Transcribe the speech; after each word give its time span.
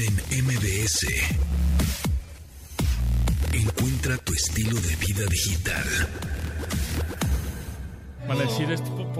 en 0.00 0.44
MBS. 0.44 1.06
Encuentra 3.52 4.16
tu 4.18 4.32
estilo 4.32 4.80
de 4.80 4.96
vida 4.96 5.24
digital. 5.26 5.84
Van 8.26 8.38
a 8.38 8.42
decir 8.42 8.70
esto, 8.70 9.12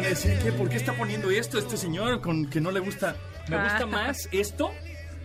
decir 0.00 0.38
que 0.38 0.52
por 0.52 0.68
qué 0.68 0.76
está 0.76 0.94
poniendo 0.94 1.30
esto 1.30 1.58
este 1.58 1.76
señor 1.76 2.20
con 2.20 2.46
que 2.46 2.60
no 2.60 2.70
le 2.70 2.80
gusta. 2.80 3.16
Me 3.48 3.62
gusta 3.62 3.86
más 3.86 4.28
esto 4.32 4.70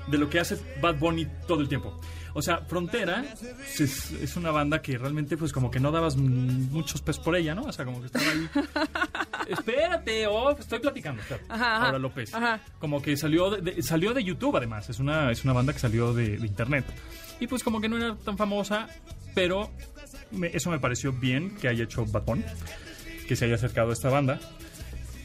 de 0.07 0.17
lo 0.17 0.29
que 0.29 0.39
hace 0.39 0.57
Bad 0.81 0.95
Bunny 0.99 1.27
todo 1.47 1.61
el 1.61 1.69
tiempo. 1.69 1.99
O 2.35 2.41
sea, 2.41 2.59
Frontera 2.67 3.23
es, 3.79 4.11
es 4.11 4.35
una 4.35 4.51
banda 4.51 4.81
que 4.81 4.97
realmente 4.97 5.37
pues 5.37 5.53
como 5.53 5.71
que 5.71 5.79
no 5.79 5.91
dabas 5.91 6.17
muchos 6.17 7.01
pes 7.01 7.19
por 7.19 7.35
ella, 7.35 7.55
¿no? 7.55 7.63
O 7.63 7.71
sea, 7.71 7.85
como 7.85 7.99
que 7.99 8.07
estaba 8.07 8.25
ahí. 8.25 8.49
Espérate, 9.49 10.27
oh, 10.27 10.51
estoy 10.51 10.79
platicando. 10.79 11.21
Ajá, 11.49 11.75
ajá. 11.77 11.85
Ahora 11.87 11.99
López. 11.99 12.33
Ajá. 12.33 12.59
Como 12.79 13.01
que 13.01 13.15
salió 13.17 13.49
de, 13.51 13.61
de- 13.61 13.83
salió 13.83 14.13
de 14.13 14.23
YouTube 14.23 14.55
además. 14.57 14.89
Es 14.89 14.99
una, 14.99 15.31
es 15.31 15.43
una 15.43 15.53
banda 15.53 15.73
que 15.73 15.79
salió 15.79 16.13
de, 16.13 16.37
de 16.37 16.47
internet. 16.47 16.85
Y 17.39 17.47
pues 17.47 17.63
como 17.63 17.81
que 17.81 17.89
no 17.89 17.97
era 17.97 18.15
tan 18.15 18.37
famosa, 18.37 18.87
pero 19.35 19.69
me- 20.31 20.47
eso 20.53 20.69
me 20.69 20.79
pareció 20.79 21.11
bien 21.11 21.55
que 21.55 21.67
haya 21.67 21.83
hecho 21.83 22.05
Bunny 22.05 22.43
que 23.27 23.35
se 23.35 23.45
haya 23.45 23.55
acercado 23.55 23.89
a 23.89 23.93
esta 23.93 24.09
banda. 24.09 24.39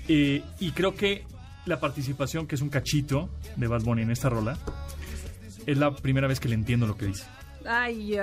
Eh, 0.08 0.42
y 0.60 0.70
creo 0.72 0.94
que 0.94 1.24
la 1.66 1.80
participación, 1.80 2.46
que 2.46 2.54
es 2.54 2.62
un 2.62 2.70
cachito 2.70 3.28
de 3.56 3.66
Bad 3.66 3.82
Bunny 3.82 4.02
en 4.02 4.10
esta 4.10 4.28
rola, 4.30 4.56
es 5.66 5.76
la 5.76 5.94
primera 5.94 6.26
vez 6.26 6.40
que 6.40 6.48
le 6.48 6.54
entiendo 6.54 6.86
lo 6.86 6.96
que 6.96 7.06
dice. 7.06 7.24
Ay, 7.66 8.16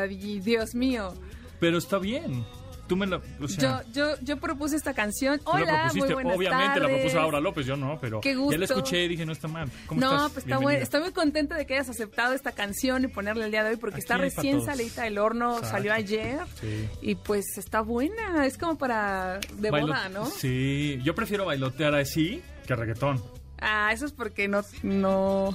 Dios 0.43 0.73
mío. 0.73 1.13
Pero 1.59 1.77
está 1.77 1.99
bien. 1.99 2.43
Tú 2.87 2.95
me 2.95 3.07
la. 3.07 3.19
O 3.41 3.47
sea, 3.47 3.83
Yo, 3.91 3.93
yo, 4.15 4.15
yo 4.21 4.37
propuse 4.37 4.75
esta 4.75 4.93
canción. 4.93 5.41
la 5.45 5.51
Hola, 5.51 5.91
muy 5.95 6.13
buenas 6.13 6.37
Obviamente 6.37 6.79
la 6.79 6.85
tardes. 6.85 6.99
propuso 7.01 7.19
Aura 7.19 7.39
López, 7.39 7.65
yo 7.65 7.75
no, 7.75 7.97
pero 7.99 8.21
Qué 8.21 8.33
ya 8.33 8.37
gusto. 8.37 8.57
la 8.59 8.65
escuché 8.65 9.03
y 9.05 9.07
dije, 9.07 9.25
no 9.25 9.31
está 9.31 9.47
mal. 9.47 9.69
¿Cómo 9.87 9.99
No, 10.01 10.15
estás? 10.15 10.31
pues 10.33 10.45
está 10.45 10.57
bueno. 10.59 10.83
Estoy 10.83 11.01
muy 11.01 11.11
contenta 11.11 11.55
de 11.55 11.65
que 11.65 11.73
hayas 11.73 11.89
aceptado 11.89 12.33
esta 12.33 12.51
canción 12.51 13.03
y 13.03 13.07
ponerla 13.07 13.45
el 13.45 13.51
día 13.51 13.63
de 13.63 13.71
hoy 13.71 13.77
porque 13.77 13.95
Aquí 13.95 14.01
está 14.01 14.17
recién 14.17 14.63
salida 14.63 15.03
del 15.03 15.17
horno, 15.17 15.53
Exacto. 15.57 15.69
salió 15.71 15.93
ayer 15.93 16.39
Sí. 16.61 16.87
y 17.01 17.15
pues 17.15 17.45
está 17.57 17.81
buena. 17.81 18.45
Es 18.45 18.57
como 18.57 18.77
para 18.77 19.39
de 19.57 19.71
Bailo- 19.71 19.87
boda, 19.87 20.09
¿no? 20.09 20.25
Sí, 20.27 20.99
yo 21.03 21.15
prefiero 21.15 21.45
bailotear 21.45 21.95
así 21.95 22.43
que 22.67 22.75
reggaetón. 22.75 23.21
Ah, 23.59 23.91
eso 23.93 24.05
es 24.05 24.11
porque 24.11 24.47
no, 24.47 24.61
no, 24.83 25.53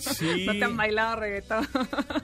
Sí. 0.00 0.44
no 0.46 0.52
te 0.52 0.64
han 0.64 0.76
bailado 0.76 1.16
reggaetón. 1.16 1.66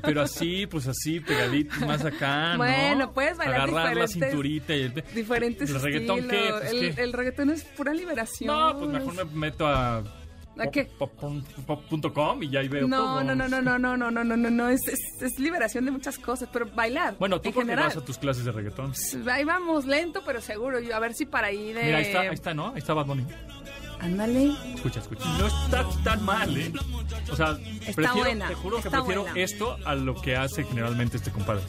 Pero 0.02 0.22
así, 0.22 0.66
pues 0.66 0.86
así, 0.86 1.20
pegadito, 1.20 1.74
más 1.86 2.04
acá, 2.04 2.52
¿no? 2.52 2.58
Bueno, 2.58 3.12
puedes 3.12 3.36
bailar 3.36 3.62
Agarrar 3.68 3.96
la 3.96 4.06
cinturita 4.06 4.74
y 4.74 4.82
el... 4.82 5.04
Diferentes 5.14 5.68
¿El 5.68 5.80
reggaetón 5.80 6.20
estilos. 6.20 6.42
qué? 6.44 6.50
Pues, 6.58 6.72
el, 6.72 6.94
¿qué? 6.94 7.02
el 7.02 7.12
reggaetón 7.12 7.50
es 7.50 7.64
pura 7.64 7.92
liberación. 7.92 8.46
No, 8.56 8.78
pues 8.78 8.90
mejor 8.90 9.14
me 9.14 9.24
meto 9.24 9.66
a... 9.66 10.02
¿A 10.58 10.66
qué? 10.66 10.84
pop- 10.84 11.12
pop- 11.18 11.42
pop- 11.66 11.84
punto 11.88 12.12
com 12.12 12.42
y 12.42 12.50
ya 12.50 12.60
ahí 12.60 12.68
veo 12.68 12.86
No, 12.86 12.96
todo. 12.98 13.24
no, 13.24 13.34
no, 13.34 13.48
no, 13.48 13.62
no, 13.62 13.78
no, 13.78 13.96
no, 13.96 14.10
no, 14.10 14.24
no, 14.24 14.36
no, 14.36 14.50
no, 14.50 14.68
es, 14.68 14.80
es, 14.88 15.22
es 15.22 15.38
liberación 15.38 15.86
de 15.86 15.90
muchas 15.90 16.18
cosas, 16.18 16.50
pero 16.52 16.66
bailar. 16.74 17.14
Bueno, 17.18 17.40
tú 17.40 17.50
porque 17.50 17.74
vas 17.74 17.96
a 17.96 18.04
tus 18.04 18.18
clases 18.18 18.44
de 18.44 18.52
reggaetón. 18.52 18.92
Ahí 19.30 19.44
vamos, 19.44 19.86
lento, 19.86 20.22
pero 20.26 20.42
seguro. 20.42 20.78
Yo, 20.80 20.94
a 20.94 20.98
ver 20.98 21.14
si 21.14 21.24
para 21.24 21.46
ahí 21.46 21.72
de. 21.72 21.82
Mira, 21.84 21.98
ahí 21.98 22.04
está, 22.04 22.20
ahí 22.20 22.28
está, 22.34 22.52
¿no? 22.52 22.68
Ahí 22.72 22.78
está 22.78 22.92
Bad 22.92 23.06
Bunny. 23.06 23.24
Ándale. 24.00 24.52
Escucha, 24.74 25.00
escucha. 25.00 25.24
No 25.38 25.46
está 25.46 25.86
tan 26.02 26.24
mal, 26.24 26.56
¿eh? 26.56 26.72
O 27.30 27.36
sea, 27.36 27.56
prefiero, 27.84 28.14
buena, 28.16 28.48
te 28.48 28.54
juro 28.54 28.76
que 28.80 28.88
está 28.88 28.98
prefiero 28.98 29.22
buena. 29.22 29.38
esto 29.40 29.76
a 29.84 29.94
lo 29.94 30.20
que 30.20 30.36
hace 30.36 30.64
generalmente 30.64 31.18
este 31.18 31.30
compadre. 31.30 31.62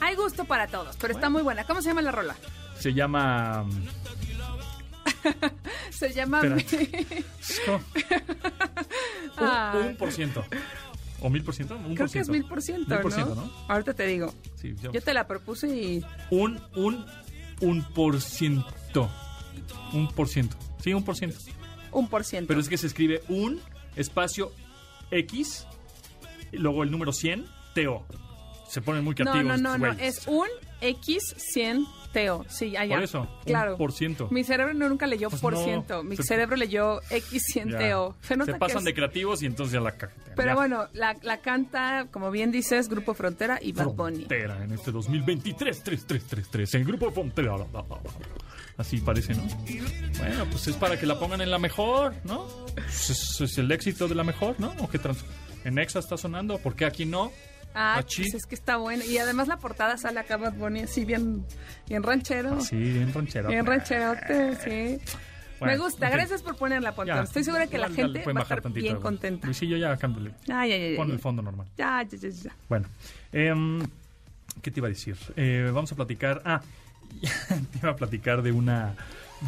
Hay 0.00 0.14
gusto 0.14 0.44
para 0.44 0.68
todos, 0.68 0.96
pero 1.00 1.14
está 1.14 1.28
muy 1.30 1.42
buena. 1.42 1.64
¿Cómo 1.64 1.82
se 1.82 1.88
llama 1.88 2.02
la 2.02 2.12
rola? 2.12 2.36
Se 2.78 2.92
llama... 2.94 3.64
Se 5.90 6.12
llama. 6.12 6.40
¿cómo? 7.66 7.80
Ah. 9.40 9.72
un, 9.80 9.86
un 9.88 9.96
por 9.96 10.10
ciento. 10.12 10.44
¿O 11.20 11.30
mil 11.30 11.42
por 11.44 11.54
ciento? 11.54 11.76
Un 11.76 11.94
Creo 11.94 12.06
por 12.06 12.10
que 12.12 12.18
es 12.20 12.28
mil 12.28 12.44
por 12.44 12.60
ciento, 12.60 12.90
Mil 12.90 12.98
por 13.00 13.10
¿no? 13.12 13.16
ciento, 13.16 13.34
¿no? 13.36 13.52
Ahorita 13.68 13.94
te 13.94 14.04
digo. 14.06 14.34
Sí, 14.56 14.74
yo- 14.82 14.90
Yo 14.92 15.00
te 15.00 15.14
la 15.14 15.26
propuse 15.28 15.68
y. 15.68 16.04
Un, 16.30 16.60
un, 16.74 17.06
un 17.60 17.82
por 17.94 18.20
ciento. 18.20 19.08
Un 19.92 20.08
por 20.08 20.28
ciento. 20.28 20.56
Sí, 20.82 20.92
un 20.92 21.04
por 21.04 21.16
ciento. 21.16 21.38
Un 21.92 22.08
por 22.08 22.24
ciento. 22.24 22.48
Pero 22.48 22.60
es 22.60 22.68
que 22.68 22.78
se 22.78 22.86
escribe 22.86 23.22
un 23.28 23.60
espacio 23.96 24.52
X 25.10 25.66
y 26.52 26.56
luego 26.58 26.82
el 26.82 26.90
número 26.90 27.12
100 27.12 27.46
TO. 27.74 28.04
Se 28.68 28.80
ponen 28.80 29.04
muy 29.04 29.12
no, 29.12 29.16
creativos. 29.16 29.60
no, 29.60 29.70
no, 29.70 29.78
no. 29.78 29.94
güeyes. 29.94 30.18
Es 30.18 30.26
un 30.26 30.48
X100 30.80 31.86
TO. 32.12 32.44
Sí, 32.48 32.76
allá. 32.76 32.96
Por 32.96 33.04
eso, 33.04 33.28
Claro. 33.44 33.76
por 33.76 33.92
ciento. 33.92 34.28
Mi 34.30 34.44
cerebro 34.44 34.74
no, 34.74 34.88
nunca 34.88 35.06
leyó 35.06 35.28
Pues 35.30 35.42
por 35.42 35.52
no, 35.54 35.62
ciento. 35.64 36.02
Mi 36.02 36.16
se- 36.16 36.22
cerebro 36.22 36.56
leyó 36.56 37.00
X100 37.10 37.70
Ya. 37.70 37.78
TO. 37.90 38.16
Se 38.22 38.34
Se 38.34 38.44
que 38.44 38.54
pasan 38.54 38.78
es- 38.78 38.84
de 38.84 38.94
creativos 38.94 39.42
y 39.42 39.46
entonces 39.46 39.72
ya 39.74 39.80
la 39.80 39.92
cajetean. 39.92 40.34
Pero 40.36 40.48
Ya. 40.48 40.54
bueno, 40.54 40.88
la, 40.92 41.16
la 41.22 41.38
canta, 41.38 42.06
como 42.10 42.30
bien 42.30 42.50
dices, 42.50 42.88
Grupo 42.88 43.14
Frontera 43.14 43.58
y 43.60 43.72
Bad 43.72 43.88
Bunny. 43.94 44.16
Frontera 44.26 44.62
en 44.64 44.72
este 44.72 44.90
2023 44.92 45.82
3333 45.82 46.74
el 46.74 46.84
grupo 46.84 47.10
Frontera 47.10 47.56
así 48.76 49.00
parece 49.00 49.34
no 49.34 49.42
bueno 50.18 50.44
pues 50.50 50.68
es 50.68 50.76
para 50.76 50.98
que 50.98 51.06
la 51.06 51.18
pongan 51.18 51.40
en 51.40 51.50
la 51.50 51.58
mejor 51.58 52.14
no 52.24 52.46
Pues 52.74 53.10
es, 53.10 53.40
es 53.40 53.58
el 53.58 53.70
éxito 53.72 54.06
de 54.08 54.14
la 54.14 54.22
mejor 54.24 54.54
no 54.60 54.72
o 54.80 54.88
qué 54.88 54.98
trans 54.98 55.24
en 55.64 55.78
Exa 55.78 55.98
está 55.98 56.16
sonando 56.16 56.58
¿por 56.58 56.76
qué 56.76 56.84
aquí 56.84 57.04
no 57.04 57.32
Ah, 57.80 57.98
Achí. 57.98 58.22
pues 58.22 58.34
es 58.34 58.46
que 58.46 58.56
está 58.56 58.76
buena. 58.76 59.04
Y 59.04 59.18
además 59.18 59.46
la 59.46 59.58
portada 59.58 59.96
sale 59.96 60.18
acá 60.18 60.36
Bad 60.36 60.54
Bunny 60.54 60.80
así 60.80 61.04
bien, 61.04 61.44
bien 61.88 62.02
ranchero. 62.02 62.60
sí 62.60 62.76
bien 62.76 63.12
ranchero 63.14 63.48
Bien 63.48 63.64
rancherote, 63.64 64.56
sí. 64.56 65.14
Bueno, 65.60 65.72
Me 65.74 65.78
gusta, 65.78 66.10
gracias 66.10 66.42
por 66.42 66.56
ponerla, 66.56 66.92
Ponte. 66.94 67.12
Ya, 67.12 67.22
Estoy 67.22 67.44
segura 67.44 67.66
que 67.68 67.78
la 67.78 67.88
ya 67.88 67.94
gente 67.94 68.24
va 68.24 68.40
a 68.40 68.42
estar 68.42 68.60
tantito, 68.62 68.82
bien 68.82 68.96
contenta. 69.00 69.46
Luisillo 69.46 69.76
ya 69.76 69.96
cámbiale 69.96 70.32
Ay, 70.48 70.72
ay, 70.72 70.82
ay, 70.82 70.96
pon 70.96 71.10
el 71.10 71.18
fondo 71.20 71.40
normal 71.42 71.66
Ya, 71.76 72.02
ya, 72.02 72.18
ya, 72.18 72.28
ya. 72.28 72.56
Bueno, 72.68 72.86
em, 73.32 73.80
¿qué 74.62 74.70
te 74.72 74.80
iba 74.80 74.86
a 74.86 74.90
decir? 74.90 75.16
Eh, 75.36 75.70
vamos 75.72 75.90
a 75.92 75.94
platicar. 75.94 76.42
Ah, 76.44 76.60
te 77.72 77.78
iba 77.78 77.90
a 77.90 77.96
platicar 77.96 78.42
de 78.42 78.50
una 78.52 78.94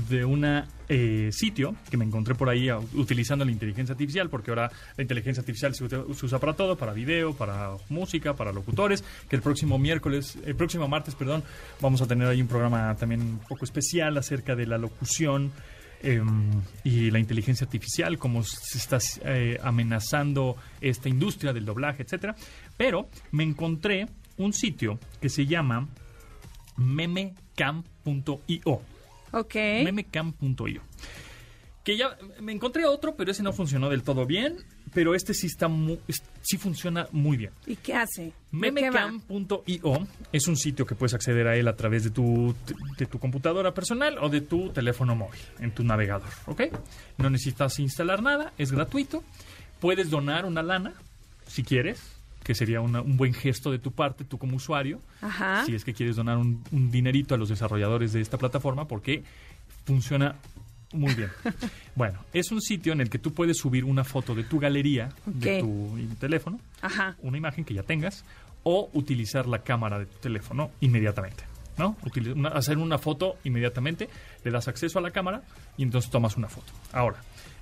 de 0.08 0.24
una 0.24 0.68
eh, 0.88 1.30
sitio 1.32 1.74
que 1.90 1.96
me 1.96 2.04
encontré 2.04 2.34
por 2.34 2.48
ahí 2.48 2.70
utilizando 2.94 3.44
la 3.44 3.50
inteligencia 3.50 3.92
artificial, 3.92 4.30
porque 4.30 4.50
ahora 4.50 4.70
la 4.96 5.02
inteligencia 5.02 5.40
artificial 5.40 5.74
se, 5.74 5.84
usa- 5.84 6.38
para 6.38 6.54
todo, 6.54 6.76
para 6.76 6.92
video, 6.92 7.34
para 7.34 7.72
música, 7.88 8.34
para 8.34 8.52
locutores, 8.52 9.04
que 9.28 9.36
el 9.36 9.42
próximo 9.42 9.78
miércoles, 9.78 10.38
el 10.46 10.54
próximo 10.54 10.86
martes, 10.88 11.14
perdón, 11.14 11.42
vamos 11.80 12.00
a 12.02 12.06
tener 12.06 12.28
ahí 12.28 12.40
un 12.40 12.48
programa 12.48 12.94
también 12.96 13.20
un 13.20 13.38
poco 13.48 13.64
especial 13.64 14.16
acerca 14.16 14.54
de 14.54 14.66
la 14.66 14.78
locución 14.78 15.52
em, 16.02 16.50
y 16.84 17.10
la 17.10 17.18
inteligencia 17.18 17.64
artificial, 17.64 18.18
cómo 18.18 18.42
se 18.44 18.78
está 18.78 18.98
eh, 19.24 19.58
amenazando 19.62 20.56
esta 20.80 21.08
industria 21.08 21.52
del 21.52 21.64
doblaje, 21.64 22.02
etcétera. 22.04 22.34
Pero 22.76 23.08
me 23.32 23.42
encontré 23.44 24.06
un 24.36 24.52
sitio 24.52 24.98
que 25.20 25.28
se 25.28 25.46
llama 25.46 25.88
memecam.io. 26.76 28.80
Ok. 29.32 29.54
Memecam.io. 29.84 30.82
Que 31.84 31.96
ya 31.96 32.16
me 32.40 32.52
encontré 32.52 32.84
otro, 32.84 33.16
pero 33.16 33.30
ese 33.30 33.42
no 33.42 33.52
funcionó 33.54 33.88
del 33.88 34.02
todo 34.02 34.26
bien. 34.26 34.56
Pero 34.92 35.14
este 35.14 35.34
sí 35.34 35.46
está 35.46 35.68
mu- 35.68 35.98
sí 36.42 36.58
funciona 36.58 37.06
muy 37.12 37.36
bien. 37.36 37.52
¿Y 37.66 37.76
qué 37.76 37.94
hace? 37.94 38.32
Memecam.io 38.50 40.06
es 40.32 40.48
un 40.48 40.56
sitio 40.56 40.84
que 40.84 40.94
puedes 40.94 41.14
acceder 41.14 41.46
a 41.46 41.56
él 41.56 41.68
a 41.68 41.76
través 41.76 42.04
de 42.04 42.10
tu, 42.10 42.54
de 42.98 43.06
tu 43.06 43.18
computadora 43.18 43.72
personal 43.72 44.18
o 44.20 44.28
de 44.28 44.40
tu 44.40 44.70
teléfono 44.70 45.14
móvil, 45.14 45.40
en 45.60 45.72
tu 45.72 45.84
navegador, 45.84 46.28
¿ok? 46.46 46.62
No 47.18 47.30
necesitas 47.30 47.78
instalar 47.78 48.22
nada, 48.22 48.52
es 48.58 48.72
gratuito. 48.72 49.22
Puedes 49.80 50.10
donar 50.10 50.44
una 50.44 50.62
lana, 50.62 50.94
si 51.46 51.62
quieres, 51.62 52.02
que 52.50 52.54
sería 52.56 52.80
una- 52.80 53.00
un 53.00 53.16
buen 53.16 53.32
gesto 53.32 53.70
de 53.70 53.78
tu 53.78 53.92
parte, 53.92 54.24
tú 54.24 54.36
como 54.36 54.56
usuario, 54.56 54.98
Ajá. 55.22 55.64
si 55.64 55.72
es 55.76 55.84
que 55.84 55.94
quieres 55.94 56.16
donar 56.16 56.36
un, 56.36 56.64
un 56.72 56.90
dinerito 56.90 57.32
a 57.32 57.38
los 57.38 57.48
desarrolladores 57.48 58.12
de 58.12 58.20
esta 58.20 58.38
plataforma, 58.38 58.88
porque 58.88 59.22
funciona 59.84 60.34
muy 60.92 61.14
bien. 61.14 61.30
bueno, 61.94 62.18
es 62.32 62.50
un 62.50 62.60
sitio 62.60 62.92
en 62.92 63.02
el 63.02 63.08
que 63.08 63.20
tú 63.20 63.32
puedes 63.32 63.56
subir 63.58 63.84
una 63.84 64.02
foto 64.02 64.34
de 64.34 64.42
tu 64.42 64.58
galería, 64.58 65.10
de 65.26 65.60
tu 65.60 65.96
teléfono, 66.18 66.58
Ajá. 66.82 67.14
una 67.22 67.38
imagen 67.38 67.64
que 67.64 67.72
ya 67.72 67.84
tengas 67.84 68.24
o 68.64 68.90
utilizar 68.94 69.46
la 69.46 69.60
cámara 69.62 70.00
de 70.00 70.06
tu 70.06 70.18
teléfono 70.18 70.72
inmediatamente. 70.80 71.44
¿no? 71.78 71.96
Una- 72.34 72.48
hacer 72.48 72.78
una 72.78 72.98
foto 72.98 73.36
inmediatamente, 73.44 74.08
le 74.44 74.50
das 74.50 74.66
acceso 74.66 74.98
a 74.98 75.02
la 75.02 75.12
cámara 75.12 75.42
y 75.78 75.84
entonces 75.84 76.10
tomas 76.10 76.36
una 76.36 76.48
foto. 76.48 76.72
Ahora, 76.92 77.18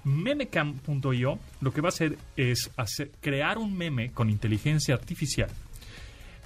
memecam.io 0.09 1.39
lo 1.61 1.73
que 1.73 1.81
va 1.81 1.89
a 1.89 1.91
hacer 1.91 2.19
es 2.37 2.71
crear 3.21 3.59
un 3.59 3.77
meme 3.77 4.11
con 4.13 4.31
inteligencia 4.31 4.95
artificial 4.95 5.51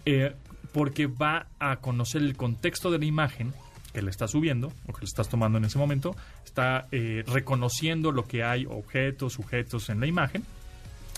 eh, 0.04 0.34
porque 0.72 1.06
va 1.06 1.46
a 1.58 1.76
conocer 1.76 2.22
el 2.22 2.36
contexto 2.36 2.90
de 2.90 2.98
la 2.98 3.04
imagen 3.04 3.52
que 3.92 4.02
le 4.02 4.10
estás 4.10 4.30
subiendo 4.30 4.72
o 4.86 4.92
que 4.92 5.00
le 5.00 5.06
estás 5.06 5.28
tomando 5.28 5.58
en 5.58 5.66
ese 5.66 5.76
momento, 5.78 6.16
está 6.44 6.88
eh, 6.92 7.24
reconociendo 7.26 8.10
lo 8.10 8.26
que 8.26 8.42
hay, 8.42 8.64
objetos, 8.66 9.34
sujetos 9.34 9.90
en 9.90 10.00
la 10.00 10.06
imagen 10.06 10.44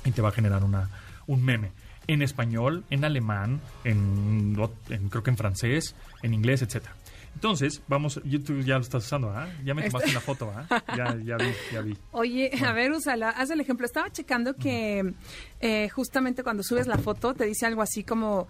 y 0.05 0.11
te 0.11 0.21
va 0.21 0.31
a 0.31 0.33
generar 0.33 0.65
una, 0.65 0.91
un 1.29 1.45
meme. 1.45 1.71
En 2.09 2.21
español, 2.21 2.85
en 2.91 3.05
alemán, 3.05 3.61
en, 3.85 4.57
en- 4.91 5.09
creo 5.09 5.23
que 5.23 5.31
en 5.31 5.37
francés, 5.37 5.95
en 6.23 6.35
inglés, 6.35 6.63
etcétera. 6.63 6.95
Entonces, 7.35 7.83
vamos, 7.89 8.21
yo- 8.25 8.43
tú 8.43 8.61
ya 8.61 8.77
lo 8.77 8.81
estás 8.83 9.05
usando, 9.05 9.31
¿ah? 9.31 9.49
Ya 9.65 9.75
me 9.75 9.83
tomaste 9.89 10.11
una 10.11 10.21
foto, 10.21 10.53
¿ah? 10.55 10.67
Ya, 10.97 11.17
ya 11.25 11.37
vi, 11.37 11.53
ya 11.73 11.81
vi. 11.81 11.97
Oye, 12.13 12.51
a 12.65 12.73
ver, 12.73 12.93
úsala, 12.93 13.31
haz 13.31 13.51
el 13.51 13.61
ejemplo. 13.61 13.85
Estaba 13.87 14.11
checando 14.11 14.55
que 14.55 15.13
eh, 15.61 15.89
justamente 15.91 16.43
cuando 16.43 16.63
subes 16.63 16.87
la 16.87 16.99
foto 16.99 17.35
te 17.35 17.45
dice 17.45 17.67
algo 17.67 17.83
así 17.83 18.05
como 18.05 18.49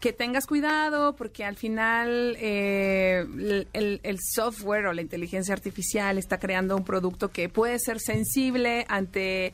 que 0.00 0.14
tengas 0.14 0.46
cuidado 0.46 1.14
porque 1.14 1.44
al 1.44 1.56
final 1.56 2.34
eh, 2.40 3.18
el, 3.20 3.68
el- 3.74 4.00
el 4.02 4.16
software 4.18 4.86
o 4.86 4.94
la 4.94 5.02
inteligencia 5.02 5.52
artificial 5.52 6.16
está 6.16 6.38
creando 6.38 6.74
un 6.74 6.84
producto 6.84 7.28
que 7.28 7.50
puede 7.50 7.78
ser 7.78 8.00
sensible 8.00 8.86
ante 8.88 9.52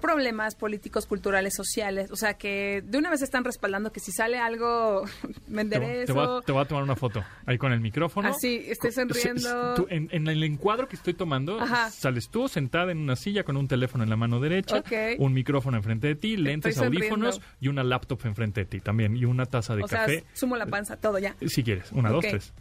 problemas 0.00 0.54
políticos, 0.54 1.06
culturales, 1.06 1.54
sociales. 1.54 2.10
O 2.10 2.16
sea, 2.16 2.34
que 2.34 2.82
de 2.84 2.98
una 2.98 3.10
vez 3.10 3.22
están 3.22 3.44
respaldando 3.44 3.92
que 3.92 4.00
si 4.00 4.12
sale 4.12 4.38
algo, 4.38 5.04
me 5.48 5.64
te 5.64 5.76
enderezo. 5.76 6.42
te 6.42 6.52
voy 6.52 6.62
a 6.62 6.64
tomar 6.66 6.84
una 6.84 6.96
foto 6.96 7.24
ahí 7.46 7.58
con 7.58 7.72
el 7.72 7.80
micrófono. 7.80 8.28
Así, 8.28 8.64
estoy 8.68 8.90
Co- 8.90 8.94
se- 8.94 9.00
sonriendo. 9.08 9.74
tú- 9.74 9.86
en, 9.90 10.08
en 10.12 10.26
el 10.28 10.42
encuadro 10.44 10.88
que 10.88 10.96
estoy 10.96 11.14
tomando, 11.14 11.60
Ajá. 11.60 11.90
sales 11.90 12.28
tú 12.30 12.48
sentada 12.48 12.92
en 12.92 12.98
una 12.98 13.16
silla 13.16 13.44
con 13.44 13.56
un 13.56 13.68
teléfono 13.68 14.04
en 14.04 14.10
la 14.10 14.16
mano 14.16 14.40
derecha, 14.40 14.82
un 15.18 15.32
micrófono 15.32 15.76
enfrente 15.76 16.06
de 16.08 16.14
ti, 16.14 16.36
lentes, 16.36 16.78
audífonos 16.78 17.40
y 17.60 17.68
una 17.68 17.82
laptop 17.84 18.20
enfrente 18.24 18.60
de 18.60 18.66
ti 18.66 18.80
también 18.80 19.16
y 19.16 19.24
una 19.24 19.46
taza 19.46 19.74
de 19.76 19.82
o 19.82 19.88
sea, 19.88 20.00
café. 20.00 20.24
sumo 20.34 20.56
la 20.56 20.66
panza, 20.66 20.96
todo 20.96 21.18
ya. 21.18 21.34
Si 21.46 21.62
quieres, 21.62 21.90
una, 21.92 22.10
dos, 22.10 22.24
tres. 22.28 22.52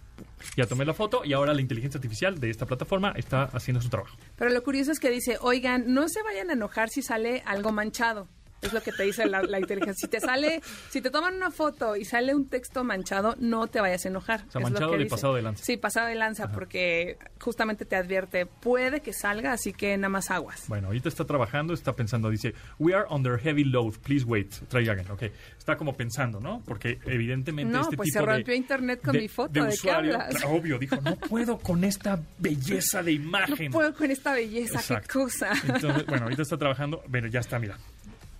Ya 0.56 0.66
tomé 0.66 0.86
la 0.86 0.94
foto 0.94 1.24
y 1.26 1.34
ahora 1.34 1.54
la 1.54 1.62
inteligencia 1.62 1.98
artificial 1.98 2.40
de 2.40 2.50
esta 2.50 2.66
plataforma 2.66 3.14
está 3.16 3.44
haciendo 3.44 3.82
su 3.82 3.90
trabajo. 3.90 4.16
Pero 4.38 4.52
lo 4.52 4.64
curioso 4.64 4.92
es 4.92 5.00
que 5.00 5.10
dice, 5.10 5.38
oigan, 5.42 5.94
no 5.94 6.08
se 6.08 6.24
vayan 6.24 6.50
a 6.50 6.54
enojar 6.54 6.90
si 6.90 7.02
sale 7.02 7.44
algo 7.46 7.72
manchado. 7.72 8.28
Es 8.62 8.74
lo 8.74 8.82
que 8.82 8.92
te 8.92 9.04
dice 9.04 9.28
la, 9.28 9.44
la 9.44 9.60
inteligencia. 9.60 9.94
Si 9.94 10.08
te 10.08 10.20
sale, 10.20 10.60
si 10.90 11.00
te 11.02 11.12
toman 11.12 11.36
una 11.36 11.52
foto 11.52 11.96
y 11.96 12.04
sale 12.06 12.34
un 12.34 12.48
texto 12.50 12.84
manchado, 12.84 13.36
no 13.38 13.68
te 13.68 13.80
vayas 13.80 14.06
a 14.06 14.08
enojar. 14.10 14.40
O 14.48 14.52
sea, 14.52 14.60
Es 14.62 14.66
lo 14.66 14.72
manchado 14.72 14.92
que 14.92 14.98
de 14.98 15.04
dice. 15.04 15.16
pasado 15.16 15.36
de 15.36 15.42
lanza. 15.44 15.64
Sí, 15.64 15.78
pasado 15.78 16.08
de 16.08 16.16
lanza, 16.16 16.52
porque 16.52 17.18
justamente 17.40 17.86
te 17.86 17.96
advierte, 17.96 18.46
puede 18.48 19.02
que 19.02 19.14
salga, 19.14 19.52
así 19.54 19.72
que 19.72 19.96
nada 19.98 20.10
más 20.10 20.32
aguas. 20.32 20.64
Bueno, 20.68 20.88
ahorita 20.88 21.10
está 21.10 21.26
trabajando, 21.26 21.74
está 21.76 21.94
pensando, 21.94 22.30
dice, 22.32 22.56
we 22.80 22.94
are 22.96 23.06
under 23.10 23.38
heavy 23.40 23.66
load, 23.66 23.94
please 24.02 24.26
wait, 24.26 24.52
try 24.70 24.88
again. 24.90 25.12
Ok, 25.12 25.24
está 25.58 25.78
como 25.78 25.96
pensando, 25.96 26.40
¿no? 26.40 26.64
Porque 26.66 26.98
evidentemente 27.06 27.72
No, 27.72 27.82
este 27.82 27.98
pues 27.98 28.08
tipo 28.08 28.20
se 28.20 28.26
de- 28.26 28.34
rompió 28.36 28.56
internet 28.56 29.02
con 29.04 29.16
mi 29.18 29.28
foto, 29.28 29.54
¿de 29.54 29.60
qué 29.62 29.68
usuario, 29.76 30.20
hablas? 30.20 30.44
obvio, 30.46 30.80
dijo, 30.80 30.96
no 31.04 31.16
puedo 31.18 31.60
con 31.60 31.84
esta 31.84 32.20
belleza 32.40 33.04
de 33.04 33.12
No 33.20 33.24
imagen. 33.26 33.72
puedo 33.72 33.94
con 33.94 34.10
esta 34.10 34.34
belleza, 34.34 34.80
Exacto. 34.80 35.08
qué 35.08 35.14
cosa. 35.14 35.52
Entonces, 35.68 36.06
bueno, 36.08 36.24
ahorita 36.24 36.42
está 36.42 36.58
trabajando, 36.58 37.04
bueno, 37.08 37.28
ya 37.28 37.42
está, 37.42 37.60
mira. 37.60 37.78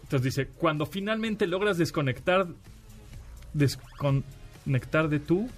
Entonces 0.06 0.36
dice, 0.36 0.48
cuando 0.48 0.86
finalmente 0.86 1.48
logras 1.48 1.78
desconectar, 1.80 2.46
desconectar 3.54 5.10
de 5.10 5.20
tú, 5.20 5.50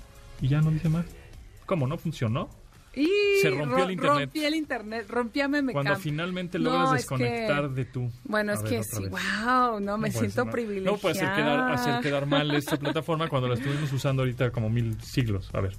y 0.42 0.48
ya 0.48 0.62
no 0.62 0.72
dice 0.72 0.90
más. 0.90 1.06
¿Cómo? 1.66 1.86
¿No 1.88 1.98
funcionó? 1.98 2.50
Y 2.96 3.08
Se 3.42 3.50
rompió 3.52 3.84
el 3.84 3.92
internet. 3.92 4.24
Rompí 4.26 4.46
el 4.46 4.56
internet, 4.56 5.06
rompí 5.10 5.42
a. 5.42 5.50
Cuando 5.74 5.96
finalmente 5.98 6.58
No, 6.58 6.72
logras 6.72 6.90
es 6.92 6.96
desconectar 7.02 7.68
que- 7.68 7.76
de 7.76 7.86
tú. 7.86 8.10
Bueno, 8.24 8.52
A 8.54 8.56
es 8.56 8.64
ver, 8.64 8.72
que 8.72 8.84
sí, 8.84 9.04
vez. 9.04 9.12
wow, 9.12 9.80
no, 9.80 9.98
me 10.00 10.10
No 10.10 10.14
siento 10.18 10.36
ser, 10.36 10.46
¿no? 10.46 10.52
privilegiada. 10.52 10.96
No 10.96 11.02
puede 11.02 11.16
hacer 11.16 11.36
quedar, 11.36 11.72
hacer 11.74 12.02
quedar 12.02 12.26
mal 12.26 12.56
esta 12.56 12.78
plataforma 12.78 13.28
cuando 13.28 13.50
la 13.50 13.54
estuvimos 13.56 13.92
usando 13.94 14.24
ahorita 14.24 14.50
como 14.52 14.70
mil 14.70 15.00
siglos. 15.04 15.50
A 15.54 15.60
ver. 15.62 15.76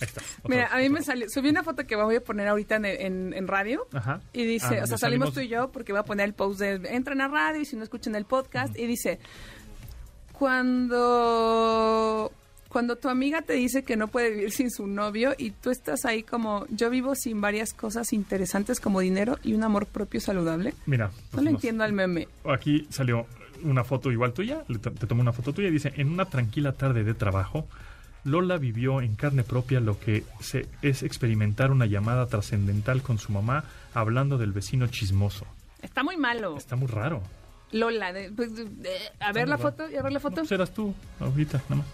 Ahí 0.00 0.06
está. 0.08 0.20
Mira, 0.48 0.64
vez, 0.64 0.72
a 0.72 0.76
mí 0.78 0.88
me 0.90 1.02
salió, 1.02 1.28
subí 1.30 1.48
una 1.48 1.62
foto 1.62 1.86
que 1.86 1.96
voy 1.96 2.16
a 2.16 2.20
poner 2.22 2.48
ahorita 2.48 2.76
en, 2.76 2.84
en- 2.84 3.32
en 3.34 3.48
radio 3.48 3.86
Ajá. 3.92 4.20
y 4.32 4.44
dice, 4.44 4.80
Ah, 4.80 4.84
o 4.84 4.86
sea, 4.86 4.98
salimos 4.98 5.32
tú 5.32 5.40
y 5.40 5.48
yo 5.48 5.70
porque 5.72 5.92
voy 5.92 6.00
a 6.00 6.04
poner 6.04 6.26
el 6.26 6.34
post 6.34 6.60
de 6.60 6.74
entren 6.90 7.20
a 7.20 7.28
radio 7.28 7.60
y 7.60 7.64
si 7.64 7.76
no 7.76 7.82
escuchan 7.82 8.14
el 8.14 8.24
podcast 8.26 8.78
y 8.78 8.86
dice, 8.86 9.18
cuando 10.38 12.32
cuando 12.68 12.96
tu 12.96 13.08
amiga 13.08 13.40
te 13.42 13.54
dice 13.54 13.84
que 13.84 13.96
no 13.96 14.08
puede 14.08 14.30
vivir 14.30 14.50
sin 14.50 14.70
su 14.70 14.86
novio 14.86 15.34
y 15.38 15.50
tú 15.52 15.70
estás 15.70 16.04
ahí 16.04 16.22
como 16.22 16.66
yo 16.68 16.90
vivo 16.90 17.14
sin 17.14 17.40
varias 17.40 17.72
cosas 17.72 18.12
interesantes 18.12 18.80
como 18.80 19.00
dinero 19.00 19.38
y 19.42 19.54
un 19.54 19.62
amor 19.62 19.86
propio 19.86 20.20
saludable. 20.20 20.74
Mira. 20.84 21.06
No 21.06 21.12
pues 21.30 21.44
le 21.44 21.52
nos- 21.52 21.58
entiendo 21.58 21.84
al 21.84 21.92
meme. 21.94 22.28
Aquí 22.44 22.86
salió 22.90 23.26
una 23.62 23.82
foto 23.84 24.12
igual 24.12 24.34
tuya. 24.34 24.62
to- 24.82 24.92
Te 24.92 25.06
tomo 25.06 25.22
una 25.22 25.32
foto 25.32 25.54
tuya 25.54 25.68
y 25.68 25.70
dice: 25.70 25.94
En 25.96 26.10
una 26.10 26.26
tranquila 26.26 26.72
tarde 26.72 27.02
de 27.04 27.14
trabajo, 27.14 27.66
Lola 28.26 28.58
vivió 28.58 29.00
en 29.00 29.14
carne 29.14 29.42
propia 29.44 29.80
lo 29.80 29.98
que 29.98 30.24
se, 30.40 30.66
es 30.82 31.02
experimentar 31.02 31.70
una 31.70 31.86
llamada 31.86 32.26
trascendental 32.26 33.00
con 33.02 33.18
su 33.18 33.32
mamá 33.32 33.64
hablando 33.94 34.36
del 34.36 34.52
vecino 34.52 34.86
chismoso. 34.88 35.46
Está 35.80 36.02
muy 36.02 36.16
malo. 36.16 36.56
Está 36.58 36.76
muy 36.76 36.88
raro. 36.88 37.22
Lola, 37.72 38.12
de- 38.12 38.30
pues, 38.32 38.54
de- 38.54 38.68
a 39.20 39.32
ver 39.32 39.48
la 39.48 39.58
foto, 39.58 39.84
a 39.84 39.86
ver 39.88 40.02
la 40.04 40.10
No, 40.10 40.20
foto. 40.20 40.36
pues 40.36 40.52
eras 40.52 40.72
tú, 40.74 40.94
ahorita, 41.20 41.58
nada 41.68 41.76
más. 41.76 41.86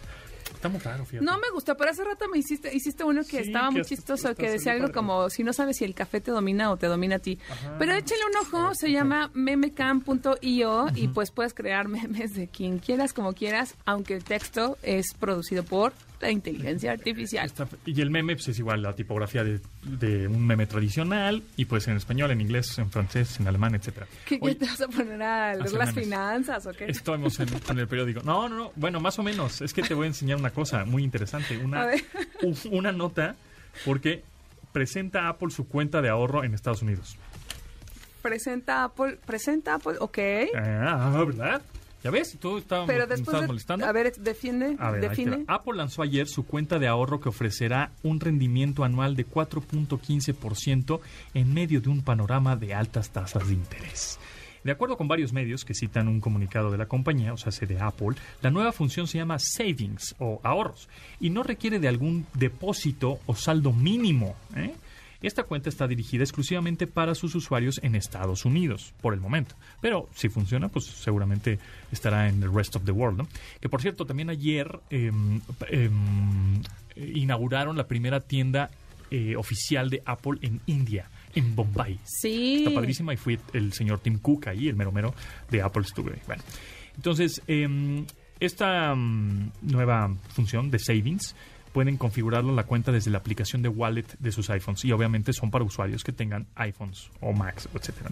Está 0.55 0.69
muy 0.69 0.81
raro, 0.81 1.05
fíjate. 1.05 1.25
No 1.25 1.39
me 1.39 1.51
gustó, 1.53 1.77
pero 1.77 1.91
hace 1.91 2.05
rato 2.05 2.29
me 2.29 2.39
hiciste, 2.39 2.75
hiciste 2.75 3.03
uno 3.05 3.23
que 3.23 3.43
Sí, 3.43 3.49
estaba 3.49 3.69
que 3.69 3.73
muy 3.79 3.83
chistoso, 3.85 4.35
que 4.35 4.51
decía 4.51 4.73
algo 4.73 4.85
padre. 4.85 4.95
como, 4.95 5.31
si 5.31 5.43
no 5.43 5.53
sabes 5.53 5.79
si 5.79 5.85
el 5.85 5.95
café 5.95 6.21
te 6.21 6.31
domina 6.31 6.71
o 6.71 6.77
te 6.77 6.87
domina 6.87 7.17
a 7.17 7.19
ti. 7.19 7.39
Ajá. 7.51 7.75
Pero 7.79 7.93
échale 7.95 8.21
un 8.31 8.47
ojo, 8.47 8.75
se 8.75 8.93
llama 8.93 9.31
memecam.io 9.35 10.87
y 10.95 11.09
pues 11.09 11.31
puedes 11.31 11.55
crear 11.55 11.89
memes 11.89 12.35
de 12.35 12.49
quien 12.49 12.79
quieras, 12.79 13.13
como 13.13 13.33
quieras, 13.33 13.75
aunque 13.85 14.15
el 14.15 14.25
texto 14.25 14.79
es 14.83 15.15
producido 15.19 15.65
por 15.65 15.93
la 16.23 16.31
inteligencia 16.31 16.93
artificial. 16.93 17.53
Y 17.85 18.01
el 18.01 18.11
meme 18.11 18.37
pues, 18.37 18.49
es 18.49 18.59
igual 18.59 18.81
la 18.81 18.95
tipografía 18.95 19.45
de, 19.45 19.61
de 19.83 20.29
un 20.29 20.47
meme 20.47 20.67
tradicional 20.67 21.43
y 21.57 21.67
pues 21.67 21.89
en 21.89 21.97
español, 21.97 22.31
en 22.31 22.41
inglés, 22.41 22.79
en 22.79 22.91
francés, 22.91 23.39
en 23.41 23.49
alemán, 23.49 23.75
etcétera. 23.75 24.07
¿Qué, 24.25 24.39
¿Ya 24.41 24.55
te 24.55 24.65
vas 24.65 24.81
a 24.81 24.89
poner 24.89 25.23
a 25.23 25.55
leer 25.55 25.73
las 25.73 25.89
memes. 25.89 26.05
finanzas 26.05 26.67
o 26.67 26.73
qué? 26.73 26.87
Estamos 26.87 27.39
en, 27.41 27.49
en 27.69 27.79
el 27.79 27.89
periódico. 27.89 28.23
No, 28.23 28.49
no, 28.49 28.57
no. 28.57 28.73
Bueno, 28.77 29.01
más 29.01 29.19
o 29.19 29.23
menos. 29.23 29.61
Es 29.61 29.75
que 29.75 29.83
te 29.83 29.95
voy 29.95 30.05
a 30.05 30.09
enseñar 30.09 30.39
una 30.39 30.51
cosa 30.51 30.85
muy 30.85 31.03
interesante. 31.03 31.59
Una, 31.59 31.89
una 32.71 32.93
nota 32.93 33.35
porque 33.85 34.23
presenta 34.73 35.29
Apple 35.29 35.51
su 35.51 35.67
cuenta 35.67 36.01
de 36.01 36.09
ahorro 36.09 36.45
en 36.45 36.55
Estados 36.55 36.83
Unidos. 36.83 37.17
Presenta 38.23 38.85
Apple, 38.85 39.19
presenta 39.27 39.75
Apple, 39.75 39.95
ok. 39.99 40.19
Ah, 40.57 41.25
¿verdad? 41.27 41.63
¿Ya 42.03 42.11
ves? 42.11 42.37
Tú 42.41 42.59
estabas, 42.59 42.87
Pero 42.89 43.01
me 43.01 43.07
después, 43.07 43.21
estabas 43.21 43.41
de- 43.43 43.47
molestando. 43.47 43.87
a 43.87 43.93
ver, 43.93 44.13
defiende, 44.17 44.77
A 44.81 44.91
ver, 44.91 45.01
define. 45.09 45.45
Apple 45.47 45.75
lanzó 45.77 46.03
ayer 46.03 46.27
su 46.27 46.45
cuenta 46.45 46.79
de 46.81 46.89
ahorro 46.89 47.21
que 47.21 47.29
ofrecerá 47.29 47.93
un 48.03 48.19
rendimiento 48.19 48.83
anual 48.85 49.15
de 49.15 49.25
4.15% 49.27 51.01
en 51.35 51.55
medio 51.55 51.81
de 51.81 51.89
un 51.89 52.03
panorama 52.03 52.57
de 52.57 52.75
altas 52.75 53.11
tasas 53.11 53.47
de 53.47 53.55
interés. 53.55 54.19
De 54.65 54.71
acuerdo 54.71 54.97
con 54.97 55.09
varios 55.09 55.33
medios 55.33 55.65
que 55.65 55.75
citan 55.75 56.07
un 56.07 56.21
comunicado 56.21 56.71
de 56.71 56.79
la 56.79 56.87
compañía, 56.87 57.33
o 57.33 57.37
sea, 57.37 57.51
de 57.67 57.81
Apple, 57.81 58.17
la 58.43 58.51
nueva 58.53 58.71
función 58.71 59.09
se 59.09 59.19
llama 59.19 59.39
Savings 59.41 60.15
o 60.21 60.41
ahorros 60.45 60.89
y 61.19 61.31
no 61.31 61.43
requiere 61.43 61.81
de 61.81 61.89
algún 61.89 62.27
depósito 62.35 63.19
o 63.27 63.35
saldo 63.35 63.73
mínimo. 63.73 64.37
¿eh? 64.55 64.73
Esta 65.23 65.45
cuenta 65.45 65.69
está 65.69 65.87
dirigida 65.87 66.25
exclusivamente 66.25 66.87
para 66.87 67.15
sus 67.15 67.35
usuarios 67.35 67.81
en 67.83 67.95
Estados 67.95 68.45
Unidos, 68.45 68.93
por 69.01 69.15
el 69.15 69.21
momento. 69.21 69.55
Pero 69.81 70.09
si 70.15 70.29
funciona, 70.29 70.69
pues 70.69 70.87
seguramente 70.87 71.59
estará 71.91 72.29
en 72.29 72.43
el 72.43 72.53
rest 72.53 72.77
of 72.77 72.85
the 72.85 72.93
world. 72.93 73.19
¿no? 73.19 73.29
Que 73.61 73.69
por 73.69 73.81
cierto, 73.81 74.05
también 74.05 74.31
ayer 74.31 74.81
em, 74.91 75.41
em, 75.69 76.63
inauguraron 76.97 77.77
la 77.77 77.87
primera 77.87 78.21
tienda 78.21 78.71
eh, 79.11 79.37
oficial 79.37 79.91
de 79.91 80.03
Apple 80.07 80.39
en 80.41 80.61
India, 80.67 81.11
en 81.35 81.55
Bombay. 81.55 81.99
Sí. 82.05 82.65
Está 82.65 82.75
padrísima 82.75 83.13
y 83.13 83.17
fue 83.17 83.39
el 83.53 83.73
señor 83.73 84.01
Tim 84.01 84.19
Cook 84.19 84.49
ahí, 84.49 84.69
el 84.69 84.77
mero 84.77 84.91
mero 84.91 85.15
de 85.51 85.61
Apple 85.63 85.85
ahí. 85.97 86.21
Bueno, 86.27 86.43
entonces, 86.97 87.43
em, 87.47 88.07
esta 88.41 88.95
mm, 88.95 89.53
nueva 89.63 90.15
función 90.31 90.71
de 90.71 90.79
savings 90.79 91.37
pueden 91.73 91.97
configurarlo 91.97 92.51
en 92.51 92.57
la 92.57 92.65
cuenta 92.65 92.93
desde 92.93 93.11
la 93.11 93.19
aplicación 93.19 93.63
de 93.63 93.69
wallet 93.69 94.07
de 94.19 94.33
sus 94.33 94.51
iPhones 94.51 94.85
y 94.85 94.93
obviamente 94.93 95.33
son 95.33 95.51
para 95.51 95.65
usuarios 95.65 96.05
que 96.05 96.13
tengan 96.13 96.47
iPhones 96.57 97.11
o 97.21 97.33
Macs, 97.33 97.69
etcétera. 97.75 98.11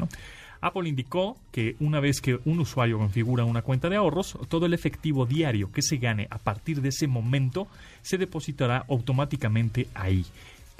Apple 0.63 0.89
indicó 0.89 1.39
que 1.53 1.77
una 1.81 2.01
vez 2.01 2.21
que 2.21 2.39
un 2.45 2.61
usuario 2.61 2.99
configura 2.99 3.45
una 3.45 3.63
cuenta 3.63 3.89
de 3.89 3.97
ahorros, 3.97 4.39
todo 4.49 4.67
el 4.67 4.75
efectivo 4.75 5.25
diario 5.25 5.73
que 5.73 5.83
se 5.83 5.97
gane 5.97 6.27
a 6.31 6.39
partir 6.39 6.83
de 6.83 6.91
ese 6.91 7.07
momento 7.07 7.67
se 8.03 8.19
depositará 8.19 8.85
automáticamente 8.89 9.89
ahí. 9.95 10.27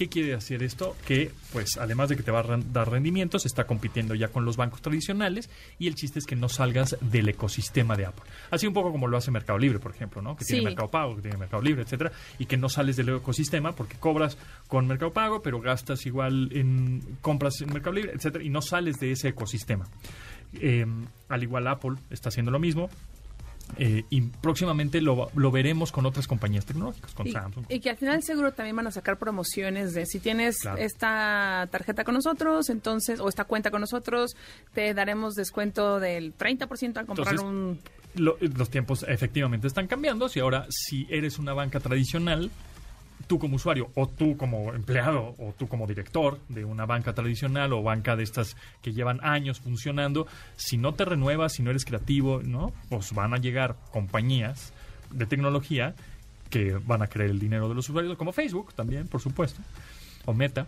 ¿Qué 0.01 0.09
quiere 0.09 0.31
decir 0.31 0.63
esto? 0.63 0.97
Que, 1.07 1.31
pues, 1.53 1.77
además 1.77 2.09
de 2.09 2.17
que 2.17 2.23
te 2.23 2.31
va 2.31 2.41
a 2.41 2.57
dar 2.73 2.91
rendimientos, 2.91 3.45
está 3.45 3.65
compitiendo 3.65 4.15
ya 4.15 4.29
con 4.29 4.47
los 4.47 4.57
bancos 4.57 4.81
tradicionales 4.81 5.51
y 5.79 5.89
el 5.89 5.95
chiste 5.95 6.19
es 6.19 6.25
que 6.25 6.37
no 6.37 6.49
salgas 6.49 6.97
del 7.03 7.29
ecosistema 7.29 7.97
de 7.99 8.07
Apple. 8.07 8.25
Así 8.51 8.67
un 8.67 8.73
poco 8.73 8.93
como 8.93 9.09
lo 9.09 9.19
hace 9.19 9.31
Mercado 9.31 9.59
Libre, 9.59 9.79
por 9.79 9.95
ejemplo, 9.95 10.23
¿no? 10.23 10.39
Que 10.39 10.45
Sí. 10.45 10.55
tiene 10.55 10.65
Mercado 10.71 10.89
Pago, 10.89 11.17
que 11.17 11.21
tiene 11.21 11.37
Mercado 11.37 11.63
Libre, 11.63 11.83
etcétera, 11.83 12.13
y 12.39 12.47
que 12.47 12.57
no 12.57 12.71
sales 12.71 12.97
del 12.97 13.11
ecosistema 13.11 13.73
porque 13.73 13.99
cobras 13.99 14.39
con 14.69 14.87
Mercado 14.87 15.13
Pago, 15.13 15.43
pero 15.43 15.61
gastas 15.61 16.07
igual 16.07 16.49
en 16.55 17.03
compras 17.21 17.61
en 17.61 17.71
Mercado 17.71 17.93
Libre, 17.97 18.13
etcétera, 18.15 18.43
y 18.43 18.49
no 18.49 18.63
sales 18.63 18.97
de 19.01 19.13
ese 19.13 19.29
ecosistema. 19.29 19.87
Eh, 20.55 20.87
al 21.29 21.43
igual 21.43 21.67
Apple 21.67 21.97
está 22.09 22.31
haciendo 22.31 22.51
lo 22.51 22.59
mismo. 22.59 22.89
Eh, 23.77 24.05
y 24.11 24.21
próximamente 24.23 25.01
lo, 25.01 25.31
lo 25.35 25.51
veremos 25.51 25.93
con 25.93 26.07
otras 26.07 26.27
compañías 26.27 26.67
tecnológicas, 26.67 27.13
con 27.13 27.27
Y, 27.27 27.33
Samsung. 27.33 27.65
y 27.69 27.81
que 27.81 27.91
al 27.91 27.97
final 27.97 28.23
seguro 28.23 28.53
también 28.53 28.77
van 28.77 28.87
a 28.87 28.91
sacar 28.91 29.19
promociones 29.19 29.95
de 29.95 30.07
si 30.07 30.21
tienes 30.21 30.59
Claro. 30.61 30.79
esta 30.79 31.69
tarjeta 31.71 32.05
con 32.05 32.15
nosotros, 32.15 32.69
entonces, 32.71 33.21
o 33.21 33.29
esta 33.29 33.45
cuenta 33.45 33.71
con 33.71 33.81
nosotros, 33.81 34.37
te 34.75 34.93
daremos 34.95 35.35
descuento 35.35 36.01
del 36.01 36.37
30% 36.37 36.97
al 36.99 37.07
comprar 37.07 37.35
Entonces, 37.35 37.41
un... 37.43 37.79
Lo- 38.17 38.37
los 38.41 38.71
tiempos 38.71 39.05
efectivamente 39.07 39.69
están 39.69 39.87
cambiando. 39.87 40.29
Si 40.29 40.41
ahora, 40.41 40.67
si 40.69 41.07
eres 41.11 41.39
una 41.39 41.53
banca 41.55 41.79
tradicional, 41.79 42.51
tú 43.31 43.39
como 43.39 43.55
usuario 43.55 43.93
o 43.95 44.09
tú 44.09 44.37
como 44.37 44.75
empleado 44.75 45.37
o 45.39 45.55
tú 45.57 45.69
como 45.69 45.87
director 45.87 46.41
de 46.49 46.65
una 46.65 46.85
banca 46.85 47.15
tradicional 47.15 47.73
o 47.73 47.81
banca 47.81 48.17
de 48.17 48.25
estas 48.25 48.57
que 48.83 48.93
llevan 48.93 49.21
años 49.23 49.61
funcionando, 49.61 50.27
si 50.57 50.77
no 50.77 50.95
te 50.95 51.05
renuevas, 51.05 51.53
si 51.53 51.63
no 51.63 51.71
eres 51.71 51.85
creativo, 51.85 52.43
¿no? 52.43 52.73
Pues 52.89 53.15
van 53.15 53.33
a 53.33 53.37
llegar 53.37 53.77
compañías 53.93 54.73
de 55.13 55.27
tecnología 55.27 55.95
que 56.51 56.73
van 56.85 57.03
a 57.03 57.07
creer 57.07 57.31
el 57.31 57.39
dinero 57.39 57.69
de 57.69 57.77
los 57.77 57.89
usuarios, 57.89 58.19
como 58.19 58.33
Facebook 58.33 58.75
también, 58.75 59.07
por 59.07 59.21
supuesto, 59.21 59.61
o 60.25 60.35
Meta. 60.35 60.67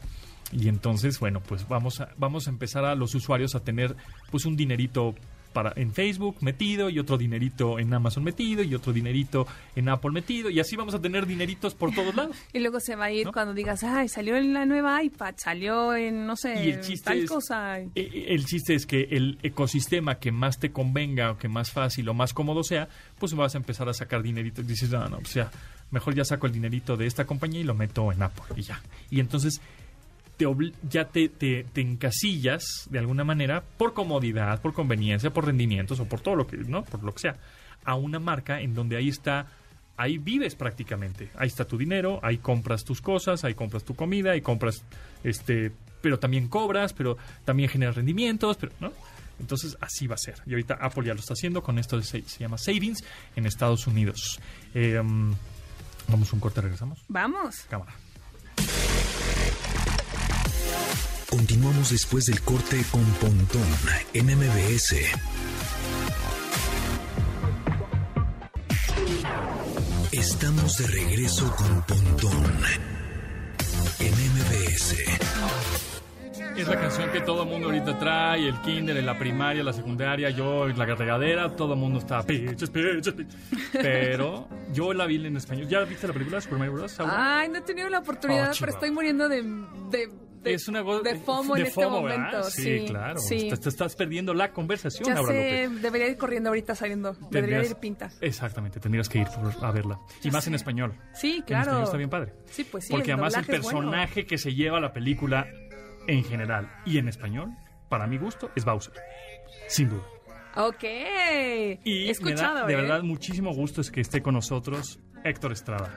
Y 0.53 0.69
entonces, 0.69 1.19
bueno, 1.19 1.41
pues 1.41 1.67
vamos 1.67 2.01
a, 2.01 2.11
vamos 2.17 2.47
a 2.47 2.51
empezar 2.51 2.85
a 2.85 2.95
los 2.95 3.13
usuarios 3.17 3.57
a 3.57 3.65
tener 3.65 3.97
pues 4.31 4.45
un 4.45 4.55
dinerito 4.55 5.17
para 5.53 5.73
en 5.77 5.93
Facebook 5.93 6.37
metido 6.41 6.91
y 6.91 6.99
otro 6.99 7.19
dinerito 7.19 7.79
en 7.79 7.93
Amazon 7.95 8.25
metido 8.25 8.63
y 8.63 8.75
otro 8.75 8.93
dinerito 8.93 9.47
en 9.77 9.89
Apple 9.89 10.11
metido 10.11 10.51
y 10.51 10.61
así 10.61 10.77
vamos 10.77 10.95
a 10.95 11.01
tener 11.01 11.27
dineritos 11.27 11.75
por 11.75 11.95
todos 11.95 12.15
lados. 12.15 12.37
Y 12.53 12.59
luego 12.61 12.81
se 12.81 12.97
va 12.97 13.07
a 13.07 13.11
ir 13.13 13.27
¿No? 13.27 13.33
cuando 13.33 13.55
digas, 13.55 13.83
ay, 13.85 14.09
salió 14.09 14.37
en 14.37 14.53
la 14.55 14.67
nueva 14.67 15.03
iPad, 15.03 15.35
salió 15.37 15.95
en, 15.95 16.27
no 16.27 16.37
sé, 16.37 16.65
Y 16.67 16.71
el 16.71 16.81
chiste 16.81 17.05
tal 17.05 17.19
es- 17.19 17.31
cosa. 17.31 17.79
Eh, 17.81 17.91
eh, 17.95 18.27
El 18.29 18.45
chiste 18.47 18.75
es 18.75 18.87
que 18.87 19.09
el 19.11 19.39
ecosistema 19.43 20.17
que 20.19 20.33
más 20.33 20.59
te 20.59 20.73
convenga 20.73 21.33
o 21.33 21.39
que 21.39 21.49
más 21.49 21.71
fácil 21.71 22.09
o 22.09 22.15
más 22.15 22.33
cómodo 22.35 22.63
sea, 22.65 22.89
pues 23.19 23.35
vas 23.35 23.55
a 23.55 23.59
empezar 23.59 23.89
a 23.89 23.95
sacar 23.95 24.23
dinerito. 24.23 24.63
Dices, 24.63 24.91
no, 24.91 25.09
no, 25.09 25.19
pues 25.19 25.35
ya, 25.35 25.51
mejor 25.91 26.15
ya 26.15 26.25
saco 26.25 26.47
el 26.47 26.53
dinerito 26.53 26.97
de 26.97 27.07
esta 27.07 27.25
compañía 27.27 27.61
y 27.61 27.65
lo 27.65 27.75
meto 27.75 28.13
en 28.13 28.23
Apple 28.23 28.45
y 28.57 28.63
ya. 28.63 28.81
Y 29.11 29.21
entonces 29.21 29.61
te 30.37 30.47
ya 30.89 31.05
te, 31.07 31.29
te, 31.29 31.65
te 31.65 31.81
encasillas 31.81 32.89
de 32.91 32.99
alguna 32.99 33.25
manera 33.25 33.63
por 33.63 33.95
comodidad, 33.95 34.61
por 34.61 34.73
conveniencia, 34.73 35.31
por 35.31 35.47
rendimientos 35.47 36.01
o 36.01 36.07
por 36.07 36.21
todo 36.21 36.37
lo 36.37 36.47
que, 36.47 36.57
¿no? 36.57 36.85
Por 36.85 37.03
lo 37.03 37.13
que 37.13 37.21
sea, 37.21 37.37
a 37.85 37.95
una 37.95 38.19
marca 38.19 38.61
en 38.61 38.75
donde 38.75 38.97
ahí 38.97 39.09
está, 39.09 39.47
ahí 39.97 40.19
vives 40.19 40.55
prácticamente. 40.55 41.31
Ahí 41.37 41.49
está 41.49 41.65
tu 41.65 41.77
dinero, 41.77 42.21
ahí 42.23 42.39
compras 42.39 42.85
tus 42.85 43.01
cosas, 43.01 43.45
ahí 43.45 43.55
compras 43.55 43.85
tu 43.85 43.95
comida, 43.95 44.33
ahí 44.33 44.41
compras, 44.41 44.85
este, 45.23 45.73
pero 46.01 46.19
también 46.19 46.49
cobras, 46.49 46.93
pero 46.93 47.17
también 47.45 47.69
generas 47.69 47.97
rendimientos, 47.97 48.57
pero, 48.57 48.73
¿no? 48.81 48.93
Entonces 49.41 49.77
así 49.81 50.07
va 50.07 50.15
a 50.15 50.19
ser. 50.19 50.37
Y 50.47 50.51
ahorita 50.51 50.75
Apple 50.81 51.05
ya 51.05 51.15
lo 51.15 51.21
está 51.21 51.35
haciendo 51.35 51.63
con 51.63 51.79
esto 51.79 51.97
de 51.97 52.05
se, 52.05 52.23
llama 52.39 52.59
Savings 52.59 53.03
en 53.35 53.47
Estados 53.47 53.87
Unidos. 53.87 54.41
Eh, 54.75 54.99
um, 55.01 55.35
vamos 56.09 56.33
a 56.33 56.37
un 56.37 56.41
corte, 56.41 56.61
regresamos. 56.61 57.05
Vamos. 57.09 57.67
Cámara. 57.69 57.93
Continuamos 61.33 61.89
después 61.89 62.27
del 62.27 62.43
corte 62.43 62.85
con 62.91 63.03
Pontón 63.15 63.63
en 64.13 64.27
MBS. 64.27 64.97
Estamos 70.13 70.77
de 70.77 70.87
regreso 70.89 71.51
con 71.57 71.83
Pontón 71.87 72.45
en 73.99 74.13
MBS. 74.13 74.95
Es 76.55 76.69
la 76.69 76.79
canción 76.79 77.11
que 77.11 77.23
todo 77.23 77.45
el 77.45 77.49
mundo 77.49 77.69
ahorita 77.69 77.99
trae, 77.99 78.47
el 78.47 78.61
kinder, 78.61 78.99
en 78.99 79.07
la 79.07 79.19
primaria, 79.19 79.65
la 79.65 79.73
secundaria, 79.73 80.29
yo 80.29 80.69
en 80.69 80.79
la 80.79 80.85
regadera, 80.85 81.57
todo 81.57 81.73
el 81.73 81.81
mundo 81.81 81.99
está 81.99 82.23
piches, 82.23 82.69
piches, 82.69 83.15
piches. 83.15 83.37
Pero 83.73 84.49
yo 84.75 84.93
la 84.93 85.07
vi 85.07 85.25
en 85.27 85.39
español. 85.39 85.67
¿Ya 85.67 85.81
viste 85.85 86.07
la 86.07 86.13
película 86.13 86.43
Super 86.43 86.59
Mario 86.59 86.75
Bros? 86.75 86.95
Ay, 87.01 87.49
no 87.49 87.57
he 87.57 87.63
tenido 87.63 87.89
la 87.89 88.01
oportunidad, 88.01 88.51
Oh, 88.53 88.57
pero 88.61 88.73
estoy 88.73 88.91
muriendo 88.91 89.31
de, 89.31 89.43
de, 89.91 90.11
de, 90.43 90.55
es 90.55 90.69
una 90.69 90.83
de 90.83 91.17
FOMO 91.21 91.57
en 91.57 91.63
de 91.63 91.69
este 91.69 91.83
FOMO, 91.85 92.03
¿verdad? 92.03 92.19
momento. 92.19 92.51
Sí, 92.51 92.63
Sí, 92.81 92.85
claro. 92.87 93.19
Sí. 93.21 93.49
Te, 93.49 93.57
te 93.57 93.69
estás 93.69 93.95
perdiendo 93.97 94.35
la 94.35 94.53
conversación, 94.53 95.07
Ya 95.09 95.15
Laura 95.15 95.33
sé, 95.33 95.65
López. 95.67 95.83
debería 95.83 96.09
ir 96.09 96.17
corriendo 96.17 96.51
ahorita 96.51 96.75
saliendo. 96.75 97.17
Debería 97.31 97.63
ir 97.63 97.75
pinta. 97.77 98.11
Exactamente, 98.21 98.81
tendrías 98.81 99.09
que 99.09 99.19
ir 99.21 99.27
por- 99.29 99.65
a 99.65 99.71
verla. 99.71 99.99
Y 100.21 100.25
Ya 100.27 100.33
más 100.33 100.45
sé. 100.45 100.51
en 100.51 100.55
español. 100.55 100.95
Sí, 101.15 101.37
En 101.37 101.43
claro. 101.43 101.63
español 101.63 101.85
está 101.85 101.97
bien 101.97 102.11
padre. 102.11 102.33
Sí, 102.51 102.65
pues 102.65 102.85
sí. 102.87 102.91
Porque 102.93 103.11
el 103.13 103.19
además 103.21 103.35
el 103.37 103.45
bueno. 103.45 103.63
personaje 103.63 104.27
que 104.27 104.39
se 104.39 104.55
lleva 104.55 104.81
la 104.81 104.93
película 104.93 105.47
en 106.07 106.25
general 106.25 106.71
y 106.85 106.99
en 106.99 107.09
español, 107.09 107.51
para 107.89 108.07
mi 108.07 108.19
gusto, 108.19 108.51
es 108.57 108.65
Bowser. 108.65 108.95
Sin 109.69 109.89
duda. 109.91 110.03
Ok. 110.57 110.85
Y 111.85 112.11
escuchado, 112.11 112.55
me 112.55 112.61
da 112.61 112.67
de 112.67 112.73
¿eh? 112.73 112.77
verdad 112.77 113.03
muchísimo 113.03 113.55
gusto 113.55 113.81
es 113.81 113.91
que 113.91 114.01
esté 114.03 114.21
con 114.23 114.35
nosotros 114.35 114.99
Héctor 115.25 115.53
Estrada. 115.53 115.89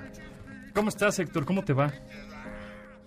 ¿Cómo 0.74 0.90
estás, 0.90 1.18
Héctor? 1.20 1.46
¿Cómo 1.46 1.64
te 1.64 1.74
va? 1.74 1.92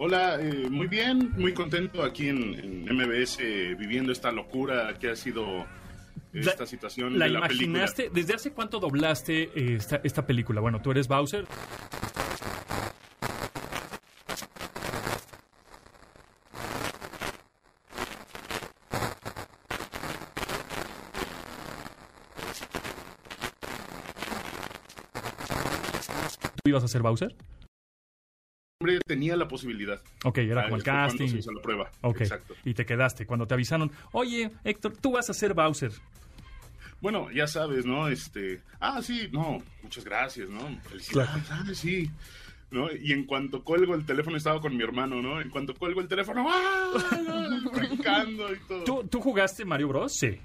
Hola, 0.00 0.38
eh, 0.40 0.68
muy 0.70 0.86
bien, 0.86 1.32
muy 1.36 1.52
contento 1.52 2.02
aquí 2.04 2.28
en, 2.28 2.86
en 2.88 2.96
MBS 2.96 3.38
eh, 3.40 3.74
viviendo 3.76 4.12
esta 4.12 4.30
locura 4.30 4.94
que 4.98 5.10
ha 5.10 5.16
sido 5.16 5.66
esta 6.32 6.60
La- 6.60 6.66
situación 6.66 7.18
¿La 7.18 7.24
de 7.24 7.32
la 7.32 7.40
película. 7.48 7.68
imaginaste? 7.80 8.10
¿Desde 8.12 8.34
hace 8.34 8.52
cuánto 8.52 8.78
doblaste 8.78 9.42
eh, 9.42 9.74
esta, 9.76 10.00
esta 10.04 10.24
película? 10.24 10.60
Bueno, 10.60 10.80
tú 10.80 10.92
eres 10.92 11.08
Bowser. 11.08 11.46
¿Tú 26.62 26.70
ibas 26.70 26.84
a 26.84 26.88
ser 26.88 27.02
Bowser? 27.02 27.34
Tenía 29.08 29.34
la 29.36 29.48
posibilidad. 29.48 30.00
Ok, 30.24 30.38
era 30.38 30.64
como 30.64 30.76
el 30.76 30.82
casting. 30.84 31.28
se 31.28 31.38
hizo 31.38 31.50
la 31.50 31.60
prueba. 31.62 31.90
Ok, 32.02 32.20
Exacto. 32.20 32.54
y 32.64 32.74
te 32.74 32.84
quedaste. 32.86 33.26
Cuando 33.26 33.46
te 33.46 33.54
avisaron, 33.54 33.90
oye, 34.12 34.50
Héctor, 34.62 34.96
tú 34.98 35.12
vas 35.12 35.28
a 35.30 35.34
ser 35.34 35.54
Bowser. 35.54 35.90
Bueno, 37.00 37.30
ya 37.32 37.46
sabes, 37.46 37.86
¿no? 37.86 38.08
Este, 38.08 38.60
ah, 38.80 39.00
sí, 39.02 39.28
no, 39.32 39.62
muchas 39.82 40.04
gracias, 40.04 40.50
¿no? 40.50 40.60
Felicidades, 40.90 41.50
ah, 41.50 41.64
sí. 41.72 42.10
¿No? 42.70 42.92
Y 42.92 43.12
en 43.12 43.24
cuanto 43.24 43.64
cuelgo 43.64 43.94
el 43.94 44.04
teléfono, 44.04 44.36
estaba 44.36 44.60
con 44.60 44.76
mi 44.76 44.82
hermano, 44.84 45.22
¿no? 45.22 45.40
En 45.40 45.48
cuanto 45.48 45.74
cuelgo 45.74 46.02
el 46.02 46.08
teléfono, 46.08 46.46
¡ah! 46.50 46.90
Brincando 47.72 48.52
y 48.52 48.58
todo. 48.68 48.84
¿Tú, 48.84 49.04
¿Tú 49.10 49.20
jugaste 49.22 49.64
Mario 49.64 49.88
Bros? 49.88 50.12
Sí. 50.14 50.38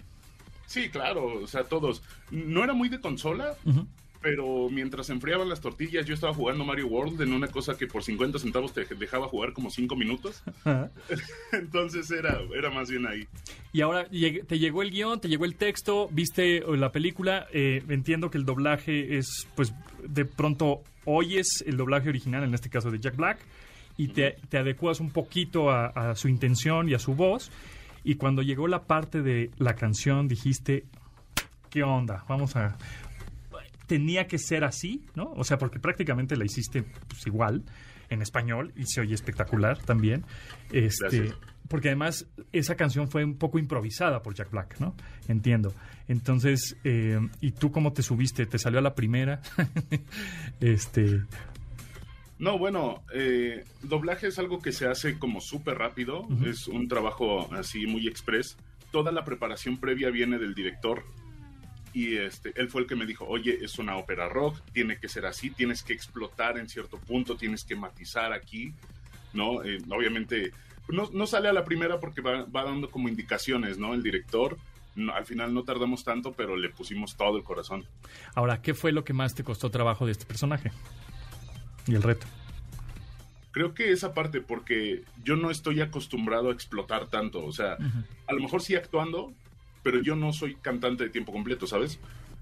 Sí, 0.66 0.90
claro, 0.90 1.42
o 1.42 1.48
sea, 1.48 1.66
todos. 1.66 2.02
No 2.32 2.64
era 2.64 2.74
muy 2.74 2.88
de 2.88 3.02
consola, 3.02 3.56
Ujú. 3.66 3.86
Pero 4.24 4.70
mientras 4.70 5.10
enfriaban 5.10 5.50
las 5.50 5.60
tortillas, 5.60 6.06
yo 6.06 6.14
estaba 6.14 6.34
jugando 6.34 6.64
Mario 6.64 6.88
World 6.88 7.22
en 7.22 7.34
una 7.34 7.48
cosa 7.50 7.78
que 7.78 7.88
por 7.88 8.04
50 8.04 8.40
centavos 8.40 8.74
te 8.74 8.86
dejaba 8.86 9.28
jugar 9.28 9.52
como 9.52 9.70
5 9.70 9.96
minutos. 9.98 10.42
Entonces 11.52 12.10
era, 12.10 12.40
era 12.56 12.72
más 12.72 12.90
bien 12.90 13.06
ahí. 13.06 13.28
Y 13.74 13.82
ahora 13.82 14.08
te 14.10 14.60
llegó 14.60 14.82
el 14.82 14.92
guion, 14.92 15.20
te 15.20 15.28
llegó 15.28 15.44
el 15.44 15.56
texto, 15.56 16.08
viste 16.10 16.60
eh, 16.60 16.64
la 16.78 16.94
película. 16.94 17.48
eh, 17.52 17.84
entiendo 17.90 18.32
que 18.32 18.38
el 18.38 18.46
doblaje 18.46 19.18
es, 19.18 19.46
pues, 19.56 19.74
de 20.08 20.24
pronto 20.24 20.84
oyes 21.04 21.62
el 21.68 21.76
doblaje 21.76 22.08
original, 22.08 22.46
en 22.46 22.54
este 22.54 22.70
caso 22.70 22.90
de 22.92 23.00
Jack 23.00 23.18
Black, 23.18 23.40
y 23.98 24.08
te, 24.08 24.38
te 24.48 24.58
adecuas 24.58 25.02
un 25.02 25.12
poquito 25.12 25.70
a, 25.70 25.88
a 25.88 26.16
su 26.16 26.30
intención 26.30 26.88
y 26.88 26.94
a 26.94 27.00
su 27.00 27.14
voz. 27.14 27.52
Y 28.06 28.16
cuando 28.16 28.42
llegó 28.42 28.70
la 28.70 28.84
parte 28.84 29.22
de 29.22 29.52
la 29.58 29.76
canción, 29.76 30.30
dijiste, 30.30 30.86
¿qué 31.70 31.84
onda? 31.84 32.24
Vamos 32.30 32.56
a... 32.56 32.78
Tenía 33.88 34.28
que 34.28 34.38
ser 34.38 34.64
así, 34.64 35.06
¿no? 35.16 35.32
O 35.36 35.44
sea, 35.44 35.58
porque 35.58 35.80
prácticamente 35.80 36.36
la 36.36 36.46
hiciste 36.46 36.84
pues, 36.84 37.26
igual 37.28 37.64
en 38.10 38.22
español 38.22 38.72
y 38.76 38.86
se 38.86 39.02
oye 39.02 39.14
espectacular 39.14 39.78
también. 39.80 40.24
Este, 40.72 41.18
Gracias. 41.18 41.36
porque 41.68 41.90
además 41.90 42.28
esa 42.52 42.76
canción 42.76 43.10
fue 43.10 43.24
un 43.26 43.38
poco 43.38 43.60
improvisada 43.60 44.22
por 44.22 44.34
Jack 44.36 44.52
Black, 44.52 44.80
¿no? 44.80 44.96
Entiendo. 45.28 45.74
Entonces, 46.08 46.78
eh, 46.84 47.20
¿y 47.42 47.52
tú 47.52 47.72
cómo 47.72 47.94
te 47.94 48.04
subiste? 48.04 48.46
¿Te 48.46 48.58
salió 48.58 48.80
a 48.80 48.82
la 48.82 48.96
primera? 48.96 49.42
este, 50.60 51.22
No, 52.40 52.58
bueno, 52.58 53.04
eh, 53.14 53.64
doblaje 53.82 54.28
es 54.28 54.40
algo 54.40 54.62
que 54.62 54.72
se 54.72 54.88
hace 54.88 55.18
como 55.18 55.42
súper 55.42 55.78
rápido, 55.78 56.28
es 56.46 56.68
un 56.68 56.88
trabajo 56.88 57.52
así 57.54 57.88
muy 57.88 58.08
express. 58.08 58.58
Toda 58.92 59.12
la 59.12 59.26
preparación 59.26 59.78
previa 59.78 60.12
viene 60.12 60.38
del 60.38 60.54
director 60.54 61.04
y 61.94 62.18
este, 62.18 62.54
él 62.56 62.70
fue 62.70 62.82
el 62.82 62.88
que 62.88 62.96
me 62.96 63.06
dijo, 63.06 63.26
oye, 63.28 63.60
es 63.62 63.78
una 63.78 63.98
ópera 63.98 64.28
rock, 64.28 64.60
tiene 64.74 64.98
que 64.98 65.08
ser 65.08 65.26
así, 65.26 65.52
tienes 65.52 65.84
que 65.84 65.94
explotar 65.94 66.58
en 66.58 66.68
cierto 66.68 66.98
punto, 66.98 67.36
tienes 67.38 67.64
que 67.64 67.76
matizar 67.76 68.34
aquí, 68.34 68.74
¿no? 69.34 69.64
Eh, 69.64 69.78
obviamente, 69.90 70.52
no, 70.88 71.10
no 71.14 71.28
sale 71.28 71.50
a 71.50 71.54
la 71.54 71.64
primera 71.64 72.00
porque 72.00 72.22
va, 72.22 72.46
va 72.46 72.64
dando 72.64 72.90
como 72.90 73.10
indicaciones, 73.10 73.78
¿no? 73.78 73.94
El 73.94 74.02
director, 74.02 74.58
No, 74.96 75.14
al 75.14 75.26
final 75.26 75.54
no 75.54 75.64
tardamos 75.64 76.04
tanto, 76.04 76.34
pero 76.34 76.56
le 76.58 76.70
pusimos 76.70 77.16
todo 77.16 77.38
el 77.38 77.44
corazón. 77.44 77.86
ahora, 78.36 78.62
¿qué 78.62 78.74
fue 78.74 78.92
lo 78.92 79.04
que 79.04 79.14
más 79.14 79.34
te 79.36 79.44
costó 79.44 79.70
trabajo 79.70 80.06
de 80.06 80.12
este 80.14 80.26
personaje? 80.26 80.72
Y 81.88 81.96
el 81.96 82.04
reto. 82.04 82.26
Creo 83.52 83.74
que 83.76 83.92
esa 83.92 84.14
parte, 84.16 84.42
porque 84.42 85.04
yo 85.24 85.36
no 85.36 85.52
estoy 85.52 85.82
acostumbrado 85.82 86.50
a 86.50 86.54
explotar 86.54 87.08
tanto, 87.08 87.46
o 87.46 87.52
sea, 87.52 87.78
a 88.28 88.34
lo 88.34 88.42
mejor 88.42 88.64
sí 88.64 88.76
actuando, 88.76 89.32
pero 89.84 90.02
yo 90.02 90.16
no 90.16 90.34
soy 90.34 90.56
cantante 90.56 91.04
de 91.04 91.10
tiempo 91.10 91.32
completo, 91.32 91.68
¿sabes? 91.68 92.00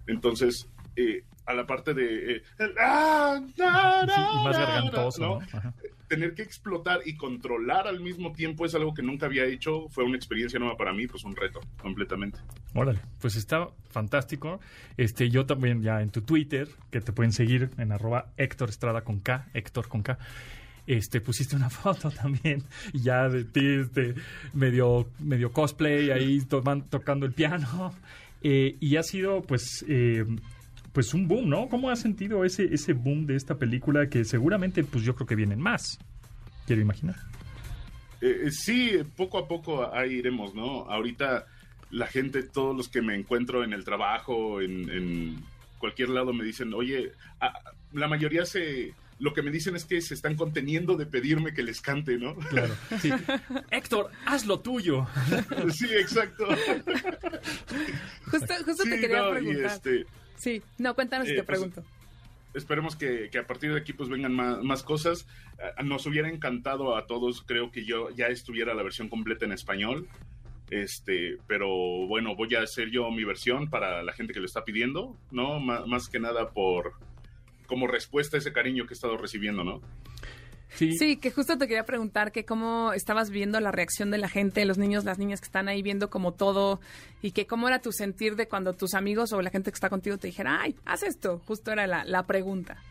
Entonces, 0.08 0.70
eh, 0.96 1.24
a 1.46 1.54
la 1.54 1.66
parte 1.66 1.94
de... 1.94 2.36
eh, 2.36 2.44
ah, 2.80 3.40
na, 3.58 4.06
Sí, 4.06 4.22
y 4.40 4.44
más 4.44 4.58
gargantoso, 4.58 5.22
¿no? 5.22 5.40
¿no? 5.40 5.48
Ajá. 5.58 5.74
Tener 6.08 6.34
que 6.34 6.42
explotar 6.42 7.00
y 7.06 7.16
controlar 7.16 7.88
al 7.88 8.02
mismo 8.02 8.34
tiempo 8.34 8.66
es 8.66 8.76
algo 8.76 8.94
que 8.94 9.02
nunca 9.02 9.28
había 9.28 9.46
hecho, 9.46 9.88
fue 9.90 10.04
una 10.04 10.18
experiencia 10.18 10.60
nueva 10.60 10.76
para 10.76 10.92
mí, 10.92 11.08
pues 11.08 11.24
un 11.24 11.36
reto, 11.36 11.62
completamente. 11.82 12.38
Órale, 12.74 13.00
pues 13.20 13.38
está 13.38 13.70
fantástico. 13.90 14.60
Este, 14.98 15.30
yo 15.30 15.46
también 15.46 15.82
ya 15.82 16.02
en 16.02 16.10
tu 16.10 16.22
Twitter, 16.22 16.68
que 16.90 17.00
te 17.00 17.14
pueden 17.14 17.32
seguir 17.32 17.70
en 17.78 17.94
arroba 17.94 18.34
Héctor 18.36 18.70
Estrada 18.70 19.04
con 19.06 19.22
K, 19.22 19.48
Héctor 19.54 19.88
con 19.88 20.04
K. 20.04 20.20
este, 20.88 21.22
pusiste 21.22 21.56
una 21.56 21.70
foto 21.70 22.12
también, 22.12 22.64
y 22.94 23.02
ya 23.02 23.30
de 23.30 23.44
ti, 23.44 23.66
este, 23.82 24.16
medio, 24.54 25.08
medio 25.20 25.52
cosplay 25.52 26.12
ahí 26.12 26.42
tocando 26.42 27.26
el 27.26 27.34
piano, 27.34 27.94
eh, 28.44 28.76
y 28.80 28.96
ha 28.96 29.04
sido, 29.04 29.42
pues, 29.42 29.86
eh, 29.88 30.26
pues 30.94 31.14
un 31.14 31.28
boom, 31.28 31.50
¿no? 31.50 31.70
¿Cómo 31.70 31.90
has 31.90 32.00
sentido 32.00 32.44
ese, 32.44 32.66
ese 32.74 32.94
boom 32.94 33.26
de 33.26 33.36
esta 33.36 33.56
película 33.56 34.08
que 34.08 34.26
seguramente, 34.26 34.84
pues 34.84 35.04
yo 35.04 35.16
creo 35.16 35.28
que 35.28 35.36
vienen 35.36 35.60
más? 35.60 36.00
Quiero 36.66 36.82
imaginar. 36.82 37.16
Eh, 38.22 38.52
sí, 38.52 39.00
poco 39.18 39.40
a 39.40 39.48
poco 39.48 39.94
ahí 39.94 40.16
iremos, 40.16 40.54
¿no? 40.54 40.90
Ahorita 40.90 41.48
la 41.90 42.08
gente, 42.08 42.44
todos 42.44 42.76
los 42.76 42.88
que 42.88 43.02
me 43.02 43.16
encuentro 43.16 43.64
en 43.64 43.74
el 43.74 43.84
trabajo, 43.84 44.62
en, 44.62 45.44
cualquier 45.80 46.10
lado, 46.10 46.32
me 46.32 46.44
dicen, 46.46 46.74
oye, 46.74 47.12
la 47.94 48.08
mayoría 48.08 48.46
se... 48.46 48.94
Lo 49.22 49.34
que 49.34 49.44
me 49.44 49.52
dicen 49.52 49.76
es 49.76 49.86
que 49.86 50.02
se 50.02 50.16
están 50.16 50.36
conteniendo 50.36 50.98
de 50.98 51.06
pedirme 51.06 51.54
que 51.54 51.62
les 51.62 51.80
cante, 51.80 52.18
¿no? 52.18 52.36
Claro. 52.36 52.76
Sí. 53.00 53.12
Héctor, 53.72 54.10
haz 54.26 54.48
lo 54.48 54.60
tuyo. 54.62 55.08
sí, 55.72 55.86
exacto. 55.94 56.48
justo, 58.26 58.54
justo 58.66 58.84
te 58.84 59.00
quería 59.00 59.30
preguntar. 59.30 59.66
Este, 59.66 60.06
sí, 60.36 60.62
no, 60.80 60.96
cuéntanos 60.96 61.28
y 61.28 61.34
te 61.34 61.40
eh, 61.40 61.44
pues, 61.44 61.60
pregunto 61.60 61.84
esperemos 62.54 62.96
que, 62.96 63.30
a 63.40 63.48
partir 63.48 63.72
de 63.72 63.80
aquí 63.80 63.94
pues 63.94 64.10
vengan 64.10 64.34
más, 64.34 64.84
cosas. 64.84 65.26
nos 65.84 66.06
hubiera 66.06 66.30
encantado 66.30 66.98
a 66.98 67.06
todos, 67.06 67.44
creo 67.44 67.72
que 67.72 67.86
yo 67.86 68.10
ya 68.10 68.28
estuviera 68.28 68.74
la 68.74 68.84
versión 68.84 69.08
completa 69.08 69.46
en 69.46 69.54
español. 69.54 70.10
Este, 70.70 71.38
pero 71.48 71.70
bueno, 72.08 72.36
voy 72.36 72.56
a 72.56 72.62
hacer 72.62 72.90
yo 72.90 73.10
mi 73.12 73.24
versión 73.24 73.70
para 73.70 74.04
la 74.04 74.14
gente 74.14 74.34
que 74.34 74.40
lo 74.40 74.46
está 74.46 74.64
pidiendo, 74.64 75.18
¿no? 75.30 75.60
más 75.60 76.08
que 76.08 76.20
nada 76.20 76.50
por 76.50 76.94
como 77.72 77.88
respuesta 77.88 78.36
a 78.36 78.40
ese 78.40 78.52
cariño 78.52 78.86
que 78.86 78.94
he 78.94 78.96
estado 78.96 79.16
recibiendo, 79.16 79.64
¿no? 79.64 79.80
Sí. 80.76 81.16
que 81.16 81.32
justo 81.32 81.58
te 81.58 81.68
quería 81.70 81.86
preguntar 81.86 82.34
que 82.34 82.44
cómo 82.44 82.92
estabas 82.92 83.30
viendo 83.30 83.62
la 83.62 83.72
reacción 83.72 84.12
de 84.12 84.18
la 84.18 84.28
gente, 84.28 84.66
los 84.66 84.78
niños, 84.78 85.06
las 85.06 85.20
niñas 85.20 85.40
que 85.40 85.46
están 85.46 85.70
ahí 85.70 85.82
viendo 85.82 86.10
como 86.10 86.34
todo 86.34 86.82
y 87.22 87.32
que 87.32 87.48
cómo 87.48 87.70
era 87.70 87.80
tu 87.80 87.94
sentir 87.94 88.36
de 88.36 88.50
cuando 88.50 88.74
tus 88.74 88.94
amigos 88.94 89.32
o 89.32 89.42
la 89.42 89.52
gente 89.52 89.72
que 89.72 89.76
está 89.76 89.90
contigo 89.90 90.18
te 90.18 90.28
dijera, 90.28 90.60
ay, 90.62 90.76
haz 90.84 91.04
esto. 91.04 91.42
Justo 91.48 91.72
era 91.72 91.88
la, 91.88 92.24
pregunta. 92.28 92.84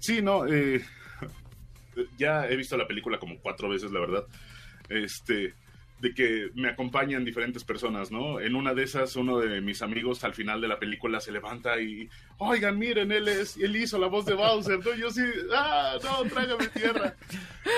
Sí, 0.00 0.20
no, 0.20 0.46
eh, 0.46 0.84
ya 2.18 2.46
he 2.46 2.56
visto 2.56 2.76
la 2.76 2.86
película 2.86 3.18
como 3.18 3.38
cuatro 3.38 3.70
veces, 3.70 3.90
la 3.90 4.00
verdad. 4.00 4.26
Este, 4.90 5.54
de 6.00 6.12
que 6.12 6.50
me 6.54 6.68
acompañan 6.68 7.24
diferentes 7.24 7.64
personas, 7.64 8.10
¿no? 8.10 8.40
En 8.40 8.54
una 8.54 8.74
de 8.74 8.82
esas, 8.82 9.16
uno 9.16 9.38
de 9.38 9.60
mis 9.60 9.80
amigos 9.80 10.22
al 10.24 10.34
final 10.34 10.60
de 10.60 10.68
la 10.68 10.78
película 10.78 11.20
se 11.20 11.32
levanta 11.32 11.80
y, 11.80 12.08
oigan, 12.38 12.78
miren, 12.78 13.12
él 13.12 13.28
es, 13.28 13.56
él 13.56 13.74
hizo 13.76 13.98
la 13.98 14.08
voz 14.08 14.26
de 14.26 14.34
Bowser, 14.34 14.84
¿no? 14.84 14.94
Yo 14.94 15.10
sí, 15.10 15.22
ah, 15.54 15.96
no, 16.02 16.28
tráigame 16.28 16.68
tierra. 16.68 17.16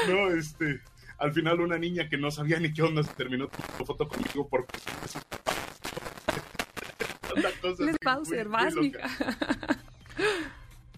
No, 0.08 0.30
este, 0.30 0.80
al 1.18 1.32
final 1.32 1.61
una 1.61 1.78
niña 1.78 2.08
que 2.08 2.16
no 2.16 2.30
sabía 2.30 2.58
ni 2.58 2.73
qué 2.73 2.82
onda 2.82 3.02
se 3.02 3.14
terminó 3.14 3.49
tomando 3.49 3.85
foto 3.85 4.08
conmigo 4.08 4.49
por... 4.49 4.66
es 7.37 7.96
Bowser, 8.04 8.49
vas, 8.49 8.75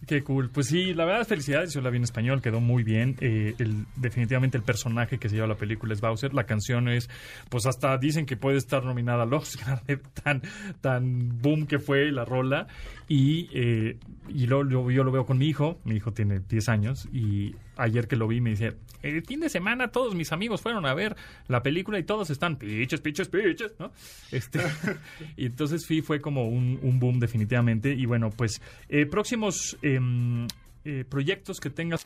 Qué 0.09 0.25
cool. 0.25 0.49
Pues 0.49 0.69
sí, 0.69 0.95
la 0.95 1.05
verdad, 1.05 1.27
felicidades. 1.27 1.75
Yo 1.75 1.83
la 1.83 1.91
vi 1.91 1.99
en 1.99 2.05
español, 2.05 2.41
quedó 2.41 2.61
muy 2.61 2.83
bien. 2.83 3.17
Eh, 3.21 3.55
el, 3.59 3.85
definitivamente 3.95 4.57
el 4.57 4.63
personaje 4.63 5.19
que 5.19 5.29
se 5.29 5.35
lleva 5.35 5.47
la 5.47 5.57
película 5.57 5.93
es 5.93 6.01
Bowser. 6.01 6.33
La 6.33 6.45
canción 6.45 6.89
es, 6.89 7.11
pues 7.51 7.67
hasta 7.67 7.99
dicen 7.99 8.25
que 8.25 8.39
puede 8.39 8.57
estar 8.57 8.83
nominada 8.83 9.25
al 9.25 9.35
Oscar, 9.35 9.83
tan, 10.25 10.41
tan 10.81 11.39
boom 11.43 11.67
que 11.67 11.79
fue 11.79 12.11
la 12.11 12.25
rola. 12.25 12.69
Y, 13.09 13.49
eh, 13.55 13.99
y 14.29 14.47
lo, 14.47 14.69
yo 14.69 15.03
lo 15.03 15.11
veo 15.11 15.25
con 15.25 15.39
mi 15.39 15.49
hijo. 15.49 15.81
Mi 15.85 15.97
hijo 15.97 16.13
tiene 16.13 16.41
10 16.41 16.69
años 16.69 17.09
y 17.13 17.55
ayer 17.77 18.07
que 18.07 18.17
lo 18.17 18.29
vi 18.29 18.41
me 18.41 18.51
dice, 18.51 18.75
el 19.03 19.25
fin 19.25 19.41
de 19.41 19.49
semana 19.49 19.89
todos 19.89 20.15
mis 20.15 20.33
amigos 20.33 20.61
fueron 20.61 20.85
a 20.85 20.95
ver 20.95 21.17
la 21.47 21.63
película 21.63 21.99
y 21.99 22.03
todos 22.03 22.29
están 22.31 22.57
piches, 22.57 23.01
piches, 23.01 23.29
piches, 23.29 23.73
¿no? 23.79 23.93
Este, 24.31 24.61
y 25.37 25.47
entonces 25.47 25.85
sí 25.87 26.03
fue 26.03 26.21
como 26.21 26.49
un, 26.49 26.79
un 26.83 26.99
boom 26.99 27.19
definitivamente. 27.19 27.95
Y 27.95 28.05
bueno, 28.05 28.31
pues 28.31 28.61
eh, 28.89 29.07
próximos 29.07 29.79
em, 29.83 30.47
eh, 30.85 31.05
proyectos 31.09 31.61
que 31.61 31.71
tengas 31.71 32.03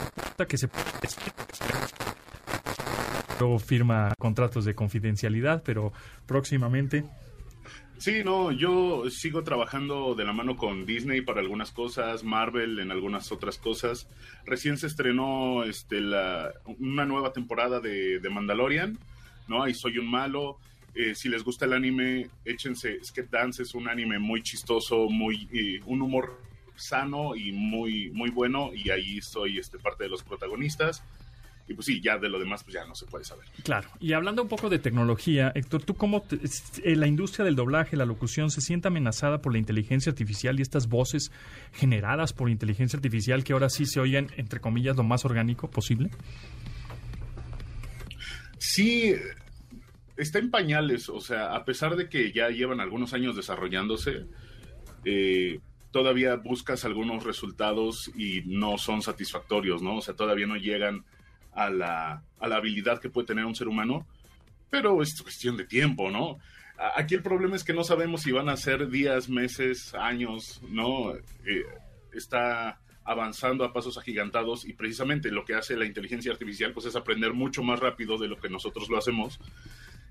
que 0.48 0.56
se 0.56 0.68
luego 3.40 3.58
firma 3.58 4.14
contratos 4.18 4.64
de 4.64 4.74
confidencialidad, 4.74 5.62
pero 5.64 5.92
próximamente 6.26 7.04
Sí, 8.02 8.24
no, 8.24 8.50
yo 8.50 9.08
sigo 9.10 9.44
trabajando 9.44 10.16
de 10.16 10.24
la 10.24 10.32
mano 10.32 10.56
con 10.56 10.86
Disney 10.86 11.20
para 11.20 11.38
algunas 11.38 11.70
cosas, 11.70 12.24
Marvel 12.24 12.80
en 12.80 12.90
algunas 12.90 13.30
otras 13.30 13.58
cosas. 13.58 14.08
Recién 14.44 14.76
se 14.76 14.88
estrenó 14.88 15.62
este, 15.62 16.00
la, 16.00 16.52
una 16.80 17.04
nueva 17.04 17.32
temporada 17.32 17.78
de, 17.78 18.18
de 18.18 18.28
Mandalorian, 18.28 18.98
¿no? 19.46 19.62
Ahí 19.62 19.72
soy 19.72 19.98
un 19.98 20.10
malo. 20.10 20.58
Eh, 20.96 21.14
si 21.14 21.28
les 21.28 21.44
gusta 21.44 21.66
el 21.66 21.74
anime, 21.74 22.28
échense. 22.44 22.98
Skate 23.04 23.30
Dance 23.30 23.62
es 23.62 23.72
un 23.72 23.88
anime 23.88 24.18
muy 24.18 24.42
chistoso, 24.42 25.08
muy 25.08 25.48
eh, 25.52 25.80
un 25.86 26.02
humor 26.02 26.42
sano 26.74 27.36
y 27.36 27.52
muy 27.52 28.10
muy 28.10 28.30
bueno 28.30 28.72
y 28.74 28.90
ahí 28.90 29.20
soy 29.20 29.58
este 29.58 29.78
parte 29.78 30.02
de 30.02 30.10
los 30.10 30.24
protagonistas. 30.24 31.04
Y 31.68 31.74
pues 31.74 31.86
sí, 31.86 32.00
ya 32.00 32.18
de 32.18 32.28
lo 32.28 32.38
demás 32.38 32.64
pues 32.64 32.74
ya 32.74 32.84
no 32.84 32.94
se 32.94 33.06
puede 33.06 33.24
saber. 33.24 33.46
Claro. 33.62 33.88
Y 34.00 34.12
hablando 34.12 34.42
un 34.42 34.48
poco 34.48 34.68
de 34.68 34.78
tecnología, 34.78 35.52
Héctor, 35.54 35.84
¿tú 35.84 35.94
cómo 35.94 36.24
eh, 36.30 36.96
la 36.96 37.06
industria 37.06 37.44
del 37.44 37.54
doblaje, 37.54 37.96
la 37.96 38.04
locución, 38.04 38.50
se 38.50 38.60
siente 38.60 38.88
amenazada 38.88 39.40
por 39.40 39.52
la 39.52 39.58
inteligencia 39.58 40.10
artificial 40.10 40.58
y 40.58 40.62
estas 40.62 40.88
voces 40.88 41.30
generadas 41.72 42.32
por 42.32 42.50
inteligencia 42.50 42.96
artificial 42.96 43.44
que 43.44 43.52
ahora 43.52 43.70
sí 43.70 43.86
se 43.86 44.00
oyen, 44.00 44.28
entre 44.36 44.60
comillas, 44.60 44.96
lo 44.96 45.04
más 45.04 45.24
orgánico 45.24 45.70
posible? 45.70 46.10
Sí, 48.58 49.14
está 50.16 50.38
en 50.38 50.50
pañales. 50.50 51.08
O 51.08 51.20
sea, 51.20 51.54
a 51.54 51.64
pesar 51.64 51.96
de 51.96 52.08
que 52.08 52.32
ya 52.32 52.48
llevan 52.48 52.80
algunos 52.80 53.12
años 53.12 53.36
desarrollándose, 53.36 54.26
eh, 55.04 55.60
todavía 55.90 56.36
buscas 56.36 56.84
algunos 56.84 57.24
resultados 57.24 58.10
y 58.16 58.42
no 58.46 58.78
son 58.78 59.02
satisfactorios, 59.02 59.82
¿no? 59.82 59.96
O 59.96 60.00
sea, 60.00 60.14
todavía 60.14 60.46
no 60.46 60.56
llegan 60.56 61.04
a 61.54 61.70
la, 61.70 62.22
a 62.38 62.48
la 62.48 62.56
habilidad 62.56 63.00
que 63.00 63.10
puede 63.10 63.26
tener 63.26 63.44
un 63.44 63.54
ser 63.54 63.68
humano, 63.68 64.06
pero 64.70 65.02
es 65.02 65.20
cuestión 65.20 65.56
de 65.56 65.66
tiempo, 65.66 66.10
¿no? 66.10 66.38
Aquí 66.96 67.14
el 67.14 67.22
problema 67.22 67.54
es 67.54 67.62
que 67.62 67.74
no 67.74 67.84
sabemos 67.84 68.22
si 68.22 68.32
van 68.32 68.48
a 68.48 68.56
ser 68.56 68.88
días, 68.88 69.28
meses, 69.28 69.94
años, 69.94 70.60
¿no? 70.68 71.14
Eh, 71.14 71.64
está 72.12 72.80
avanzando 73.04 73.64
a 73.64 73.72
pasos 73.72 73.98
agigantados 73.98 74.64
y 74.64 74.72
precisamente 74.72 75.30
lo 75.30 75.44
que 75.44 75.54
hace 75.54 75.76
la 75.76 75.84
inteligencia 75.84 76.32
artificial 76.32 76.72
pues 76.72 76.86
es 76.86 76.96
aprender 76.96 77.32
mucho 77.32 77.62
más 77.62 77.80
rápido 77.80 78.16
de 78.16 78.28
lo 78.28 78.38
que 78.38 78.48
nosotros 78.48 78.88
lo 78.88 78.98
hacemos. 78.98 79.38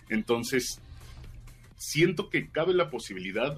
Entonces, 0.10 0.82
siento 1.78 2.30
que 2.30 2.50
cabe 2.50 2.74
la 2.74 2.90
posibilidad 2.90 3.58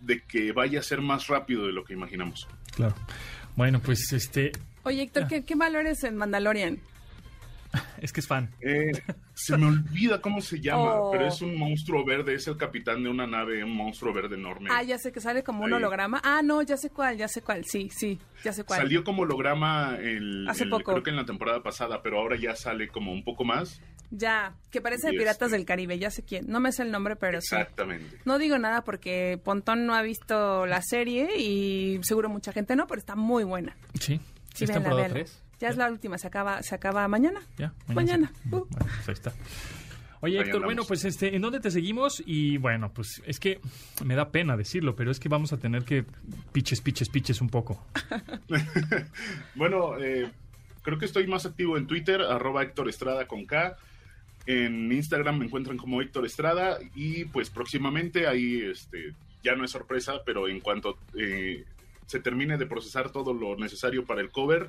de 0.00 0.20
que 0.22 0.52
vaya 0.52 0.80
a 0.80 0.82
ser 0.82 1.00
más 1.00 1.26
rápido 1.28 1.66
de 1.66 1.72
lo 1.72 1.84
que 1.84 1.94
imaginamos. 1.94 2.46
Claro. 2.74 2.94
Bueno, 3.56 3.80
pues 3.80 4.12
este... 4.12 4.52
Oye, 4.84 5.02
Héctor, 5.02 5.28
¿qué, 5.28 5.44
¿qué 5.44 5.54
valores 5.54 6.04
en 6.04 6.16
Mandalorian? 6.16 6.78
Es 8.00 8.12
que 8.12 8.20
es 8.20 8.26
fan. 8.26 8.50
Eh, 8.60 8.92
se 9.34 9.56
me 9.56 9.66
olvida 9.66 10.20
cómo 10.20 10.40
se 10.40 10.60
llama, 10.60 11.00
oh. 11.00 11.10
pero 11.10 11.26
es 11.26 11.40
un 11.40 11.56
monstruo 11.56 12.04
verde, 12.04 12.34
es 12.34 12.46
el 12.48 12.56
capitán 12.56 13.02
de 13.02 13.08
una 13.08 13.26
nave, 13.26 13.64
un 13.64 13.74
monstruo 13.74 14.12
verde 14.12 14.36
enorme. 14.36 14.68
Ah, 14.70 14.82
ya 14.82 14.98
sé 14.98 15.12
que 15.12 15.20
sale 15.20 15.42
como 15.42 15.64
un 15.64 15.72
holograma. 15.72 16.20
Ah, 16.22 16.42
no, 16.42 16.62
ya 16.62 16.76
sé 16.76 16.90
cuál, 16.90 17.16
ya 17.16 17.28
sé 17.28 17.42
cuál, 17.42 17.64
sí, 17.64 17.88
sí, 17.90 18.18
ya 18.42 18.52
sé 18.52 18.64
cuál. 18.64 18.80
Salió 18.80 19.04
como 19.04 19.22
holograma 19.22 19.96
el, 20.00 20.46
Hace 20.48 20.66
poco. 20.66 20.92
creo 20.92 21.02
que 21.02 21.10
en 21.10 21.16
la 21.16 21.24
temporada 21.24 21.62
pasada, 21.62 22.02
pero 22.02 22.18
ahora 22.18 22.36
ya 22.36 22.54
sale 22.54 22.88
como 22.88 23.12
un 23.12 23.24
poco 23.24 23.44
más. 23.44 23.80
Ya, 24.10 24.54
que 24.70 24.80
parece 24.80 25.08
de 25.08 25.14
Piratas 25.14 25.46
este 25.48 25.56
del 25.56 25.66
Caribe, 25.66 25.98
ya 25.98 26.10
sé 26.10 26.22
quién. 26.22 26.44
No 26.48 26.60
me 26.60 26.70
sé 26.70 26.82
el 26.82 26.90
nombre, 26.90 27.16
pero 27.16 27.38
Exactamente. 27.38 28.18
No 28.24 28.38
digo 28.38 28.58
nada 28.58 28.84
porque 28.84 29.40
Pontón 29.42 29.86
no 29.86 29.94
ha 29.94 30.02
visto 30.02 30.66
la 30.66 30.82
serie 30.82 31.36
y 31.38 31.98
seguro 32.02 32.28
mucha 32.28 32.52
gente 32.52 32.76
no, 32.76 32.86
pero 32.86 33.00
está 33.00 33.16
muy 33.16 33.44
buena. 33.44 33.76
Sí, 33.98 34.20
sí 34.54 34.64
¿Es 34.64 34.70
temporada 34.70 35.08
3? 35.08 35.43
Ya, 35.64 35.70
es 35.70 35.78
la 35.78 35.90
última, 35.90 36.18
se 36.18 36.26
acaba, 36.26 36.62
se 36.62 36.74
acaba 36.74 37.08
mañana. 37.08 37.40
Ya, 37.56 37.72
mañana. 37.86 38.30
Uh. 38.50 38.66
Pues 38.66 39.08
ahí 39.08 39.14
está. 39.14 39.32
Oye, 40.20 40.38
Héctor, 40.38 40.62
bueno, 40.62 40.84
pues 40.84 41.06
este, 41.06 41.34
¿en 41.34 41.40
dónde 41.40 41.58
te 41.58 41.70
seguimos? 41.70 42.22
Y 42.26 42.58
bueno, 42.58 42.92
pues 42.92 43.22
es 43.24 43.40
que 43.40 43.62
me 44.04 44.14
da 44.14 44.30
pena 44.30 44.58
decirlo, 44.58 44.94
pero 44.94 45.10
es 45.10 45.18
que 45.18 45.30
vamos 45.30 45.54
a 45.54 45.56
tener 45.56 45.84
que 45.84 46.04
piches, 46.52 46.82
piches, 46.82 47.08
piches 47.08 47.40
un 47.40 47.48
poco. 47.48 47.82
bueno, 49.54 49.98
eh, 49.98 50.30
creo 50.82 50.98
que 50.98 51.06
estoy 51.06 51.26
más 51.28 51.46
activo 51.46 51.78
en 51.78 51.86
Twitter, 51.86 52.20
arroba 52.20 52.62
Héctor 52.62 52.90
Estrada 52.90 53.26
con 53.26 53.46
K. 53.46 53.78
En 54.44 54.92
Instagram 54.92 55.38
me 55.38 55.46
encuentran 55.46 55.78
como 55.78 56.02
Héctor 56.02 56.26
Estrada 56.26 56.76
y 56.94 57.24
pues 57.24 57.48
próximamente 57.48 58.26
ahí, 58.26 58.60
este, 58.60 59.14
ya 59.42 59.54
no 59.54 59.64
es 59.64 59.70
sorpresa, 59.70 60.20
pero 60.26 60.46
en 60.46 60.60
cuanto 60.60 60.98
eh, 61.18 61.64
se 62.04 62.20
termine 62.20 62.58
de 62.58 62.66
procesar 62.66 63.10
todo 63.10 63.32
lo 63.32 63.56
necesario 63.56 64.04
para 64.04 64.20
el 64.20 64.28
cover, 64.28 64.68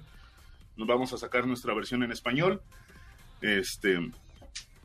nos 0.78 0.88
vamos 0.88 1.14
a 1.14 1.18
sacar 1.18 1.48
nuestra 1.48 1.74
versión 1.74 2.04
en 2.04 2.12
español. 2.12 2.62
Este, 3.42 4.00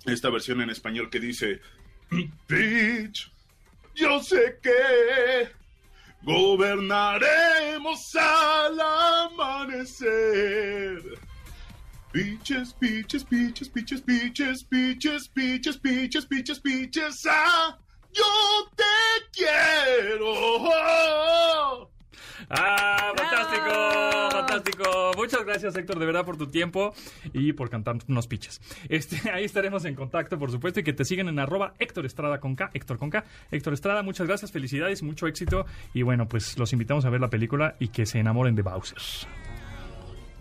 esta 0.06 0.30
versión 0.30 0.60
en 0.60 0.70
español 0.70 1.10
que 1.10 1.20
dice, 1.20 1.60
Bitch, 2.48 3.30
yo 3.94 4.20
sé 4.22 4.58
que 4.62 5.48
gobernaremos 6.22 8.16
al 8.16 8.80
amanecer. 9.28 11.02
Piches, 12.12 12.74
piches, 12.74 13.24
piches, 13.24 13.68
piches, 13.68 14.00
piches, 14.00 14.64
piches, 14.64 15.28
piches, 15.28 15.76
piches, 15.78 16.26
piches, 16.26 16.58
piches, 16.60 17.26
ah, 17.30 17.78
yo 18.12 18.24
te 18.74 18.84
quiero. 19.32 20.30
¡Ah! 22.50 23.12
¡Fantástico! 23.16 24.30
¡Fantástico! 24.30 25.12
Muchas 25.16 25.44
gracias, 25.44 25.76
Héctor, 25.76 25.98
de 25.98 26.06
verdad, 26.06 26.24
por 26.24 26.36
tu 26.36 26.48
tiempo 26.48 26.92
y 27.32 27.52
por 27.52 27.70
cantarnos 27.70 28.04
unos 28.08 28.26
piches. 28.26 28.60
Este, 28.88 29.30
ahí 29.32 29.44
estaremos 29.44 29.84
en 29.84 29.94
contacto, 29.94 30.38
por 30.38 30.50
supuesto, 30.50 30.80
y 30.80 30.82
que 30.82 30.92
te 30.92 31.04
sigan 31.04 31.28
en 31.28 31.38
arroba 31.38 31.74
Héctor 31.78 32.06
Estrada 32.06 32.40
con 32.40 32.56
K, 32.56 32.70
Héctor 32.74 32.98
con 32.98 33.10
K. 33.10 33.24
Héctor 33.50 33.72
Estrada, 33.72 34.02
muchas 34.02 34.26
gracias, 34.26 34.50
felicidades 34.50 35.02
mucho 35.02 35.26
éxito. 35.26 35.64
Y 35.94 36.02
bueno, 36.02 36.26
pues 36.28 36.58
los 36.58 36.72
invitamos 36.72 37.04
a 37.04 37.10
ver 37.10 37.20
la 37.20 37.30
película 37.30 37.76
y 37.78 37.88
que 37.88 38.04
se 38.04 38.18
enamoren 38.18 38.56
de 38.56 38.62
Bowser. 38.62 38.98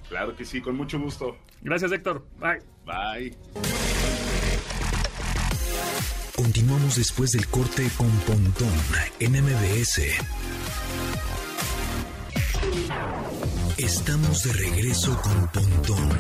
Claro 0.10 0.36
que 0.36 0.44
sí, 0.44 0.60
con 0.60 0.76
mucho 0.76 1.00
gusto. 1.00 1.38
Gracias, 1.62 1.92
Héctor. 1.92 2.26
Bye. 2.40 2.62
Bye. 2.86 3.38
Continuamos 6.36 6.96
después 6.96 7.32
del 7.34 7.46
corte 7.48 7.88
con 7.98 8.10
Pontón 8.22 8.74
en 9.20 9.34
MBS. 9.34 10.02
Estamos 13.78 14.44
de 14.44 14.54
regreso 14.54 15.20
con 15.22 15.48
Pontón 15.48 16.12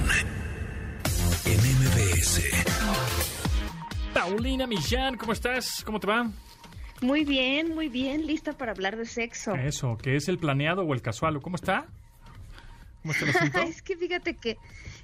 en 1.45 1.59
MBS. 1.59 2.41
Paulina 4.13 4.65
Millán, 4.65 5.17
¿cómo 5.17 5.33
estás? 5.33 5.83
¿Cómo 5.83 5.99
te 5.99 6.07
va? 6.07 6.31
Muy 7.01 7.23
bien, 7.23 7.75
muy 7.75 7.88
bien, 7.88 8.25
lista 8.25 8.53
para 8.53 8.71
hablar 8.71 8.97
de 8.97 9.05
sexo. 9.05 9.53
Eso, 9.55 9.97
¿qué 10.01 10.15
es 10.15 10.27
el 10.27 10.39
planeado 10.39 10.83
o 10.83 10.93
el 10.93 11.01
casual? 11.01 11.39
¿Cómo 11.41 11.55
está? 11.55 11.85
¿Cómo 13.03 13.13
está 13.13 13.62
el 13.62 13.67
es 13.69 13.81
que 13.81 13.95
fíjate 13.95 14.35
que, 14.35 14.57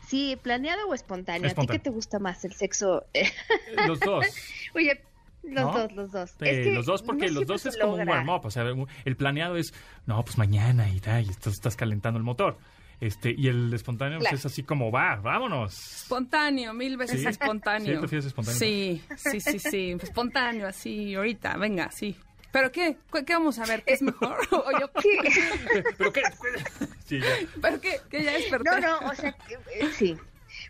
sí, 0.08 0.38
planeado 0.41 0.88
o 0.88 0.93
espontáneo, 0.93 1.41
¿a 1.41 1.49
ti 1.49 1.51
Espontáneo. 1.51 1.79
qué 1.79 1.84
te 1.84 1.89
gusta 1.91 2.19
más 2.19 2.43
el 2.43 2.53
sexo? 2.53 3.05
Los 3.88 3.99
dos. 3.99 4.25
Oye, 4.73 4.99
los 5.49 5.65
¿No? 5.65 5.71
dos, 5.79 5.91
los 5.93 6.12
dos. 6.12 6.29
Sí, 6.31 6.45
Es 6.45 6.65
que 6.65 6.73
los 6.73 6.86
dos, 6.86 7.01
porque 7.03 7.27
no 7.27 7.34
los 7.39 7.47
dos 7.47 7.65
es 7.65 7.77
como 7.77 7.95
un 7.95 8.08
warm-up. 8.08 8.45
O 8.45 8.51
sea, 8.51 8.65
el 9.05 9.15
planeado 9.15 9.58
es, 9.58 9.73
no, 10.05 10.23
pues 10.23 10.38
mañana 10.38 10.89
y 10.89 10.99
tal, 10.99 11.25
y 11.25 11.29
estás, 11.29 11.53
estás 11.53 11.75
calentando 11.75 12.17
el 12.17 12.23
motor. 12.23 12.58
Este, 13.01 13.36
y 13.38 13.47
el 13.47 13.73
espontáneo 13.73 14.19
pues, 14.19 14.34
es 14.34 14.45
así 14.45 14.63
como 14.63 14.91
va, 14.91 15.17
vámonos. 15.17 16.01
Espontáneo, 16.03 16.73
mil 16.73 16.95
veces 16.97 17.21
¿Sí? 17.21 17.27
espontáneo. 17.27 17.93
¿Sí? 17.93 17.99
¿Prefieres 17.99 18.25
espontáneo? 18.25 18.60
Sí, 18.60 19.01
sí, 19.17 19.41
sí, 19.41 19.60
sí. 19.60 19.97
Espontáneo, 20.01 20.67
así, 20.67 21.13
ahorita, 21.13 21.58
venga, 21.58 21.91
sí. 21.91 22.15
¿Pero 22.51 22.71
qué? 22.71 22.95
¿Qué, 23.12 23.25
qué 23.25 23.34
vamos 23.34 23.60
a 23.60 23.65
ver? 23.65 23.84
¿Qué 23.84 23.93
es 23.93 24.01
mejor? 24.01 24.38
¿O 24.51 24.79
yo 24.79 24.89
qué? 24.93 25.84
¿Pero 25.97 26.13
qué? 26.13 26.21
Sí, 27.05 27.19
ya. 27.19 27.27
¿Pero 27.62 27.81
qué? 27.81 27.99
¿Que 28.10 28.23
ya 28.23 28.31
desperté? 28.31 28.69
No, 28.69 28.79
no, 28.79 29.10
o 29.10 29.13
sea, 29.15 29.34
que, 29.34 29.55
eh, 29.55 29.89
sí. 29.93 30.15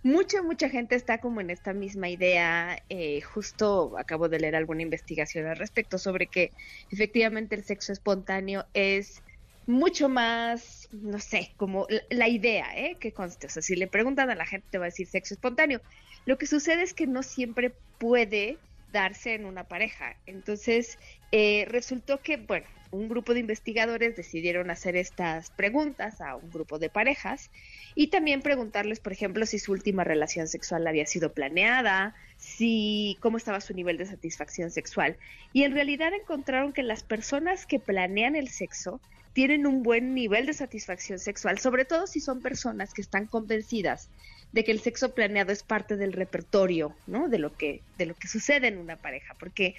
Mucha, 0.05 0.43
mucha 0.43 0.69
gente 0.69 0.93
está 0.93 1.17
como 1.17 1.41
en 1.41 1.49
esta 1.49 1.73
misma 1.73 2.07
idea. 2.09 2.77
eh, 2.89 3.21
justo 3.21 3.97
acabo 3.97 4.29
de 4.29 4.39
leer 4.39 4.55
alguna 4.55 4.83
investigación 4.83 5.47
al 5.47 5.57
respecto 5.57 5.97
sobre 5.97 6.27
que 6.27 6.51
efectivamente 6.91 7.55
el 7.55 7.63
sexo 7.63 7.91
espontáneo 7.91 8.67
es 8.75 9.23
mucho 9.65 10.07
más, 10.07 10.87
no 10.91 11.17
sé, 11.17 11.55
como 11.57 11.87
la, 12.11 12.27
idea, 12.27 12.67
¿eh? 12.77 12.97
Que 12.99 13.13
conste. 13.13 13.47
O 13.47 13.49
sea, 13.49 13.63
si 13.63 13.75
le 13.75 13.87
preguntan 13.87 14.29
a 14.29 14.35
la 14.35 14.45
gente, 14.45 14.67
te 14.69 14.77
va 14.77 14.85
a 14.85 14.93
decir 14.93 15.07
sexo 15.07 15.33
espontáneo. 15.33 15.81
Lo 16.25 16.37
que 16.37 16.45
sucede 16.45 16.83
es 16.83 16.93
que 16.93 17.07
no 17.07 17.23
siempre 17.23 17.73
puede 17.97 18.59
darse 18.91 19.33
en 19.33 19.45
una 19.45 19.67
pareja. 19.67 20.17
Entonces, 20.27 20.99
eh, 21.37 21.65
resultó 21.65 22.21
que, 22.21 22.37
bueno, 22.37 22.65
un 22.91 23.09
grupo 23.09 23.33
de 23.33 23.41
investigadores 23.41 24.15
decidieron 24.15 24.69
hacer 24.69 24.95
estas 24.95 25.49
preguntas 25.49 26.21
a 26.21 26.37
un 26.37 26.49
grupo 26.49 26.79
de 26.79 26.87
parejas 26.87 27.51
y 27.93 28.07
también 28.07 28.41
preguntarles, 28.41 29.01
por 29.01 29.11
ejemplo, 29.11 29.45
si 29.45 29.59
su 29.59 29.73
última 29.73 30.05
relación 30.05 30.47
sexual 30.47 30.87
había 30.87 31.05
sido 31.05 31.33
planeada, 31.33 32.15
si 32.37 33.17
cómo 33.19 33.35
estaba 33.35 33.59
su 33.59 33.73
nivel 33.73 33.97
de 33.97 34.05
satisfacción 34.05 34.71
sexual. 34.71 35.17
Y 35.51 35.63
en 35.63 35.73
realidad 35.73 36.13
encontraron 36.13 36.71
que 36.71 36.83
las 36.83 37.03
personas 37.03 37.65
que 37.65 37.79
planean 37.79 38.37
el 38.37 38.47
sexo 38.47 39.01
tienen 39.33 39.67
un 39.67 39.83
buen 39.83 40.13
nivel 40.13 40.45
de 40.45 40.53
satisfacción 40.53 41.19
sexual, 41.19 41.59
sobre 41.59 41.83
todo 41.83 42.07
si 42.07 42.21
son 42.21 42.41
personas 42.41 42.93
que 42.93 43.01
están 43.01 43.25
convencidas 43.25 44.07
de 44.53 44.63
que 44.63 44.71
el 44.71 44.79
sexo 44.79 45.13
planeado 45.13 45.51
es 45.51 45.63
parte 45.63 45.97
del 45.97 46.13
repertorio, 46.13 46.95
¿no? 47.07 47.27
De 47.27 47.39
lo 47.39 47.53
que 47.57 47.81
de 47.97 48.05
lo 48.05 48.15
que 48.15 48.29
sucede 48.29 48.69
en 48.69 48.77
una 48.77 48.95
pareja, 48.95 49.33
porque 49.37 49.75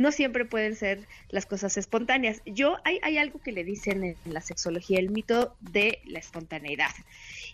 no 0.00 0.12
siempre 0.12 0.46
pueden 0.46 0.76
ser 0.76 1.06
las 1.28 1.44
cosas 1.44 1.76
espontáneas. 1.76 2.40
Yo 2.46 2.78
hay, 2.84 3.00
hay 3.02 3.18
algo 3.18 3.38
que 3.38 3.52
le 3.52 3.64
dicen 3.64 4.02
en 4.02 4.16
la 4.24 4.40
sexología 4.40 4.98
el 4.98 5.10
mito 5.10 5.54
de 5.60 5.98
la 6.06 6.18
espontaneidad. 6.18 6.90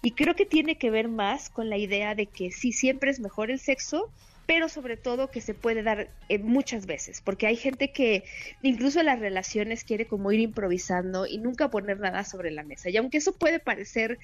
Y 0.00 0.12
creo 0.12 0.37
que 0.37 0.46
tiene 0.46 0.78
que 0.78 0.92
ver 0.92 1.09
más 1.09 1.50
con 1.50 1.68
la 1.68 1.76
idea 1.76 2.14
de 2.14 2.26
que 2.26 2.52
sí 2.52 2.70
siempre 2.70 3.11
es 3.11 3.18
mejor 3.18 3.50
el 3.50 3.59
sexo, 3.59 4.12
pero 4.46 4.68
sobre 4.68 4.96
todo 4.96 5.28
que 5.28 5.40
se 5.40 5.54
puede 5.54 5.82
dar 5.82 6.09
eh, 6.28 6.38
muchas 6.38 6.87
veces, 6.87 7.20
porque 7.20 7.48
hay 7.48 7.56
gente 7.56 7.90
que 7.90 8.22
incluso 8.62 9.00
en 9.00 9.06
las 9.06 9.18
relaciones 9.18 9.82
quiere 9.82 10.06
como 10.06 10.30
ir 10.30 10.38
improvisando 10.38 11.26
y 11.26 11.38
nunca 11.38 11.68
poner 11.68 11.98
nada 11.98 12.22
sobre 12.22 12.52
la 12.52 12.62
mesa. 12.62 12.90
Y 12.90 12.96
aunque 12.96 13.18
eso 13.18 13.32
puede 13.32 13.59
parecer 13.59 14.20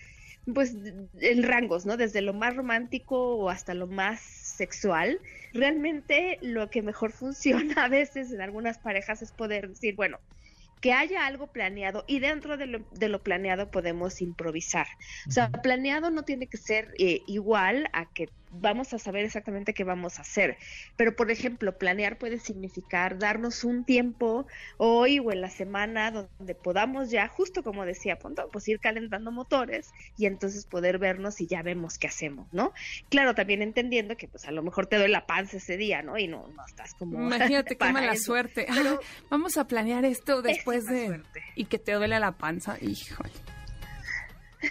pues 0.55 0.75
en 1.21 1.43
rangos, 1.43 1.87
¿no? 1.87 1.97
Desde 1.97 2.21
lo 2.21 2.35
más 2.35 2.57
romántico 2.57 3.37
o 3.37 3.49
hasta 3.49 3.75
lo 3.75 3.87
más 3.87 4.21
sexual, 4.21 5.21
realmente 5.53 6.39
lo 6.43 6.69
que 6.71 6.83
mejor 6.83 7.13
funciona 7.13 7.85
a 7.85 7.89
veces 7.89 8.33
en 8.33 8.41
algunas 8.41 8.79
parejas 8.79 9.23
es 9.23 9.33
poder 9.33 9.69
decir, 9.69 9.95
bueno, 9.95 10.19
que 10.81 10.93
haya 10.93 11.27
algo 11.27 11.47
planeado 11.47 12.05
y 12.09 12.19
dentro 12.19 12.57
de 12.57 12.67
lo, 12.67 12.81
de 12.91 13.09
lo 13.09 13.23
planeado 13.23 13.71
podemos 13.71 14.21
improvisar. 14.21 14.89
O 15.29 15.31
sea, 15.31 15.49
planeado 15.51 16.11
no 16.11 16.25
tiene 16.25 16.49
que 16.49 16.57
ser 16.57 16.93
eh, 16.99 17.21
igual 17.29 17.89
a 17.93 18.13
que 18.13 18.29
vamos 18.53 18.93
a 18.95 18.99
saber 18.99 19.25
exactamente 19.25 19.75
qué 19.75 19.85
vamos 19.85 20.19
a 20.19 20.23
hacer. 20.23 20.59
Pero, 20.97 21.17
por 21.17 21.31
ejemplo, 21.31 21.77
planear 21.79 22.19
puede 22.19 22.39
significar 22.39 23.19
darnos 23.19 23.65
un 23.65 23.85
tiempo 23.85 24.47
hoy 24.77 25.19
o 25.19 25.33
en 25.33 25.41
la 25.41 25.51
semana 25.51 26.11
donde 26.11 26.55
podamos 26.55 27.11
ya, 27.11 27.29
justo 27.29 27.63
como 27.63 27.85
decía 27.85 28.19
Ponto, 28.19 28.49
pues 28.53 28.69
ir 28.69 28.79
calentando 28.81 29.31
motores 29.33 29.91
y 30.19 30.27
entonces 30.27 30.67
poder 30.67 30.99
vernos 30.99 31.41
y 31.41 31.47
ya 31.47 31.63
vemos 31.63 31.99
qué 31.99 32.09
hacemos, 32.09 32.47
¿no? 32.53 32.73
Claro, 33.09 33.35
también 33.35 33.63
entendiendo 33.63 34.17
que 34.17 34.29
pues 34.29 34.47
a 34.47 34.51
lo 34.51 34.63
mejor 34.63 34.87
te 34.87 34.97
doy 34.99 35.09
la 35.09 35.27
panza 35.27 35.57
ese 35.57 35.77
día, 35.77 36.03
¿no? 36.03 36.19
Y 36.19 36.29
no, 36.29 36.49
no 36.49 36.65
estás 36.67 36.95
como... 36.95 37.19
Imagínate 37.27 37.77
qué 37.77 37.93
mala 37.93 38.13
eso. 38.13 38.25
suerte. 38.25 38.67
Pero- 38.73 39.01
Ah, 39.03 39.25
vamos 39.31 39.57
a 39.57 39.67
planear 39.67 40.05
esto 40.05 40.43
después 40.43 40.85
de... 40.85 41.07
suerte. 41.07 41.43
Y 41.55 41.65
que 41.65 41.79
te 41.79 41.93
duele 41.93 42.19
la 42.21 42.33
panza. 42.33 42.77
Híjole. 42.81 43.31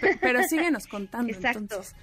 Pero, 0.00 0.18
pero 0.20 0.42
síguenos 0.44 0.86
contando 0.86 1.32
Exacto. 1.32 1.58
entonces. 1.58 1.94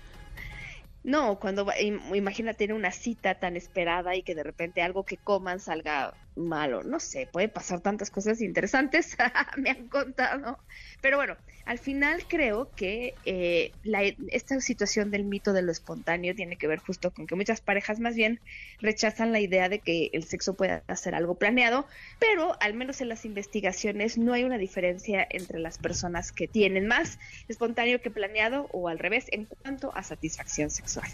No, 1.10 1.40
cuando 1.40 1.66
imagínate 2.14 2.72
una 2.72 2.92
cita 2.92 3.40
tan 3.40 3.56
esperada 3.58 4.16
y 4.16 4.22
que 4.22 4.36
de 4.36 4.44
repente 4.44 4.84
algo 4.84 5.06
que 5.06 5.18
coman 5.18 5.60
salga 5.60 6.14
malo, 6.40 6.84
no 6.84 7.00
sé, 7.00 7.28
puede 7.32 7.50
pasar 7.50 7.82
tantas 7.82 8.10
cosas 8.10 8.42
interesantes, 8.42 9.16
me 9.58 9.70
han 9.72 9.88
contado. 9.88 10.58
Pero 11.02 11.18
bueno, 11.18 11.38
al 11.66 11.78
final 11.80 12.26
creo 12.28 12.72
que 12.76 13.14
eh, 13.26 13.72
la- 13.84 14.04
esta 14.30 14.60
situación 14.62 15.12
del 15.12 15.24
mito 15.26 15.54
de 15.54 15.62
lo 15.62 15.72
espontáneo 15.72 16.34
tiene 16.36 16.58
que 16.58 16.68
ver 16.68 16.80
justo 16.80 17.12
con 17.12 17.28
que 17.28 17.36
muchas 17.36 17.62
parejas 17.62 18.00
más 18.00 18.16
bien 18.16 18.40
rechazan 18.80 19.32
la 19.32 19.40
idea 19.40 19.70
de 19.70 19.80
que 19.80 20.10
el 20.14 20.24
sexo 20.24 20.56
pueda 20.56 20.84
ser 20.96 21.16
algo 21.16 21.36
planeado, 21.36 21.86
pero 22.20 22.56
al 22.62 22.74
menos 22.74 23.02
en 23.02 23.10
las 23.10 23.26
investigaciones 23.26 24.18
no 24.18 24.34
hay 24.34 24.44
una 24.44 24.58
diferencia 24.58 25.28
entre 25.30 25.60
las 25.60 25.78
personas 25.78 26.32
que 26.32 26.48
tienen 26.48 26.88
más 26.88 27.20
espontáneo 27.48 28.02
que 28.02 28.10
planeado 28.12 28.68
o 28.72 28.88
al 28.88 29.00
revés 29.00 29.26
en 29.32 29.46
cuanto 29.46 29.96
a 29.96 30.04
satisfacción 30.04 30.70
sexual. 30.70 31.10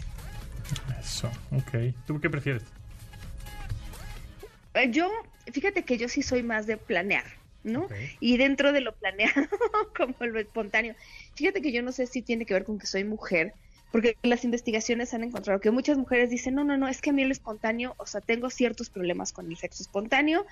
Eso, 1.00 1.30
ok. 1.52 1.94
¿Tú 2.06 2.20
qué 2.20 2.28
prefieres? 2.30 2.62
Eh, 4.76 4.90
Yo, 4.90 5.10
fíjate 5.52 5.84
que 5.84 5.98
yo 5.98 6.08
sí 6.08 6.22
soy 6.22 6.42
más 6.42 6.66
de 6.66 6.76
planear, 6.76 7.24
¿no? 7.62 7.88
Y 8.20 8.36
dentro 8.36 8.72
de 8.72 8.80
lo 8.80 8.94
planeado, 8.94 9.34
como 9.96 10.14
lo 10.26 10.38
espontáneo, 10.38 10.94
fíjate 11.34 11.60
que 11.62 11.72
yo 11.72 11.82
no 11.82 11.92
sé 11.92 12.06
si 12.06 12.22
tiene 12.22 12.46
que 12.46 12.54
ver 12.54 12.64
con 12.64 12.78
que 12.78 12.86
soy 12.86 13.04
mujer, 13.04 13.54
porque 13.92 14.16
las 14.22 14.44
investigaciones 14.44 15.14
han 15.14 15.24
encontrado 15.24 15.60
que 15.60 15.70
muchas 15.70 15.96
mujeres 15.96 16.28
dicen, 16.28 16.54
no, 16.54 16.64
no, 16.64 16.76
no, 16.76 16.88
es 16.88 17.00
que 17.00 17.10
a 17.10 17.12
mí 17.12 17.22
el 17.22 17.30
espontáneo, 17.30 17.94
o 17.98 18.06
sea, 18.06 18.20
tengo 18.20 18.50
ciertos 18.50 18.90
problemas 18.90 19.32
con 19.32 19.50
el 19.50 19.56
sexo 19.56 19.82
espontáneo, 19.82 20.44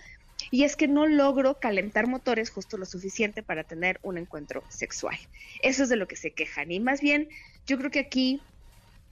y 0.51 0.65
es 0.65 0.77
que 0.77 0.89
no 0.89 1.07
logro 1.07 1.59
calentar 1.59 2.07
motores 2.07 2.51
justo 2.51 2.77
lo 2.77 2.87
suficiente 2.87 3.43
para 3.43 3.65
tener 3.65 3.99
un 4.03 4.19
encuentro 4.19 4.63
sexual. 4.69 5.17
Eso 5.63 5.83
es 5.85 5.89
de 5.89 5.97
lo 5.97 6.09
que 6.09 6.17
se 6.17 6.33
quejan. 6.33 6.71
Y 6.71 6.81
más 6.81 7.01
bien, 7.01 7.29
yo 7.67 7.79
creo 7.79 7.91
que 7.91 8.01
aquí 8.01 8.41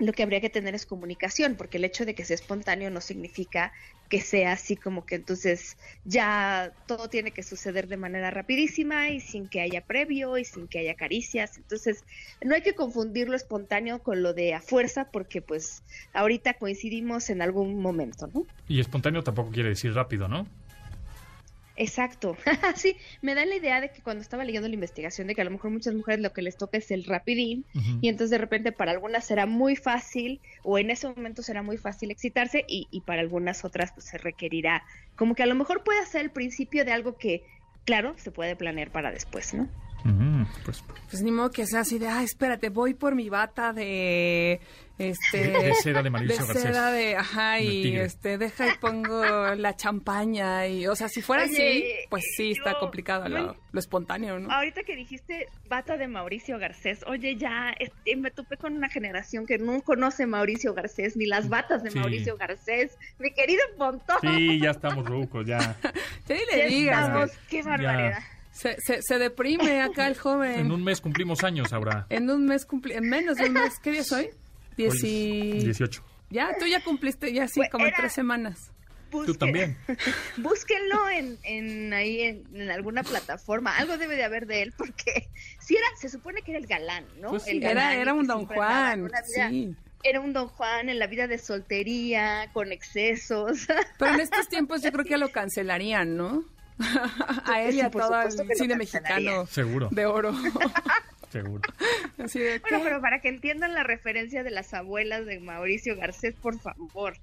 lo 0.07 0.13
que 0.13 0.23
habría 0.23 0.41
que 0.41 0.51
tener 0.51 0.75
es 0.75 0.87
comunicación, 0.87 1.57
porque 1.57 1.79
el 1.79 1.85
hecho 1.85 2.05
de 2.05 2.15
que 2.15 2.25
sea 2.25 2.35
espontáneo 2.35 2.91
no 2.91 3.01
significa 3.01 3.73
que 4.09 4.21
sea 4.21 4.53
así 4.53 4.77
como 4.77 5.07
que 5.07 5.15
entonces 5.15 5.77
ya 6.05 6.75
todo 6.87 7.09
tiene 7.09 7.33
que 7.33 7.43
suceder 7.43 7.89
de 7.89 7.97
manera 7.97 8.31
rapidísima 8.31 9.11
y 9.11 9.21
sin 9.21 9.49
que 9.49 9.61
haya 9.61 9.81
previo 9.81 10.37
y 10.39 10.45
sin 10.45 10.69
que 10.69 10.81
haya 10.81 10.95
caricias. 10.95 11.57
Entonces, 11.57 12.05
no 12.43 12.55
hay 12.55 12.63
que 12.63 12.75
confundir 12.75 13.29
lo 13.29 13.37
espontáneo 13.37 14.03
con 14.03 14.23
lo 14.23 14.35
de 14.35 14.55
a 14.55 14.61
fuerza, 14.61 15.09
porque 15.11 15.41
pues 15.41 15.83
ahorita 16.13 16.55
coincidimos 16.55 17.31
en 17.31 17.41
algún 17.41 17.81
momento, 17.81 18.27
¿no? 18.27 18.47
Y 18.69 18.81
espontáneo 18.81 19.23
tampoco 19.23 19.51
quiere 19.51 19.71
decir 19.71 19.95
rápido, 19.95 20.29
¿no? 20.29 20.47
Exacto. 21.77 22.37
sí, 22.77 22.97
me 23.23 23.35
da 23.35 23.45
la 23.45 23.57
idea 23.57 23.81
de 23.81 23.91
que 23.91 24.03
cuando 24.03 24.23
estaba 24.23 24.45
leyendo 24.45 24.69
la 24.69 24.75
investigación 24.75 25.27
de 25.27 25.35
que 25.35 25.41
a 25.41 25.45
lo 25.45 25.51
mejor 25.51 25.71
muchas 25.71 25.95
mujeres 25.95 26.21
lo 26.21 26.33
que 26.33 26.43
les 26.43 26.57
toca 26.57 26.79
es 26.79 26.91
el 26.91 27.05
rapidín 27.05 27.65
y 28.01 28.09
entonces 28.09 28.31
de 28.31 28.39
repente 28.39 28.73
para 28.73 28.93
algunas 28.93 29.25
será 29.25 29.47
muy 29.47 29.77
fácil 29.77 30.41
o 30.63 30.79
en 30.79 30.91
ese 30.91 31.09
momento 31.09 31.43
será 31.43 31.63
muy 31.63 31.79
fácil 31.79 32.11
excitarse 32.11 32.65
y, 32.69 32.89
y 32.91 33.01
para 33.01 33.23
algunas 33.23 33.65
otras 33.65 33.93
pues 33.93 34.07
se 34.07 34.19
requerirá 34.19 34.85
como 35.17 35.35
que 35.35 35.43
a 35.43 35.47
lo 35.47 35.55
mejor 35.55 35.83
puede 35.83 36.05
ser 36.07 36.23
el 36.23 36.31
principio 36.31 36.85
de 36.85 36.93
algo 36.93 37.17
que 37.17 37.45
claro 37.85 38.15
se 38.17 38.31
puede 38.31 38.57
planear 38.57 38.91
para 38.91 39.11
después, 39.11 39.55
¿no? 39.55 39.69
Pues 40.65 40.83
Pues 41.11 41.23
ni 41.23 41.31
modo 41.31 41.51
que 41.51 41.67
sea 41.67 41.81
así 41.81 41.99
de, 41.99 42.09
ah, 42.09 42.23
espérate, 42.23 42.71
voy 42.71 42.95
por 42.95 43.15
mi 43.15 43.29
bata 43.29 43.73
de, 43.73 44.61
este... 45.11 45.39
de 45.51 45.75
seda 45.75 45.99
de 45.99 46.05
de 46.05 46.11
Mauricio 46.11 46.47
Garcés. 46.47 46.63
seda 46.63 46.91
de, 46.93 47.17
ajá, 47.17 47.55
De 47.55 47.63
y 47.65 47.83
tigre. 47.83 48.05
este, 48.05 48.39
deja 48.39 48.69
y 48.69 48.79
pongo 48.79 49.25
la 49.55 49.77
champaña 49.77 50.67
y, 50.67 50.87
o 50.87 50.95
sea, 50.97 51.09
si 51.09 51.23
fuera 51.23 51.45
Oye, 51.45 51.53
así, 51.53 51.85
pues 52.11 52.25
sí, 52.37 52.53
está 52.53 52.73
yo- 52.73 52.79
complicado 52.79 53.29
lo, 53.29 53.57
lo 53.73 53.79
espontáneo, 53.79 54.39
¿no? 54.39 54.51
Ahorita 54.51 54.83
que 54.83 54.97
dijiste 54.97 55.47
bata 55.69 55.97
de 55.97 56.09
Mauricio 56.09 56.59
Garcés, 56.59 57.01
oye, 57.07 57.37
ya 57.37 57.75
este, 57.79 58.17
me 58.17 58.31
topé 58.31 58.57
con 58.57 58.75
una 58.77 58.89
generación 58.89 59.47
que 59.47 59.59
no 59.59 59.81
conoce 59.83 60.27
Mauricio 60.27 60.75
Garcés 60.75 61.17
ni 61.17 61.27
las 61.27 61.49
batas 61.49 61.83
de 61.83 61.91
Sí. 61.91 61.99
Mauricio 61.99 62.37
Garcés. 62.37 62.97
Mi 63.19 63.33
querido 63.33 63.63
Pontón. 63.77 64.17
Sí, 64.23 64.61
ya 64.61 64.71
estamos 64.71 65.05
rucos, 65.07 65.47
ya. 65.47 65.77
Sí, 66.27 66.35
ya 66.51 66.57
le 66.57 66.67
digas, 66.69 67.07
estamos. 67.07 67.31
Qué 67.51 67.63
barbaridad. 67.63 68.19
Se, 68.51 68.77
se, 68.81 69.01
se 69.01 69.19
deprime 69.19 69.81
acá 69.81 70.07
el 70.07 70.17
joven. 70.19 70.61
En 70.61 70.73
un 70.73 70.85
mes 70.85 71.01
cumplimos 71.01 71.43
años 71.43 71.73
ahora. 71.73 72.07
En 72.11 72.29
un 72.31 72.45
mes 72.45 72.67
cumpli 72.67 72.93
en 72.95 73.09
menos 73.09 73.37
de 73.39 73.47
un 73.47 73.55
mes, 73.55 73.79
¿qué 73.83 73.93
día 73.93 74.05
soy? 74.05 74.29
Dieci... 74.77 75.59
es 75.59 75.65
18. 75.65 76.05
Ya, 76.31 76.57
tú 76.59 76.67
ya 76.67 76.83
cumpliste, 76.83 77.33
ya 77.33 77.47
sí, 77.47 77.55
Pues 77.61 77.71
como 77.71 77.85
en 77.85 77.89
era- 77.89 77.99
tres 77.99 78.13
semanas. 78.13 78.73
Tú 79.11 79.35
también. 79.35 79.77
Búsquenlo 80.39 81.11
en, 81.11 81.39
en 81.43 81.93
ahí 81.93 82.23
en, 82.23 82.45
en 82.55 82.71
alguna 82.71 83.03
plataforma. 83.03 83.77
Algo 83.77 83.99
debe 83.99 84.17
de 84.17 84.25
haber 84.25 84.47
de 84.47 84.63
él 84.63 84.73
porque 84.77 85.29
si 85.61 85.77
era, 85.77 85.85
se 86.01 86.09
supone 86.09 86.41
que 86.41 86.53
era 86.53 86.59
el 86.61 86.67
galán, 86.67 87.05
¿no? 87.21 87.29
Pues. 87.31 87.47
El 87.47 87.63
Era, 87.63 87.75
galán 87.75 87.99
era 87.99 88.15
un 88.15 88.27
don 88.27 88.47
Juan, 88.47 89.03
una 89.03 89.21
vida- 89.21 89.51
sí. 89.51 89.77
Era 90.05 90.19
un 90.21 90.33
don 90.33 90.49
Juan 90.49 90.89
en 90.89 90.99
la 90.99 91.07
vida 91.07 91.27
de 91.29 91.37
soltería, 91.39 92.49
con 92.55 92.73
excesos. 92.73 93.69
Pero 93.99 94.15
en 94.15 94.21
estos 94.21 94.49
tiempos 94.49 94.83
yo 94.83 94.91
creo 94.91 95.05
que 95.05 95.11
ya 95.11 95.19
lo 95.19 95.31
cancelarían, 95.31 96.17
¿no? 96.17 96.45
a 97.45 97.63
él 97.63 97.75
y 97.77 97.81
a 97.83 97.91
todo 97.91 98.21
el 98.23 98.33
cine 98.57 98.75
mexicano 98.77 99.47
Seguro, 99.47 99.89
de 99.93 100.07
oro. 100.07 100.35
Seguro. 101.33 101.63
Así 102.19 102.39
de, 102.39 102.59
Bueno, 102.61 102.81
pero 102.85 103.01
para 103.01 103.21
que 103.21 103.29
entiendan 103.29 103.75
la 103.75 103.83
referencia 103.83 104.43
de 104.45 104.51
las 104.51 104.73
abuelas 104.75 105.27
de 105.27 105.41
Mauricio 105.41 105.97
Garcés, 105.97 106.35
por 106.41 106.59
favor. 106.61 107.15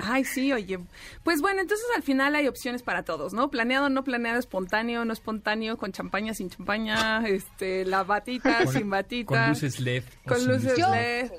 Ay, 0.00 0.24
sí, 0.24 0.52
oye. 0.52 0.78
Pues 1.24 1.40
bueno, 1.40 1.60
entonces 1.60 1.84
al 1.96 2.02
final 2.02 2.34
hay 2.36 2.46
opciones 2.46 2.82
para 2.82 3.02
todos, 3.02 3.32
¿no? 3.34 3.50
Planeado, 3.50 3.88
no 3.90 4.04
planeado, 4.04 4.38
espontáneo, 4.38 5.04
no 5.04 5.12
espontáneo, 5.12 5.76
con 5.76 5.90
champaña, 5.92 6.34
sin 6.34 6.50
champaña, 6.50 7.26
este, 7.26 7.84
la 7.84 8.04
batita, 8.04 8.58
Con- 8.64 8.72
sin 8.72 8.90
batita. 8.90 9.26
Con 9.26 9.48
luces 9.48 9.80
LED. 9.80 10.04
Con 10.26 10.46
luces 10.46 10.76
Yo- 10.78 10.90
LED, 10.92 11.30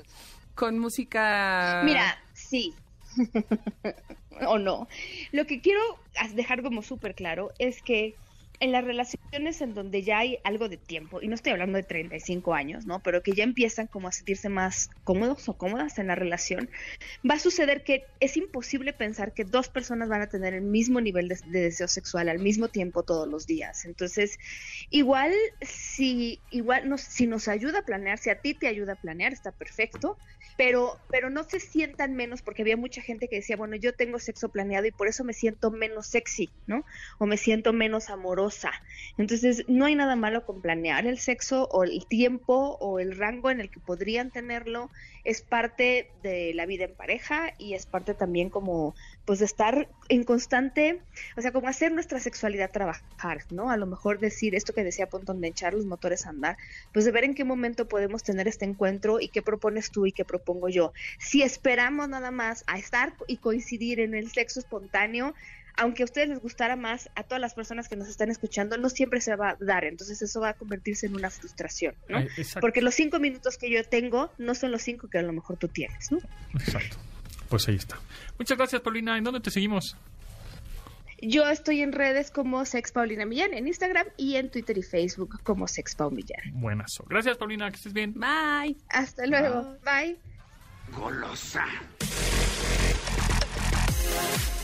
con 0.54 0.78
música... 0.78 1.82
Mira, 1.84 2.18
sí. 2.34 2.74
o 4.46 4.58
no. 4.58 4.88
Lo 5.32 5.46
que 5.46 5.60
quiero 5.60 5.80
dejar 6.34 6.62
como 6.62 6.82
súper 6.82 7.14
claro 7.14 7.52
es 7.58 7.82
que 7.82 8.14
en 8.60 8.72
las 8.72 8.84
relaciones 8.84 9.60
en 9.60 9.74
donde 9.74 10.02
ya 10.02 10.18
hay 10.18 10.38
algo 10.44 10.68
de 10.68 10.76
tiempo, 10.76 11.20
y 11.22 11.28
no 11.28 11.34
estoy 11.34 11.52
hablando 11.52 11.78
de 11.78 11.82
35 11.82 12.54
años, 12.54 12.86
¿no? 12.86 13.00
Pero 13.02 13.22
que 13.22 13.32
ya 13.32 13.42
empiezan 13.42 13.86
como 13.86 14.08
a 14.08 14.12
sentirse 14.12 14.48
más 14.48 14.90
cómodos 15.02 15.48
o 15.48 15.54
cómodas 15.54 15.98
en 15.98 16.06
la 16.06 16.14
relación, 16.14 16.68
va 17.28 17.34
a 17.34 17.38
suceder 17.38 17.84
que 17.84 18.04
es 18.20 18.36
imposible 18.36 18.92
pensar 18.92 19.32
que 19.32 19.44
dos 19.44 19.68
personas 19.68 20.08
van 20.08 20.22
a 20.22 20.28
tener 20.28 20.54
el 20.54 20.62
mismo 20.62 21.00
nivel 21.00 21.28
de, 21.28 21.38
de 21.46 21.60
deseo 21.62 21.88
sexual 21.88 22.28
al 22.28 22.38
mismo 22.38 22.68
tiempo 22.68 23.02
todos 23.02 23.26
los 23.26 23.46
días. 23.46 23.84
Entonces, 23.84 24.38
igual 24.90 25.32
si 25.62 26.40
igual 26.50 26.88
nos, 26.88 27.00
si 27.00 27.26
nos 27.26 27.48
ayuda 27.48 27.80
a 27.80 27.82
planear, 27.82 28.18
si 28.18 28.30
a 28.30 28.40
ti 28.40 28.54
te 28.54 28.66
ayuda 28.66 28.92
a 28.92 28.96
planear, 28.96 29.32
está 29.32 29.52
perfecto, 29.52 30.18
pero 30.56 30.98
pero 31.10 31.30
no 31.30 31.44
se 31.44 31.60
sientan 31.60 32.14
menos 32.14 32.42
porque 32.42 32.62
había 32.62 32.76
mucha 32.76 33.00
gente 33.00 33.28
que 33.28 33.36
decía, 33.36 33.56
bueno, 33.56 33.76
yo 33.76 33.94
tengo 33.94 34.18
sexo 34.18 34.50
planeado 34.50 34.86
y 34.86 34.90
por 34.90 35.08
eso 35.08 35.24
me 35.24 35.32
siento 35.32 35.70
menos 35.70 36.06
sexy, 36.06 36.50
¿no? 36.66 36.84
O 37.18 37.26
me 37.26 37.36
siento 37.36 37.72
menos 37.72 38.10
Entonces, 39.16 39.64
no 39.68 39.84
hay 39.84 39.94
nada 39.94 40.16
malo 40.16 40.44
con 40.44 40.60
planear 40.60 41.06
el 41.06 41.18
sexo 41.18 41.68
o 41.70 41.84
el 41.84 42.06
tiempo 42.06 42.76
o 42.80 42.98
el 42.98 43.16
rango 43.16 43.50
en 43.50 43.60
el 43.60 43.70
que 43.70 43.80
podrían 43.80 44.30
tenerlo, 44.30 44.90
es 45.24 45.42
parte 45.42 46.10
de 46.22 46.52
la 46.54 46.66
vida 46.66 46.84
en 46.84 46.94
pareja 46.94 47.52
y 47.58 47.74
es 47.74 47.86
parte 47.86 48.14
también 48.14 48.50
como 48.50 48.94
pues 49.24 49.38
de 49.38 49.44
estar 49.44 49.88
en 50.08 50.24
constante, 50.24 51.02
o 51.36 51.42
sea, 51.42 51.52
como 51.52 51.68
hacer 51.68 51.92
nuestra 51.92 52.18
sexualidad 52.18 52.70
trabajar, 52.70 53.44
¿no? 53.50 53.70
A 53.70 53.76
lo 53.76 53.86
mejor 53.86 54.18
decir 54.18 54.54
esto 54.54 54.72
que 54.72 54.84
decía 54.84 55.08
Pontón 55.08 55.40
de 55.40 55.48
echar 55.48 55.74
los 55.74 55.86
motores 55.86 56.26
a 56.26 56.30
andar, 56.30 56.56
pues 56.92 57.04
de 57.04 57.10
ver 57.10 57.24
en 57.24 57.34
qué 57.34 57.44
momento 57.44 57.86
podemos 57.86 58.22
tener 58.22 58.48
este 58.48 58.64
encuentro 58.64 59.20
y 59.20 59.28
qué 59.28 59.42
propones 59.42 59.90
tú 59.90 60.06
y 60.06 60.12
qué 60.12 60.24
propongo 60.24 60.68
yo. 60.68 60.92
Si 61.18 61.42
esperamos 61.42 62.08
nada 62.08 62.30
más 62.30 62.64
a 62.66 62.78
estar 62.78 63.14
y 63.26 63.36
coincidir 63.38 64.00
en 64.00 64.14
el 64.14 64.30
sexo 64.30 64.60
espontáneo, 64.60 65.34
aunque 65.76 66.02
a 66.02 66.04
ustedes 66.04 66.28
les 66.28 66.40
gustara 66.40 66.76
más, 66.76 67.10
a 67.14 67.22
todas 67.22 67.40
las 67.40 67.54
personas 67.54 67.88
que 67.88 67.96
nos 67.96 68.08
están 68.08 68.30
escuchando, 68.30 68.76
no 68.76 68.88
siempre 68.88 69.20
se 69.20 69.34
va 69.36 69.50
a 69.50 69.56
dar, 69.60 69.84
entonces 69.84 70.20
eso 70.22 70.40
va 70.40 70.50
a 70.50 70.54
convertirse 70.54 71.06
en 71.06 71.14
una 71.14 71.30
frustración, 71.30 71.94
¿no? 72.08 72.18
Eh, 72.18 72.28
exacto. 72.36 72.60
Porque 72.60 72.82
los 72.82 72.94
cinco 72.94 73.18
minutos 73.18 73.58
que 73.58 73.70
yo 73.70 73.84
tengo 73.84 74.32
no 74.38 74.54
son 74.54 74.72
los 74.72 74.82
cinco 74.82 75.08
que 75.08 75.18
a 75.18 75.22
lo 75.22 75.32
mejor 75.32 75.56
tú 75.56 75.68
tienes, 75.68 76.10
¿no? 76.12 76.18
Exacto. 76.54 76.96
Pues 77.48 77.68
ahí 77.68 77.76
está. 77.76 77.98
Muchas 78.38 78.56
gracias, 78.56 78.80
Paulina. 78.80 79.18
¿En 79.18 79.24
dónde 79.24 79.40
te 79.40 79.50
seguimos? 79.50 79.96
Yo 81.22 81.46
estoy 81.48 81.82
en 81.82 81.92
redes 81.92 82.30
como 82.30 82.64
Sex 82.64 82.92
Paulina 82.92 83.26
Millán, 83.26 83.52
en 83.52 83.68
Instagram 83.68 84.06
y 84.16 84.36
en 84.36 84.50
Twitter 84.50 84.78
y 84.78 84.82
Facebook 84.82 85.42
como 85.42 85.68
Sex 85.68 85.94
Paul 85.94 86.14
Millán. 86.14 86.40
Buenazo. 86.54 87.04
Gracias, 87.08 87.36
Paulina. 87.36 87.70
Que 87.70 87.76
estés 87.76 87.92
bien. 87.92 88.14
Bye. 88.14 88.76
Hasta 88.88 89.26
luego. 89.26 89.76
Bye. 89.84 90.18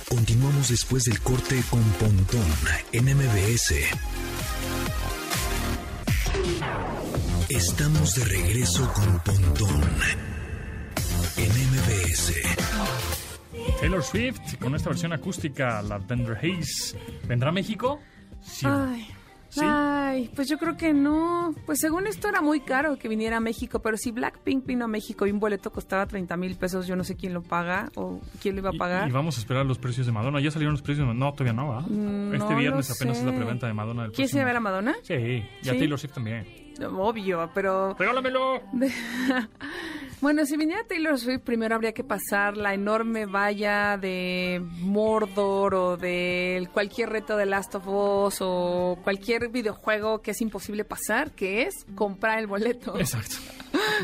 Continuamos 0.09 0.69
después 0.69 1.05
del 1.05 1.21
corte 1.21 1.61
con 1.69 1.83
Pontón 1.83 2.47
en 2.93 3.05
MBS. 3.07 3.75
Estamos 7.49 8.15
de 8.15 8.25
regreso 8.25 8.93
con 8.93 9.19
Pontón 9.21 9.83
en 11.37 11.51
MBS. 11.51 12.35
Taylor 13.81 14.03
Swift 14.05 14.57
con 14.61 14.77
esta 14.77 14.91
versión 14.91 15.13
acústica, 15.13 15.83
la 15.83 15.99
Vendor 15.99 16.39
Haze. 16.39 16.97
¿Vendrá 17.27 17.49
a 17.49 17.53
México? 17.53 17.99
Sí. 18.43 18.65
Ay. 18.65 19.09
¿Sí? 19.49 19.61
Ay, 19.63 20.31
pues 20.35 20.49
yo 20.49 20.59
creo 20.59 20.77
que 20.77 20.93
no. 20.93 21.55
Pues 21.65 21.81
según 21.81 22.07
esto 22.07 22.29
era 22.29 22.41
muy 22.41 22.61
caro 22.61 22.97
que 22.97 23.09
viniera 23.09 23.39
a 23.39 23.41
México, 23.41 23.81
pero 23.81 23.97
si 23.97 24.13
Blackpink 24.13 24.67
vino 24.67 24.85
a 24.85 24.89
México 24.89 25.27
y 25.27 25.31
un 25.31 25.41
boleto 25.41 25.71
costaba 25.71 26.07
30 26.07 26.37
mil 26.37 26.57
pesos, 26.57 26.87
yo 26.87 26.97
no 26.97 27.05
sé 27.05 27.17
quién 27.17 27.35
lo 27.35 27.43
paga 27.43 27.91
o 27.95 28.21
quién 28.41 28.55
lo 28.55 28.61
iba 28.61 28.71
a 28.71 28.79
pagar. 28.79 29.09
Y, 29.09 29.13
vamos 29.13 29.37
a 29.37 29.41
esperar 29.41 29.67
los 29.67 29.79
precios 29.79 30.07
de 30.07 30.13
Madonna. 30.13 30.41
¿Ya 30.41 30.51
salieron 30.51 30.75
los 30.75 30.83
precios 30.83 30.99
de 30.99 31.05
Madonna? 31.07 31.27
No, 31.27 31.33
todavía 31.33 31.53
no, 31.53 31.69
¿va? 31.69 31.81
Mm, 31.81 32.35
este 32.35 32.55
viernes 32.55 32.91
apenas 32.91 33.17
sé. 33.17 33.23
es 33.23 33.31
la 33.31 33.37
preventa 33.37 33.67
de 33.67 33.73
Madonna. 33.73 34.03
del 34.03 34.13
¿Quieres 34.13 34.35
ir 34.35 34.41
a 34.41 34.45
ver 34.45 34.57
a 34.57 34.61
Madonna? 34.61 34.95
Sí, 35.03 35.15
y 35.15 35.69
a 35.69 35.73
¿Sí? 35.73 35.79
Taylor 35.79 35.99
Swift 35.99 36.15
también. 36.15 36.47
Obvio, 36.85 37.51
pero... 37.55 37.95
¡Regálamelo! 37.99 38.61
Bueno, 40.23 40.47
si 40.47 40.57
viniera 40.57 40.83
Taylor 40.89 41.19
Swift, 41.19 41.43
primero 41.43 41.75
habría 41.75 41.93
que 41.93 42.03
pasar 42.03 42.57
la 42.57 42.73
enorme 42.73 43.27
valla 43.27 43.99
de 43.99 44.63
Mordor 44.81 45.75
o 45.75 45.97
de 45.99 46.67
cualquier 46.73 47.11
reto 47.11 47.37
de 47.37 47.45
Last 47.45 47.75
of 47.75 47.87
Us 47.87 48.39
o 48.41 48.99
cualquier 49.05 49.51
videojuego 49.51 50.23
que 50.23 50.31
es 50.31 50.41
imposible 50.41 50.85
pasar, 50.85 51.33
que 51.33 51.63
es 51.63 51.85
comprar 51.95 52.39
el 52.39 52.47
boleto. 52.47 52.99
Exacto. 52.99 53.37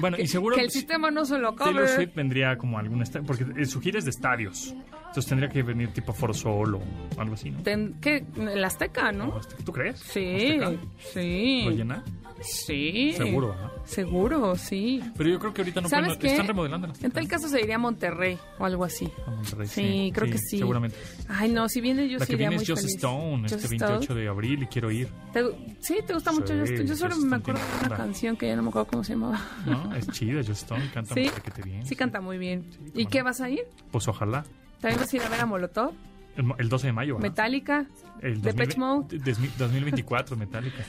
Bueno, 0.01 0.19
y 0.19 0.27
seguro 0.27 0.55
que 0.57 0.63
el 0.63 0.71
si- 0.71 0.81
sistema 0.81 1.11
no 1.11 1.25
se 1.25 1.39
lo 1.39 1.55
Taylor 1.55 1.83
cobre. 1.87 1.89
Swift 1.89 2.15
vendría 2.15 2.57
como 2.59 2.79
algún 2.79 3.01
estadio, 3.03 3.27
porque 3.27 3.47
eh, 3.57 3.65
su 3.65 3.81
gira 3.81 3.99
es 3.99 4.05
de 4.05 4.11
estadios. 4.11 4.75
Entonces 4.93 5.27
tendría 5.27 5.49
que 5.51 5.63
venir 5.63 5.93
tipo 5.93 6.13
Foro 6.13 6.35
Sol 6.35 6.75
o 6.75 6.81
algo 7.21 7.35
así, 7.35 7.51
¿no? 7.51 7.63
Ten- 7.63 7.97
¿Qué? 8.01 8.25
El 8.37 8.63
Azteca, 8.65 9.13
¿no? 9.13 9.41
¿Tú 9.65 9.73
crees? 9.73 9.99
Sí, 10.01 10.59
¿Azteca? 10.61 10.73
sí. 11.13 11.63
¿Lo 11.65 11.71
llena? 11.71 12.05
Sí. 12.43 13.13
Seguro, 13.17 13.49
¿verdad? 13.49 13.73
Seguro, 13.85 14.57
sí. 14.57 15.01
Pero 15.17 15.31
yo 15.31 15.39
creo 15.39 15.53
que 15.55 15.63
ahorita 15.63 15.81
no 15.81 15.89
¿Sabes 15.89 16.07
pueden, 16.17 16.21
qué? 16.21 16.27
están 16.33 16.47
remodelando 16.47 16.87
el 16.87 16.93
En 17.05 17.11
tal 17.11 17.27
caso 17.29 17.49
se 17.49 17.61
iría 17.61 17.77
a 17.77 17.79
Monterrey 17.79 18.39
o 18.59 18.65
algo 18.65 18.85
así. 18.85 19.09
A 19.27 19.31
Monterrey, 19.31 19.67
Sí, 19.69 20.11
creo 20.15 20.31
que 20.31 20.39
sí. 20.39 20.59
Seguramente. 20.59 20.97
Ay, 21.29 21.51
no, 21.51 21.69
si 21.69 21.81
viene 21.81 22.09
yo 22.09 22.19
La 22.19 22.25
sí 22.27 22.31
que 22.31 22.35
iría 22.37 22.49
viene 22.49 22.57
muy 22.57 22.63
es 22.65 22.69
Just 22.71 22.83
feliz. 22.83 22.97
Stone, 22.97 23.43
Just 23.43 23.55
este 23.65 23.75
Stone. 23.77 23.93
28 23.93 24.15
de 24.15 24.29
abril 24.29 24.63
y 24.63 24.67
quiero 24.67 24.91
ir. 24.91 25.09
¿Te- 25.33 25.45
sí, 25.81 25.97
te 26.07 26.15
gusta 26.15 26.33
mucho 26.33 26.49
Sí, 26.49 26.55
Just 26.61 26.71
Stone? 26.73 26.89
Yo 26.89 26.97
solo 26.97 27.15
Just 27.15 27.27
me 27.27 27.37
Stone 27.37 27.43
acuerdo 27.43 27.61
de 27.61 27.75
una 27.79 27.83
onda. 27.85 27.97
canción 27.97 28.37
que 28.37 28.47
ya 28.49 28.57
no 28.57 28.63
me 28.63 28.69
acuerdo 28.69 28.87
cómo 28.89 29.05
se 29.05 29.13
llamaba. 29.15 29.41
¿No? 29.67 29.95
Es 29.95 30.09
chida, 30.09 30.39
Just 30.41 30.51
Stone, 30.63 30.91
canta 30.95 31.15
Sí, 31.15 31.31
te 31.55 31.63
bien. 31.63 31.85
sí 31.87 31.97
canta 31.97 32.21
muy 32.21 32.39
bien. 32.39 32.67
Sí, 32.73 32.93
¿Y 33.03 33.07
qué 33.07 33.19
no. 33.21 33.25
vas 33.27 33.41
a 33.41 33.51
ir? 33.51 33.65
Pues 33.91 34.07
ojalá. 34.09 34.45
¿También 34.81 35.01
vas 35.01 35.13
a 35.13 35.17
ir 35.17 35.23
a 35.23 35.29
ver 35.29 35.41
a 35.41 35.47
Molotov? 35.47 35.93
El, 36.37 36.47
el 36.59 36.69
12 36.69 36.87
de 36.87 36.93
mayo, 36.95 37.15
¿verdad? 37.17 37.29
¿Metallica? 37.29 37.85
El 38.23 38.41
Depeche 38.41 38.79
2000 38.79 38.79
Mode. 38.79 39.19
des- 39.19 39.59
2024, 39.59 40.37
Metallica. 40.37 40.83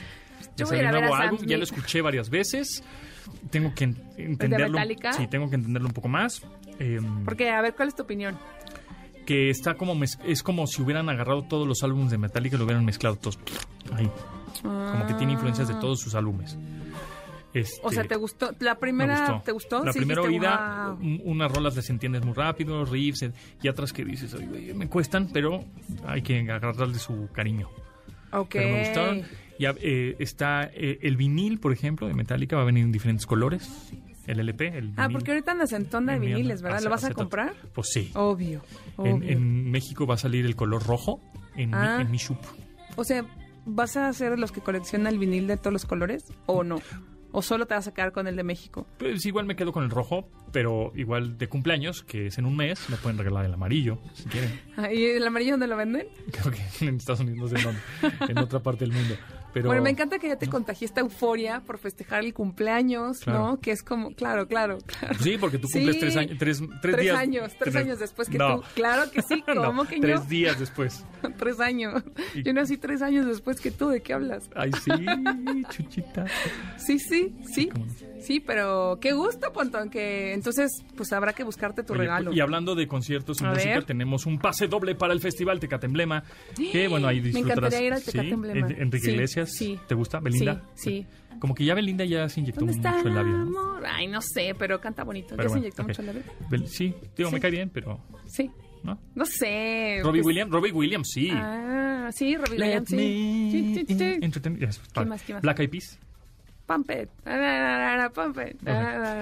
Yo 0.57 0.65
voy 0.67 0.79
a 0.79 0.91
ver 0.91 0.91
nuevo 1.01 1.15
a 1.15 1.19
álbum, 1.21 1.39
ya 1.45 1.57
lo 1.57 1.63
escuché 1.63 2.01
varias 2.01 2.29
veces. 2.29 2.83
Tengo 3.49 3.73
que 3.73 3.85
en- 3.85 3.97
entenderlo. 4.17 4.77
Sí, 5.15 5.27
tengo 5.27 5.49
que 5.49 5.55
entenderlo 5.55 5.87
un 5.87 5.93
poco 5.93 6.07
más. 6.09 6.41
Em, 6.79 7.23
Porque, 7.25 7.49
a 7.49 7.61
ver, 7.61 7.73
¿cuál 7.75 7.87
es 7.89 7.95
tu 7.95 8.03
opinión? 8.03 8.37
que 9.25 9.49
está 9.49 9.75
como 9.75 9.97
es 10.03 10.43
como 10.43 10.67
si 10.67 10.81
hubieran 10.81 11.07
agarrado 11.07 11.43
todos 11.43 11.65
los 11.65 11.81
álbumes 11.81 12.11
de 12.11 12.17
Metallica 12.17 12.57
y 12.57 12.59
lo 12.59 12.65
hubieran 12.65 12.83
mezclado 12.83 13.15
todos 13.15 13.39
ahí 13.93 14.11
como 14.61 15.07
que 15.07 15.13
tiene 15.13 15.31
influencias 15.31 15.69
de 15.69 15.75
todos 15.75 16.01
sus 16.01 16.13
álbumes 16.13 16.57
Este, 17.53 17.79
O 17.83 17.89
sea, 17.91 18.03
¿te 18.03 18.17
gustó? 18.17 18.51
¿La 18.59 18.73
me 18.73 18.79
primera 18.81 19.17
gustó. 19.19 19.41
te 19.45 19.51
gustó? 19.53 19.85
La 19.85 19.93
Sí, 19.93 19.99
primera 19.99 20.23
oída, 20.23 20.87
"Wow". 20.89 20.97
un- 21.07 21.21
unas 21.23 21.49
rolas 21.53 21.73
les 21.75 21.89
entiendes 21.89 22.25
muy 22.25 22.33
rápido, 22.33 22.83
riffs, 22.83 23.21
eh, 23.21 23.31
y 23.61 23.69
otras 23.69 23.93
que 23.93 24.03
dices, 24.03 24.33
"Ay, 24.37 24.45
güey, 24.47 24.73
me 24.73 24.89
cuestan, 24.89 25.29
pero 25.31 25.63
hay 26.05 26.21
que 26.21 26.39
agarrarle 26.41 26.99
su 26.99 27.29
cariño. 27.31 27.69
Ok. 28.33 28.49
Pero 28.53 28.67
me 28.69 28.79
gustaron. 28.79 29.21
Ya 29.59 29.75
eh, 29.81 30.15
está 30.19 30.63
eh, 30.73 30.99
el 31.01 31.15
vinil, 31.17 31.59
por 31.59 31.71
ejemplo, 31.73 32.07
de 32.07 32.13
Metallica, 32.13 32.55
va 32.55 32.63
a 32.63 32.65
venir 32.65 32.83
en 32.83 32.91
diferentes 32.91 33.25
colores. 33.25 33.69
El 34.25 34.39
LP, 34.39 34.67
el 34.69 34.81
vinil. 34.87 34.93
Ah, 34.97 35.09
porque 35.11 35.31
ahorita 35.31 35.51
andas 35.51 35.73
en 35.73 35.85
tonda 35.85 36.13
de 36.13 36.19
viniles, 36.19 36.61
¿verdad? 36.61 36.81
¿Lo 36.81 36.89
vas 36.89 37.03
a 37.03 37.13
comprar? 37.13 37.53
Pues 37.73 37.89
sí. 37.91 38.09
Obvio. 38.15 38.61
En, 38.97 39.13
obvio. 39.17 39.29
en 39.29 39.69
México 39.71 40.07
va 40.07 40.15
a 40.15 40.17
salir 40.17 40.45
el 40.45 40.55
color 40.55 40.83
rojo 40.85 41.19
en, 41.55 41.69
mi- 41.71 41.75
Ah. 41.77 41.97
en 42.01 42.09
mi 42.09 42.17
shop. 42.17 42.37
O 42.95 43.03
sea, 43.03 43.25
¿vas 43.65 43.97
a 43.97 44.11
ser 44.13 44.31
de 44.31 44.37
los 44.37 44.51
que 44.51 44.61
colecciona 44.61 45.09
el 45.09 45.19
vinil 45.19 45.47
de 45.47 45.57
todos 45.57 45.73
los 45.73 45.85
colores 45.85 46.23
o 46.45 46.63
no? 46.63 46.81
¿O 47.35 47.41
solo 47.41 47.65
te 47.65 47.73
vas 47.73 47.87
a 47.87 47.93
quedar 47.93 48.11
con 48.11 48.27
el 48.27 48.35
de 48.35 48.43
México? 48.43 48.85
Pues 48.99 49.25
igual 49.25 49.45
me 49.47 49.55
quedo 49.55 49.71
con 49.73 49.83
el 49.83 49.89
rojo, 49.89 50.29
pero 50.51 50.93
igual 50.95 51.37
de 51.39 51.49
cumpleaños, 51.49 52.03
que 52.03 52.27
es 52.27 52.37
en 52.37 52.45
un 52.45 52.55
mes, 52.55 52.87
me 52.91 52.95
pueden 52.97 53.17
regalar 53.17 53.43
el 53.43 53.53
amarillo, 53.53 53.97
si 54.13 54.25
quieren. 54.25 54.51
Ah, 54.77 54.93
¿Y 54.93 55.03
el 55.03 55.25
amarillo 55.25 55.51
dónde 55.53 55.65
lo 55.67 55.75
venden? 55.75 56.07
Creo 56.31 56.53
que 56.53 56.61
en 56.85 56.95
Estados 56.97 57.21
Unidos, 57.21 57.51
no 57.51 57.57
sé 57.57 57.57
en, 57.57 57.63
dónde, 57.63 58.31
en 58.31 58.37
otra 58.37 58.59
parte 58.61 58.85
del 58.85 58.93
mundo. 58.93 59.15
Pero, 59.53 59.67
Bueno, 59.67 59.83
me 59.83 59.91
encanta 59.91 60.17
que 60.19 60.27
ya 60.27 60.35
te 60.37 60.47
contagié 60.47 60.85
esta 60.87 61.01
euforia 61.01 61.61
por 61.61 61.77
festejar 61.77 62.23
el 62.23 62.33
cumpleaños, 62.33 63.19
Claro. 63.19 63.39
¿no? 63.51 63.59
Que 63.59 63.71
es 63.71 63.83
como, 63.83 64.13
claro, 64.15 64.47
claro, 64.47 64.79
claro. 64.85 65.15
Sí, 65.21 65.37
porque 65.39 65.59
tú 65.59 65.67
Sí. 65.67 65.73
cumples 65.79 65.99
tres 65.99 66.17
años, 66.17 66.37
tres, 66.39 66.57
tres, 66.59 66.79
Tres 66.81 66.99
días. 67.01 67.17
años, 67.17 67.51
tres 67.59 67.75
años 67.75 67.99
después 67.99 68.29
que 68.29 68.37
No. 68.39 68.59
tú. 68.61 68.65
Claro 68.75 69.11
que 69.11 69.21
sí, 69.21 69.43
No, 69.55 69.63
¿cómo 69.63 69.85
que 69.85 69.99
tres 69.99 70.21
no? 70.21 70.25
días 70.25 70.59
después. 70.59 71.05
tres 71.37 71.59
años. 71.59 72.03
Y- 72.33 72.43
Yo 72.43 72.53
nací 72.53 72.77
tres 72.77 73.01
años 73.01 73.25
después 73.27 73.61
que 73.61 73.69
tú, 73.71 73.89
¿de 73.89 74.01
qué 74.01 74.13
hablas? 74.13 74.49
Ay, 74.55 74.71
sí, 74.83 74.91
chuchita. 75.69 76.25
Sí, 76.77 76.97
sí, 76.99 77.35
sí. 77.53 77.67
¿Cómo 77.67 77.85
no? 77.85 78.12
Sí, 78.23 78.39
pero 78.39 78.97
qué 79.01 79.11
gusto, 79.13 79.51
Pontón, 79.51 79.89
que 79.89 80.33
entonces 80.33 80.71
pues 80.95 81.11
habrá 81.13 81.33
que 81.33 81.43
buscarte 81.43 81.83
tu 81.83 81.93
Oye, 81.93 82.03
regalo. 82.03 82.31
Y 82.33 82.39
hablando 82.39 82.73
de 82.75 82.87
conciertos 82.87 83.41
y 83.41 83.45
A 83.45 83.49
música, 83.49 83.69
ver. 83.75 83.83
tenemos 83.83 84.25
un 84.25 84.39
pase 84.39 84.67
doble 84.67 84.95
para 84.95 85.13
el 85.13 85.19
Festival 85.19 85.59
Tecate 85.59 85.85
Emblema. 85.87 86.23
Que 86.71 86.87
bueno, 86.87 87.07
ahí 87.07 87.17
Me 87.21 87.27
disfrutarás. 87.29 87.57
encantaría 87.73 87.87
ir 87.87 87.93
al 87.93 88.03
Tecate 88.03 88.29
¿Sí? 88.29 88.81
Enrique 88.81 89.05
Sí, 89.05 89.11
Iglesias. 89.11 89.51
sí. 89.51 89.79
¿Te 89.87 89.95
gusta? 89.95 90.19
¿Belinda? 90.19 90.63
Sí, 90.75 91.05
sí. 91.31 91.37
Como 91.39 91.53
que 91.53 91.65
ya 91.65 91.73
Belinda 91.75 92.05
ya 92.05 92.29
se 92.29 92.39
inyectó 92.39 92.61
¿Dónde 92.61 92.77
mucho 92.77 92.87
está 92.89 93.09
el 93.09 93.15
labio. 93.15 93.79
Ay, 93.85 94.07
no 94.07 94.21
sé, 94.21 94.55
pero 94.57 94.79
canta 94.79 95.03
bonito. 95.03 95.35
Pero 95.35 95.43
¿Ya 95.43 95.49
se 95.49 95.49
bueno, 95.49 95.63
inyectó 95.65 95.81
ok. 95.81 95.87
mucho 95.89 96.01
el 96.01 96.05
labio? 96.07 96.21
Bel- 96.49 96.67
Sí, 96.67 96.95
digo, 97.17 97.31
me 97.31 97.39
cae 97.41 97.51
bien, 97.51 97.69
pero 97.69 97.99
Sí. 98.25 98.49
¿no? 98.83 98.97
No 99.15 99.25
sé. 99.25 99.99
Robbie 100.03 100.21
pues- 100.21 100.25
Williams, 100.27 100.51
Robbie 100.51 100.71
Williams, 100.71 101.09
sí. 101.13 101.29
Ah, 101.33 102.09
sí, 102.13 102.37
Robbie 102.37 102.57
Williams, 102.61 102.87
sí. 102.89 102.95
me 102.95 103.01
Sí, 103.01 103.73
sí, 103.75 103.85
sí. 103.97 104.03
entertain- 104.21 104.57
yes, 104.59 104.81
vale. 104.93 105.09
más, 105.09 105.23
qué 105.23 105.33
más? 105.33 105.41
Black 105.41 105.59
Eyed 105.59 105.69
Peas. 105.69 105.99
Pump 106.65 106.89
it. 106.91 107.09
Pump 108.13 108.37
it. 108.39 108.61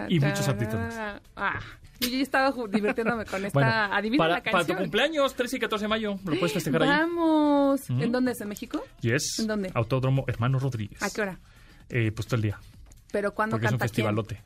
Y 0.10 0.20
muchos 0.20 0.48
más. 0.48 1.22
ah, 1.36 1.60
yo 2.00 2.10
ya 2.10 2.22
estaba 2.22 2.52
divirtiéndome 2.68 3.26
con 3.26 3.46
esta. 3.46 3.60
Bueno, 3.60 3.72
Adivina 3.72 4.18
para, 4.24 4.34
la 4.36 4.44
para 4.44 4.52
tu 4.52 4.58
canción. 4.58 4.78
cumpleaños, 4.80 5.36
13 5.36 5.58
y 5.58 5.60
14 5.60 5.84
de 5.86 5.88
mayo, 5.90 6.20
lo 6.26 6.40
puedes 6.40 6.54
festejar 6.54 6.84
ahí. 6.84 6.90
Vamos. 6.90 7.90
¿En 7.90 8.12
dónde 8.12 8.32
es? 8.32 8.42
¿En 8.42 8.50
México? 8.50 8.84
Yes. 9.02 9.40
¿En 9.40 9.48
dónde? 9.48 9.72
Autódromo 9.74 10.24
Hermano 10.28 10.60
Rodríguez. 10.60 11.02
¿A 11.02 11.10
qué 11.10 11.22
hora? 11.22 11.40
Eh, 11.90 12.12
pues 12.12 12.28
todo 12.28 12.38
el 12.38 12.42
día. 12.44 12.60
¿Pero 13.12 13.34
cuándo 13.34 13.56
Porque 13.56 13.68
es 13.68 13.74
un 13.74 13.78
quién? 13.80 14.40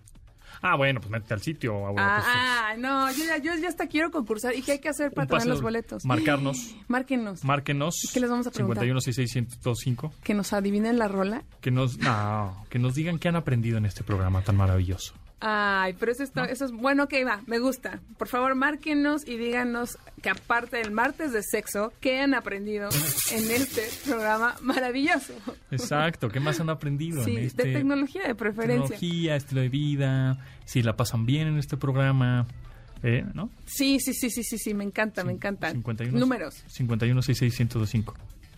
Ah, 0.68 0.76
bueno, 0.76 1.00
pues 1.00 1.12
métete 1.12 1.36
al 1.36 1.42
sitio. 1.42 1.86
Ah, 1.86 1.92
pues, 1.94 2.04
ah, 2.28 2.74
no, 2.80 3.12
yo 3.12 3.24
ya, 3.24 3.38
yo 3.38 3.54
ya 3.62 3.68
hasta 3.68 3.86
quiero 3.86 4.10
concursar. 4.10 4.56
¿Y 4.56 4.64
qué 4.64 4.72
hay 4.74 4.80
que 4.80 4.90
hacer 4.90 5.12
para 5.12 5.28
tener 5.28 5.46
los 5.46 5.62
boletos? 5.62 6.04
Marcarnos. 6.06 6.76
Márquenos. 6.88 7.44
Márquenos. 7.44 8.10
¿Qué 8.12 8.20
les 8.20 8.32
vamos 8.32 8.48
a 8.48 8.52
preguntar? 8.52 8.84
51661025. 8.84 10.12
que 10.24 10.34
nos 10.34 10.54
adivinen 10.54 10.98
la 10.98 11.08
rola. 11.08 11.44
Que 11.62 11.70
nos, 11.70 12.00
no, 12.00 12.66
que 12.72 12.80
nos 12.80 12.96
digan 12.96 13.20
qué 13.20 13.28
han 13.28 13.36
aprendido 13.36 13.78
en 13.78 13.86
este 13.86 14.04
programa 14.04 14.42
tan 14.42 14.56
maravilloso. 14.58 15.14
Ay, 15.42 15.94
pero 16.00 16.12
eso, 16.12 16.24
está, 16.24 16.46
eso 16.46 16.66
es 16.66 16.72
bueno, 16.72 17.04
ok, 17.04 17.14
va, 17.28 17.42
me 17.46 17.60
gusta. 17.60 18.00
Por 18.18 18.28
favor, 18.30 18.56
márquenos 18.56 19.28
y 19.28 19.38
díganos 19.38 19.98
que 20.22 20.30
aparte 20.30 20.78
del 20.78 20.92
martes 20.92 21.34
de 21.34 21.44
sexo, 21.44 21.92
¿qué 22.00 22.20
han 22.20 22.34
aprendido 22.34 22.90
en 23.32 23.52
este 23.52 23.84
programa 24.06 24.56
maravilloso? 24.62 25.34
Exacto, 25.72 26.30
¿qué 26.30 26.40
más 26.40 26.60
han 26.62 26.70
aprendido 26.70 27.24
Sí, 27.24 27.36
en 27.36 27.44
este 27.44 27.64
de 27.68 27.74
tecnología 27.74 28.24
de 28.26 28.34
preferencia. 28.34 28.98
tecnología, 28.98 29.36
estilo 29.36 29.62
de 29.62 29.70
vida, 29.70 30.38
si 30.64 30.82
la 30.82 30.96
pasan 30.96 31.26
bien 31.26 31.48
en 31.50 31.58
este 31.58 31.76
programa, 31.78 32.48
eh, 33.04 33.24
¿no? 33.34 33.50
Sí, 33.66 34.00
sí, 34.00 34.14
sí, 34.14 34.30
sí, 34.30 34.42
sí, 34.44 34.58
sí, 34.58 34.74
me 34.74 34.86
encanta, 34.86 35.24
me 35.26 35.34
encantan. 35.34 35.74
51 35.74 36.18
Números, 36.18 36.64
51661025. 36.70 38.14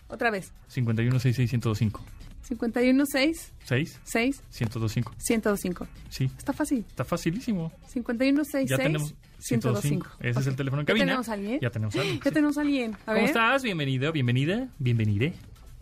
otra 0.08 0.30
vez. 0.30 0.52
51661025. 0.74 2.00
516 2.46 3.52
6 3.64 4.00
6 4.04 4.42
1025. 4.60 5.12
1025. 5.18 5.86
Sí, 6.08 6.24
Está 6.36 6.52
fácil. 6.52 6.84
está 6.88 7.04
facilísimo. 7.04 7.72
5166 7.88 8.68
Ya 8.70 8.76
tenemos 8.76 9.14
105. 9.38 10.06
Ese 10.20 10.40
es 10.40 10.46
el 10.46 10.56
teléfono 10.56 10.80
en 10.82 10.86
¿Ya 10.86 10.92
cabina. 10.92 11.06
tenemos 11.06 11.28
a 11.28 11.32
alguien? 11.34 11.58
Ya 11.60 11.70
tenemos 11.70 11.96
a 11.96 12.00
alguien. 12.00 12.18
Ya 12.24 12.24
sí. 12.24 12.34
tenemos 12.34 12.58
a 12.58 12.60
alguien. 12.62 12.94
A 12.94 12.96
¿Cómo 13.06 13.14
ver. 13.16 13.24
estás? 13.24 13.62
Bienvenido, 13.62 14.12
bienvenida, 14.12 14.68
bienvenide. 14.78 15.32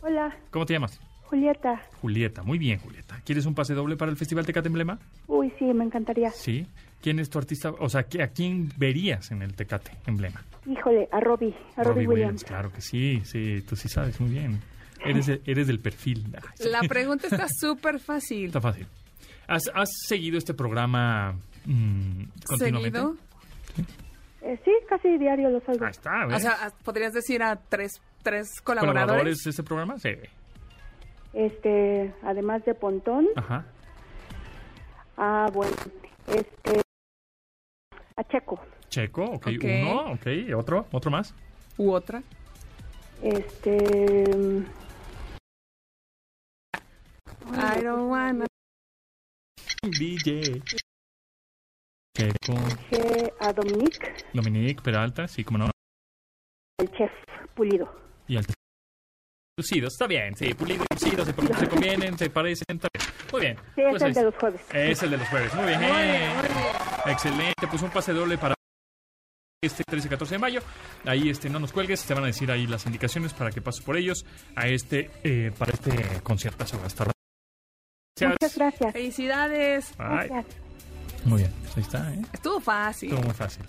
Hola, 0.02 0.36
¿Cómo 0.50 0.66
te 0.66 0.74
llamas? 0.74 1.00
Julieta. 1.24 1.82
Julieta, 2.00 2.42
muy 2.44 2.56
bien, 2.58 2.78
Julieta. 2.78 3.20
¿Quieres 3.24 3.46
un 3.46 3.54
pase 3.56 3.74
doble 3.74 3.96
para 3.96 4.12
el 4.12 4.16
Festival 4.16 4.46
Tecate 4.46 4.68
Emblema? 4.68 4.98
Uy, 5.26 5.52
sí, 5.58 5.64
me 5.64 5.84
encantaría. 5.84 6.30
Sí. 6.30 6.66
¿Quién 7.02 7.18
es 7.18 7.30
tu 7.30 7.38
artista? 7.38 7.70
O 7.80 7.88
sea, 7.88 8.04
¿qué- 8.04 8.22
¿a 8.22 8.28
quién 8.28 8.72
verías 8.76 9.32
en 9.32 9.42
el 9.42 9.54
Tecate 9.54 9.90
Emblema? 10.06 10.44
Híjole, 10.70 11.08
a 11.10 11.18
Robbie, 11.20 11.54
a 11.76 11.82
Robbie, 11.82 12.06
Williams. 12.06 12.44
Claro 12.44 12.72
que 12.72 12.80
sí, 12.80 13.20
sí, 13.24 13.62
tú 13.68 13.74
sí 13.74 13.88
sabes 13.88 14.20
muy 14.20 14.30
bien. 14.30 14.60
Eres, 15.10 15.40
eres 15.44 15.66
del 15.66 15.80
perfil. 15.80 16.24
Ay, 16.36 16.42
sí. 16.56 16.68
La 16.68 16.80
pregunta 16.82 17.26
está 17.28 17.46
súper 17.48 17.98
fácil. 18.00 18.46
Está 18.46 18.60
fácil. 18.60 18.86
¿Has, 19.48 19.70
has 19.74 19.88
seguido 20.06 20.38
este 20.38 20.54
programa 20.54 21.36
mm, 21.64 22.22
continuamente? 22.46 22.98
¿Seguido? 22.98 23.16
Eh, 24.42 24.58
sí, 24.64 24.70
casi 24.88 25.18
diario 25.18 25.50
lo 25.50 25.60
salgo. 25.60 25.84
Ahí 25.84 25.90
está, 25.90 26.26
¿ves? 26.26 26.36
O 26.36 26.40
sea, 26.40 26.66
a- 26.66 26.70
podrías 26.84 27.12
decir 27.12 27.42
a 27.42 27.56
tres, 27.56 28.00
tres 28.22 28.48
colaboradores. 28.62 29.02
¿Colaboradores 29.04 29.38
de 29.44 29.50
este 29.50 29.62
programa? 29.62 29.98
Sí. 29.98 30.10
Este, 31.32 32.12
además 32.22 32.64
de 32.64 32.74
Pontón. 32.74 33.26
Ajá. 33.36 33.64
Ah, 35.16 35.48
bueno, 35.52 35.74
este, 36.28 36.80
a 38.16 38.24
Checo. 38.24 38.60
Checo, 38.88 39.24
ok. 39.24 39.46
Ok. 39.56 39.64
Uno, 39.64 40.12
ok. 40.12 40.26
¿Otro? 40.56 40.86
¿Otro 40.92 41.10
más? 41.10 41.34
U 41.76 41.90
otra. 41.92 42.22
Este, 43.22 44.24
don't 47.86 48.10
wanna. 48.10 48.46
DJ. 49.82 50.62
Checo. 52.16 52.54
dije 52.90 53.32
a 53.40 53.52
Dominique, 53.52 54.14
Dominique 54.32 54.82
Peralta, 54.82 55.28
sí, 55.28 55.44
como 55.44 55.58
no. 55.58 55.70
el 56.78 56.90
chef 56.92 57.10
pulido. 57.54 57.86
Y 58.26 58.36
al 58.36 58.44
Lucidos, 59.58 59.94
está 59.94 60.06
bien, 60.06 60.34
sí, 60.36 60.52
pulido 60.52 60.84
y 60.84 60.94
lucido, 60.94 61.24
se, 61.24 61.32
se 61.32 61.68
convienen, 61.68 62.18
se 62.18 62.28
parecen, 62.28 62.66
está 62.68 62.88
bien. 62.92 63.06
Muy 63.32 63.40
bien. 63.40 63.56
Sí, 63.74 63.80
es 63.80 63.88
Pues 63.90 64.02
el 64.02 64.08
ahí 64.08 64.14
de 64.14 64.22
los 64.24 64.34
jueves. 64.34 64.60
Es 64.72 65.02
el 65.02 65.10
de 65.10 65.16
los 65.16 65.28
jueves, 65.28 65.54
muy 65.54 65.66
bien. 65.66 65.80
Excelente, 67.06 67.66
pues 67.70 67.82
un 67.82 67.90
pase 67.90 68.12
doble 68.12 68.36
para 68.36 68.54
este 69.62 69.82
13 69.84 70.06
y 70.06 70.10
14 70.10 70.34
de 70.34 70.38
mayo. 70.38 70.60
Ahí 71.04 71.30
este 71.30 71.48
no 71.48 71.58
nos 71.58 71.72
cuelgues, 71.72 72.04
te 72.04 72.14
van 72.14 72.24
a 72.24 72.26
decir 72.26 72.50
ahí 72.50 72.66
las 72.66 72.84
indicaciones 72.86 73.32
para 73.32 73.50
que 73.50 73.62
pases 73.62 73.82
por 73.82 73.96
ellos 73.96 74.24
a 74.54 74.68
este 74.68 75.10
eh, 75.24 75.52
para 75.58 75.72
este 75.72 76.20
concierto. 76.22 76.64
Hasta 76.64 77.15
Muchas 78.20 78.56
Gracias. 78.56 78.92
Felicidades. 78.92 79.94
Gracias. 79.98 80.46
Muy 81.24 81.38
bien, 81.42 81.52
ahí 81.76 81.82
está, 81.82 82.14
¿eh? 82.14 82.22
Estuvo 82.32 82.60
fácil. 82.60 83.10
Todo 83.10 83.22
muy 83.22 83.34
fácil. 83.34 83.64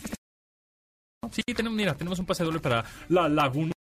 Sí, 1.31 1.41
tenemos, 1.55 1.75
mira, 1.75 1.95
tenemos 1.95 2.19
un 2.19 2.25
pase 2.25 2.43
doble 2.43 2.59
para 2.59 2.85
la 3.09 3.27
Laguna 3.27 3.73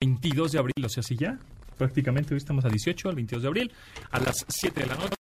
22 0.00 0.52
de 0.52 0.58
abril, 0.58 0.84
o 0.84 0.88
sea, 0.88 1.02
sí 1.02 1.16
ya. 1.16 1.38
Prácticamente 1.78 2.32
hoy 2.34 2.38
estamos 2.38 2.64
a 2.64 2.68
18, 2.68 3.08
el 3.10 3.16
22 3.16 3.42
de 3.42 3.48
abril, 3.48 3.72
a 4.10 4.20
las 4.20 4.44
7 4.48 4.80
de 4.80 4.86
la 4.86 4.94
noche. 4.94 5.14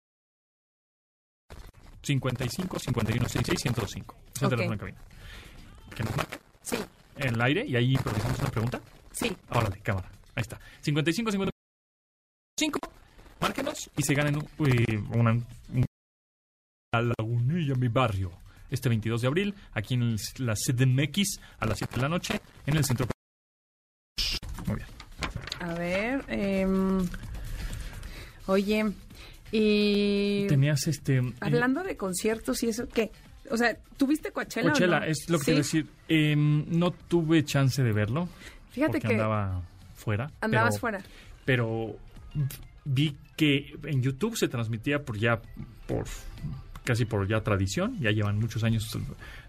55 2.01 2.79
51 2.79 3.29
66 3.29 3.61
105. 3.61 4.15
Es 4.35 4.41
el 4.41 4.45
Ok. 4.47 4.49
teléfono 4.51 4.73
en 4.73 4.79
cabina. 4.79 4.97
Que 5.95 6.03
nos 6.03 6.17
marca 6.17 6.37
Sí, 6.61 6.77
en 7.17 7.35
el 7.35 7.41
aire 7.41 7.65
y 7.65 7.75
ahí 7.75 7.93
improvisamos 7.93 8.39
una 8.39 8.49
pregunta. 8.49 8.81
sí. 9.11 9.35
Órale, 9.49 9.79
cámara. 9.81 10.09
Ahí 10.35 10.41
está. 10.41 10.59
55 10.81 11.31
55. 11.31 12.79
Márquenos 13.43 13.89
y 13.97 14.03
se 14.03 14.13
ganen 14.13 14.37
eh, 14.37 14.97
una, 15.13 15.31
un- 15.33 15.85
la 16.93 17.13
lagunilla, 17.17 17.75
mi 17.75 17.87
barrio. 17.89 18.31
Este 18.69 18.89
22 18.89 19.21
de 19.21 19.27
abril, 19.27 19.55
aquí 19.73 19.93
en 19.95 20.03
el- 20.03 20.19
la 20.37 20.55
CDMX, 20.55 21.39
a 21.59 21.65
las 21.67 21.77
7 21.77 21.95
de 21.97 22.01
la 22.01 22.09
noche, 22.09 22.39
en 22.65 22.75
el 22.77 22.83
centro. 22.85 23.05
Muy 24.65 24.77
bien. 24.77 24.87
A 25.59 25.73
ver. 25.73 26.25
em, 26.27 27.07
oye, 28.47 28.91
y. 29.51 30.47
Tenías 30.47 30.87
este. 30.87 31.17
eh, 31.17 31.33
Hablando 31.41 31.83
de 31.83 31.95
conciertos 31.97 32.63
y 32.63 32.69
eso, 32.69 32.87
¿qué? 32.87 33.11
O 33.51 33.57
sea, 33.57 33.75
¿tuviste 33.97 34.31
Coachella? 34.31 34.69
o 34.69 34.71
Coachella, 34.71 34.99
no? 35.01 35.05
es 35.05 35.29
lo 35.29 35.37
que 35.37 35.45
Sí. 35.45 35.51
a 35.51 35.55
decir. 35.55 35.87
Em, 36.07 36.65
no 36.69 36.91
tuve 36.91 37.43
chance 37.45 37.83
de 37.83 37.91
verlo. 37.91 38.27
Fíjate 38.71 38.93
porque 38.93 39.07
que 39.09 39.13
andaba 39.13 39.61
fuera. 39.95 40.31
andabas 40.41 40.75
pero- 40.75 40.79
fuera. 40.79 41.03
Pero 41.45 41.95
vi 42.85 43.17
que 43.35 43.75
en 43.83 44.01
YouTube 44.01 44.37
se 44.37 44.47
transmitía 44.47 45.03
por 45.03 45.17
ya, 45.17 45.41
por 45.87 46.05
casi 46.83 47.05
por 47.05 47.27
ya 47.27 47.41
tradición. 47.41 47.97
Ya 47.99 48.11
llevan 48.11 48.39
muchos 48.39 48.63
años 48.63 48.97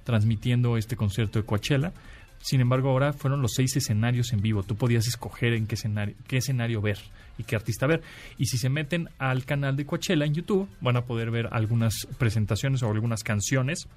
transmitiendo 0.05 0.77
este 0.77 0.97
concierto 0.97 1.39
de 1.39 1.47
Coachella. 1.47 1.93
Sin 2.41 2.61
embargo, 2.61 2.91
ahora 2.91 3.13
fueron 3.13 3.41
los 3.41 3.55
seis 3.55 3.75
escenarios 3.77 4.33
en 4.33 4.43
vivo. 4.43 4.63
Tú 4.63 4.77
podías 4.77 5.07
escoger 5.07 5.55
en 5.55 5.67
qué 5.67 5.77
escenario, 5.77 6.15
qué 6.27 6.39
escenario 6.39 6.83
ver 6.83 6.99
y 7.39 7.45
qué 7.45 7.57
artista 7.57 7.87
ver. 7.87 8.03
Y 8.37 8.47
si 8.47 8.59
se 8.59 8.69
meten 8.69 9.09
al 9.19 9.45
canal 9.45 9.77
de 9.77 9.87
Coachella 9.87 10.27
en 10.27 10.35
YouTube, 10.35 10.69
van 10.81 10.97
a 10.97 11.07
poder 11.07 11.31
ver 11.31 11.49
algunas 11.53 12.07
presentaciones 12.19 12.83
o 12.83 12.91
algunas 12.91 13.23
canciones 13.23 13.89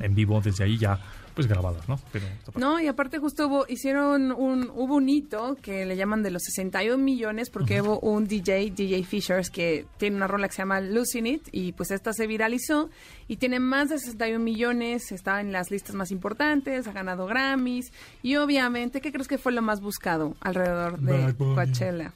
en 0.00 0.14
vivo 0.14 0.40
desde 0.40 0.64
ahí 0.64 0.78
ya 0.78 0.98
pues 1.34 1.46
grabadas, 1.46 1.88
¿no? 1.88 1.98
Pero. 2.12 2.26
No, 2.56 2.80
y 2.80 2.88
aparte 2.88 3.18
justo 3.18 3.46
hubo, 3.46 3.64
hicieron 3.68 4.32
un, 4.32 4.70
hubo 4.74 4.96
un 4.96 5.08
hito 5.08 5.56
que 5.62 5.86
le 5.86 5.96
llaman 5.96 6.22
de 6.22 6.30
los 6.30 6.42
61 6.42 7.02
millones 7.02 7.50
porque 7.50 7.80
hubo 7.80 8.00
un 8.00 8.26
DJ, 8.26 8.72
DJ 8.72 9.04
Fishers, 9.04 9.50
que 9.50 9.86
tiene 9.96 10.16
una 10.16 10.26
rola 10.26 10.48
que 10.48 10.54
se 10.54 10.62
llama 10.62 10.80
Losing 10.80 11.26
It 11.26 11.48
y 11.52 11.72
pues 11.72 11.90
esta 11.92 12.12
se 12.12 12.26
viralizó 12.26 12.90
y 13.28 13.36
tiene 13.36 13.60
más 13.60 13.88
de 13.88 13.98
61 13.98 14.42
millones, 14.42 15.12
está 15.12 15.40
en 15.40 15.52
las 15.52 15.70
listas 15.70 15.94
más 15.94 16.10
importantes, 16.10 16.86
ha 16.86 16.92
ganado 16.92 17.26
Grammys 17.26 17.92
y 18.22 18.36
obviamente, 18.36 19.00
¿qué 19.00 19.12
crees 19.12 19.28
que 19.28 19.38
fue 19.38 19.52
lo 19.52 19.62
más 19.62 19.80
buscado 19.80 20.36
alrededor 20.40 20.98
de. 20.98 21.34
Coachella? 21.36 22.12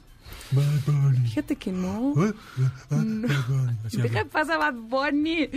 Fíjate 1.23 1.55
que 1.55 1.71
no. 1.71 2.13
No. 2.89 3.27
Deja 3.91 4.23
que 4.23 4.25
pasa 4.25 4.57
Bad 4.57 4.73
Bunny. 4.73 5.49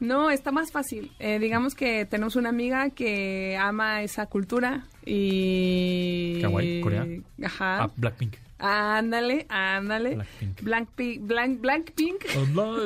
No, 0.00 0.30
está 0.30 0.52
más 0.52 0.70
fácil. 0.70 1.12
Eh, 1.18 1.38
digamos 1.38 1.74
que 1.74 2.04
tenemos 2.06 2.36
una 2.36 2.50
amiga 2.50 2.90
que 2.90 3.56
ama 3.60 4.02
esa 4.02 4.26
cultura 4.26 4.86
y... 5.04 6.40
Kawaii, 6.42 6.80
Corea. 6.80 7.06
Ajá. 7.44 7.84
Ah, 7.84 7.90
Blackpink. 7.96 8.36
Ándale, 8.60 9.46
ándale. 9.48 10.16
Blackpink. 10.16 10.60
Blackpink. 10.62 11.26
Blank, 11.26 11.60
Blackpink. 11.60 12.18
Que 12.18 12.38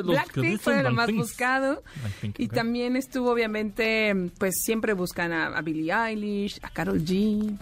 Blackpink 0.03 0.59
fue 0.59 0.81
lo 0.81 0.91
más 0.91 1.11
buscado. 1.11 1.83
Blackpink, 2.01 2.39
Y 2.39 2.47
también 2.47 2.95
estuvo, 2.95 3.31
obviamente, 3.31 4.31
pues 4.39 4.55
siempre 4.63 4.93
buscan 4.93 5.33
a, 5.33 5.47
a 5.47 5.61
Billie 5.61 5.91
Eilish, 5.93 6.59
a 6.63 6.69
Carol 6.69 7.03
G. 7.03 7.57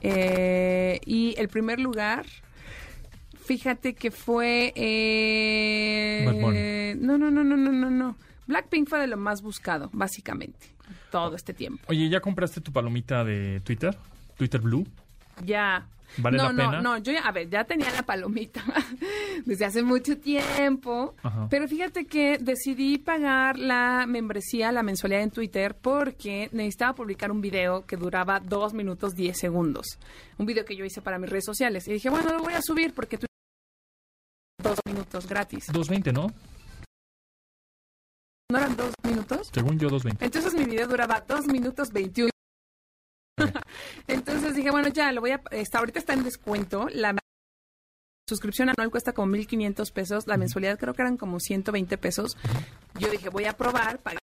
Eh, 0.00 1.00
y 1.06 1.34
el 1.36 1.48
primer 1.48 1.80
lugar, 1.80 2.26
fíjate 3.44 3.94
que 3.94 4.10
fue... 4.10 4.72
eh, 4.76 6.24
no, 6.98 7.18
no, 7.18 7.30
no, 7.30 7.44
no, 7.44 7.56
no, 7.56 7.72
no, 7.72 7.90
no. 7.90 8.16
Blackpink 8.46 8.88
fue 8.88 9.00
de 9.00 9.06
lo 9.06 9.16
más 9.16 9.42
buscado, 9.42 9.90
básicamente, 9.92 10.66
todo 11.10 11.34
este 11.36 11.54
tiempo. 11.54 11.82
Oye, 11.88 12.08
¿ya 12.08 12.20
compraste 12.20 12.60
tu 12.60 12.72
palomita 12.72 13.24
de 13.24 13.60
Twitter? 13.60 13.96
Twitter 14.36 14.60
Blue. 14.60 14.86
Ya. 15.44 15.86
¿Vale 16.18 16.36
no, 16.36 16.44
la 16.44 16.52
no, 16.52 16.70
pena? 16.70 16.82
no, 16.82 16.98
yo 16.98 17.12
ya, 17.12 17.20
a 17.22 17.32
ver, 17.32 17.48
ya 17.48 17.64
tenía 17.64 17.90
la 17.90 18.02
palomita 18.02 18.62
desde 19.46 19.64
hace 19.64 19.82
mucho 19.82 20.16
tiempo, 20.18 21.16
Ajá. 21.24 21.48
pero 21.50 21.66
fíjate 21.66 22.06
que 22.06 22.38
decidí 22.38 22.98
pagar 22.98 23.58
la 23.58 24.04
membresía, 24.06 24.70
la 24.70 24.84
mensualidad 24.84 25.22
en 25.22 25.30
Twitter, 25.30 25.74
porque 25.74 26.50
necesitaba 26.52 26.94
publicar 26.94 27.32
un 27.32 27.40
video 27.40 27.84
que 27.86 27.96
duraba 27.96 28.38
dos 28.38 28.74
minutos 28.74 29.14
10 29.16 29.36
segundos. 29.36 29.86
Un 30.38 30.46
video 30.46 30.64
que 30.64 30.76
yo 30.76 30.84
hice 30.84 31.00
para 31.02 31.18
mis 31.18 31.30
redes 31.30 31.46
sociales. 31.46 31.88
Y 31.88 31.94
dije, 31.94 32.10
bueno, 32.10 32.30
lo 32.30 32.42
voy 32.44 32.52
a 32.52 32.62
subir 32.62 32.92
porque 32.94 33.16
Twitter 33.16 33.33
dos 34.64 34.78
minutos 34.84 35.28
gratis. 35.28 35.68
2.20, 35.68 36.12
¿no? 36.12 36.26
¿No 38.50 38.58
eran 38.58 38.76
dos 38.76 38.92
minutos? 39.04 39.50
Según 39.52 39.78
yo, 39.78 39.88
2.20. 39.88 40.16
Entonces 40.20 40.54
mi 40.54 40.64
video 40.64 40.88
duraba 40.88 41.20
2 41.20 41.46
minutos 41.46 41.90
21. 41.92 42.30
Entonces 44.08 44.54
dije, 44.54 44.70
bueno, 44.70 44.88
ya 44.88 45.12
lo 45.12 45.20
voy 45.20 45.32
a... 45.32 45.42
Está, 45.50 45.78
ahorita 45.78 45.98
está 45.98 46.14
en 46.14 46.24
descuento. 46.24 46.88
La 46.92 47.16
suscripción 48.28 48.70
anual 48.70 48.90
cuesta 48.90 49.12
como 49.12 49.34
1.500 49.34 49.92
pesos. 49.92 50.26
La 50.26 50.36
mensualidad 50.36 50.78
creo 50.78 50.94
que 50.94 51.02
eran 51.02 51.16
como 51.16 51.38
120 51.40 51.98
pesos. 51.98 52.36
Yo 52.98 53.08
dije, 53.10 53.28
voy 53.28 53.44
a 53.44 53.52
probar. 53.56 54.00
pagué. 54.00 54.18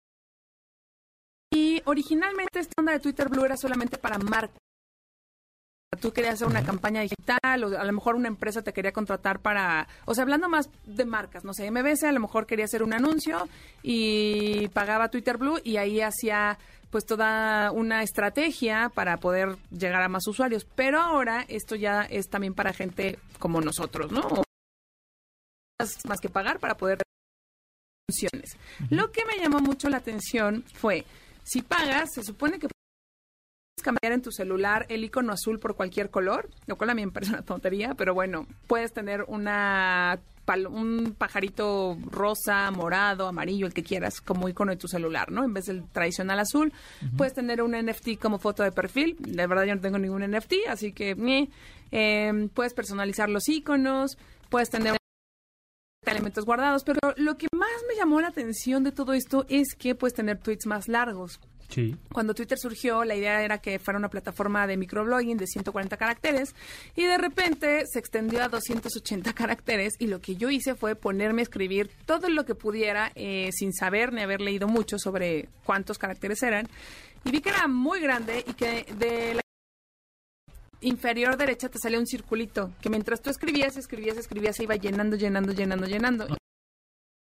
Y 1.54 1.82
originalmente 1.86 2.60
esta 2.60 2.74
onda 2.78 2.94
de 2.94 3.00
Twitter 3.00 3.30
Blue 3.30 3.46
era 3.46 3.58
solamente 3.58 3.98
para 3.98 4.18
marcas. 4.18 4.67
Tú 6.02 6.12
querías 6.12 6.36
hacer 6.36 6.48
una 6.48 6.64
campaña 6.66 7.02
digital 7.02 7.64
o 7.64 7.80
a 7.80 7.84
lo 7.86 7.94
mejor 7.94 8.16
una 8.16 8.28
empresa 8.28 8.62
te 8.62 8.74
quería 8.74 8.92
contratar 8.92 9.40
para, 9.40 9.88
o 10.06 10.14
sea, 10.14 10.24
hablando 10.24 10.50
más 10.50 10.70
de 10.86 11.06
marcas, 11.06 11.44
no 11.46 11.54
sé, 11.54 11.72
MBS 11.72 12.04
a 12.04 12.12
lo 12.12 12.20
mejor 12.20 12.46
quería 12.46 12.66
hacer 12.66 12.84
un 12.84 12.94
anuncio 12.94 13.48
y 13.84 14.68
pagaba 14.70 15.10
Twitter 15.10 15.38
Blue 15.38 15.60
y 15.64 15.78
ahí 15.78 16.02
hacía 16.02 16.60
pues 16.92 17.06
toda 17.06 17.72
una 17.72 18.04
estrategia 18.04 18.92
para 18.94 19.18
poder 19.18 19.58
llegar 19.72 20.02
a 20.04 20.10
más 20.10 20.28
usuarios. 20.28 20.66
Pero 20.76 21.00
ahora 21.02 21.46
esto 21.48 21.76
ya 21.76 22.02
es 22.04 22.30
también 22.30 22.54
para 22.54 22.74
gente 22.74 23.18
como 23.40 23.62
nosotros, 23.62 24.12
¿no? 24.12 24.22
O 24.22 24.44
más- 26.08 26.20
que 26.22 26.30
pagar 26.30 26.60
para 26.60 26.76
poder 26.78 27.00
funciones. 28.10 28.58
Lo 28.90 29.12
que 29.12 29.26
me 29.26 29.38
llamó 29.38 29.60
mucho 29.60 29.90
la 29.90 29.98
atención 29.98 30.64
fue, 30.74 31.06
si 31.44 31.62
pagas, 31.62 32.10
se 32.14 32.24
supone 32.24 32.58
que 32.60 32.68
cambiar 33.88 34.12
en 34.12 34.22
tu 34.22 34.34
celular 34.34 34.86
el 34.90 35.06
icono 35.06 35.32
azul 35.32 35.60
por 35.60 35.76
cualquier 35.76 36.10
color, 36.10 36.50
lo 36.66 36.76
cual 36.76 36.90
a 36.90 36.94
mí 36.94 37.06
me 37.06 37.12
parece 37.14 37.32
una 37.32 37.42
tontería, 37.42 37.94
pero 37.94 38.14
bueno, 38.14 38.46
puedes 38.68 38.92
tener 38.92 39.24
una 39.30 40.20
un 40.70 41.14
pajarito 41.18 41.98
rosa, 42.06 42.72
morado, 42.72 43.28
amarillo, 43.28 43.66
el 43.68 43.74
que 43.74 43.84
quieras, 43.84 44.22
como 44.22 44.48
icono 44.48 44.72
de 44.72 44.78
tu 44.78 44.88
celular, 44.88 45.30
¿no? 45.30 45.44
En 45.44 45.54
vez 45.54 45.66
del 45.66 45.84
tradicional 45.90 46.40
azul, 46.40 46.72
puedes 47.18 47.34
tener 47.34 47.62
un 47.62 47.72
NFT 47.72 48.18
como 48.18 48.40
foto 48.40 48.64
de 48.64 48.72
perfil. 48.72 49.18
De 49.20 49.46
verdad 49.46 49.66
yo 49.66 49.76
no 49.76 49.82
tengo 49.82 49.98
ningún 49.98 50.24
NFT, 50.24 50.54
así 50.70 50.94
que. 50.94 51.50
Eh, 51.92 52.50
puedes 52.54 52.74
personalizar 52.74 53.30
los 53.30 53.48
iconos, 53.48 54.18
puedes 54.50 54.70
tener 54.70 54.98
elementos 56.06 56.46
guardados, 56.46 56.84
pero 56.84 57.00
lo 57.18 57.38
que 57.38 57.48
más 57.54 57.70
me 57.88 57.96
llamó 57.96 58.22
la 58.22 58.30
atención 58.30 58.84
de 58.84 58.92
todo 58.92 59.14
esto 59.14 59.46
es 59.50 59.76
que 59.76 59.96
puedes 59.96 60.14
tener 60.14 60.38
tweets 60.38 60.66
más 60.66 60.88
largos. 60.88 61.40
Cuando 62.12 62.34
Twitter 62.34 62.58
surgió, 62.58 63.04
la 63.04 63.16
idea 63.16 63.44
era 63.44 63.60
que 63.60 63.78
fuera 63.78 64.00
una 64.00 64.10
plataforma 64.10 64.66
de 64.68 64.78
microblogging 64.78 65.38
de 65.38 65.48
140 65.48 65.98
caracteres 65.98 66.56
y 66.96 67.04
de 67.04 67.18
repente 67.18 67.86
se 67.86 68.00
extendió 68.00 68.44
a 68.44 68.48
280 68.48 69.34
caracteres 69.34 69.96
y 70.00 70.08
lo 70.08 70.22
que 70.22 70.36
yo 70.36 70.50
hice 70.50 70.76
fue 70.76 70.96
ponerme 70.96 71.42
a 71.42 71.44
escribir 71.44 71.90
todo 72.06 72.30
lo 72.30 72.46
que 72.46 72.56
pudiera 72.56 73.12
eh, 73.16 73.50
sin 73.52 73.74
saber 73.74 74.14
ni 74.14 74.22
haber 74.22 74.42
leído 74.42 74.68
mucho 74.68 74.98
sobre 74.98 75.50
cuántos 75.66 75.98
caracteres 75.98 76.42
eran 76.42 76.68
y 77.24 77.32
vi 77.32 77.42
que 77.42 77.50
era 77.50 77.68
muy 77.68 78.00
grande 78.00 78.44
y 78.48 78.54
que 78.54 78.86
de 78.98 79.36
la 79.36 79.42
inferior 80.82 81.38
derecha 81.38 81.70
te 81.70 81.80
salía 81.80 82.00
un 82.00 82.08
circulito 82.08 82.72
que 82.82 82.90
mientras 82.90 83.22
tú 83.22 83.30
escribías, 83.30 83.78
escribías, 83.78 84.18
escribías 84.18 84.56
se 84.56 84.64
iba 84.64 84.76
llenando, 84.76 85.16
llenando, 85.16 85.52
llenando, 85.52 85.86
llenando. 85.86 86.28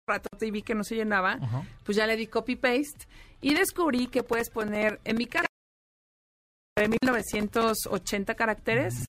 Rato 0.08 0.28
y 0.41 0.51
vi 0.51 0.62
que 0.62 0.76
no 0.76 0.84
se 0.84 0.95
llenaba, 0.95 1.34
Ajá. 1.41 1.64
pues 1.84 1.95
ya 1.97 2.08
le 2.08 2.18
di 2.18 2.28
copy 2.28 2.56
paste 2.56 3.08
y 3.41 3.54
descubrí 3.54 4.08
que 4.08 4.24
puedes 4.24 4.49
poner 4.49 4.99
en 5.06 5.18
mi 5.18 5.26
caso 5.28 5.45
de 6.78 6.88
1980 6.89 8.36
caracteres 8.36 9.06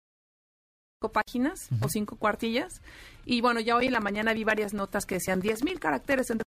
cinco 1.01 1.13
páginas 1.13 1.69
o 1.81 1.89
cinco 1.89 2.17
cuartillas. 2.17 2.81
Y 3.25 3.41
bueno 3.41 3.61
ya 3.61 3.77
hoy 3.77 3.87
en 3.87 3.93
la 3.93 4.01
mañana 4.01 4.33
vi 4.35 4.45
varias 4.45 4.75
notas 4.75 5.07
que 5.07 5.17
decían 5.17 5.43
10.000 5.43 5.79
caracteres 5.79 6.31
en 6.31 6.39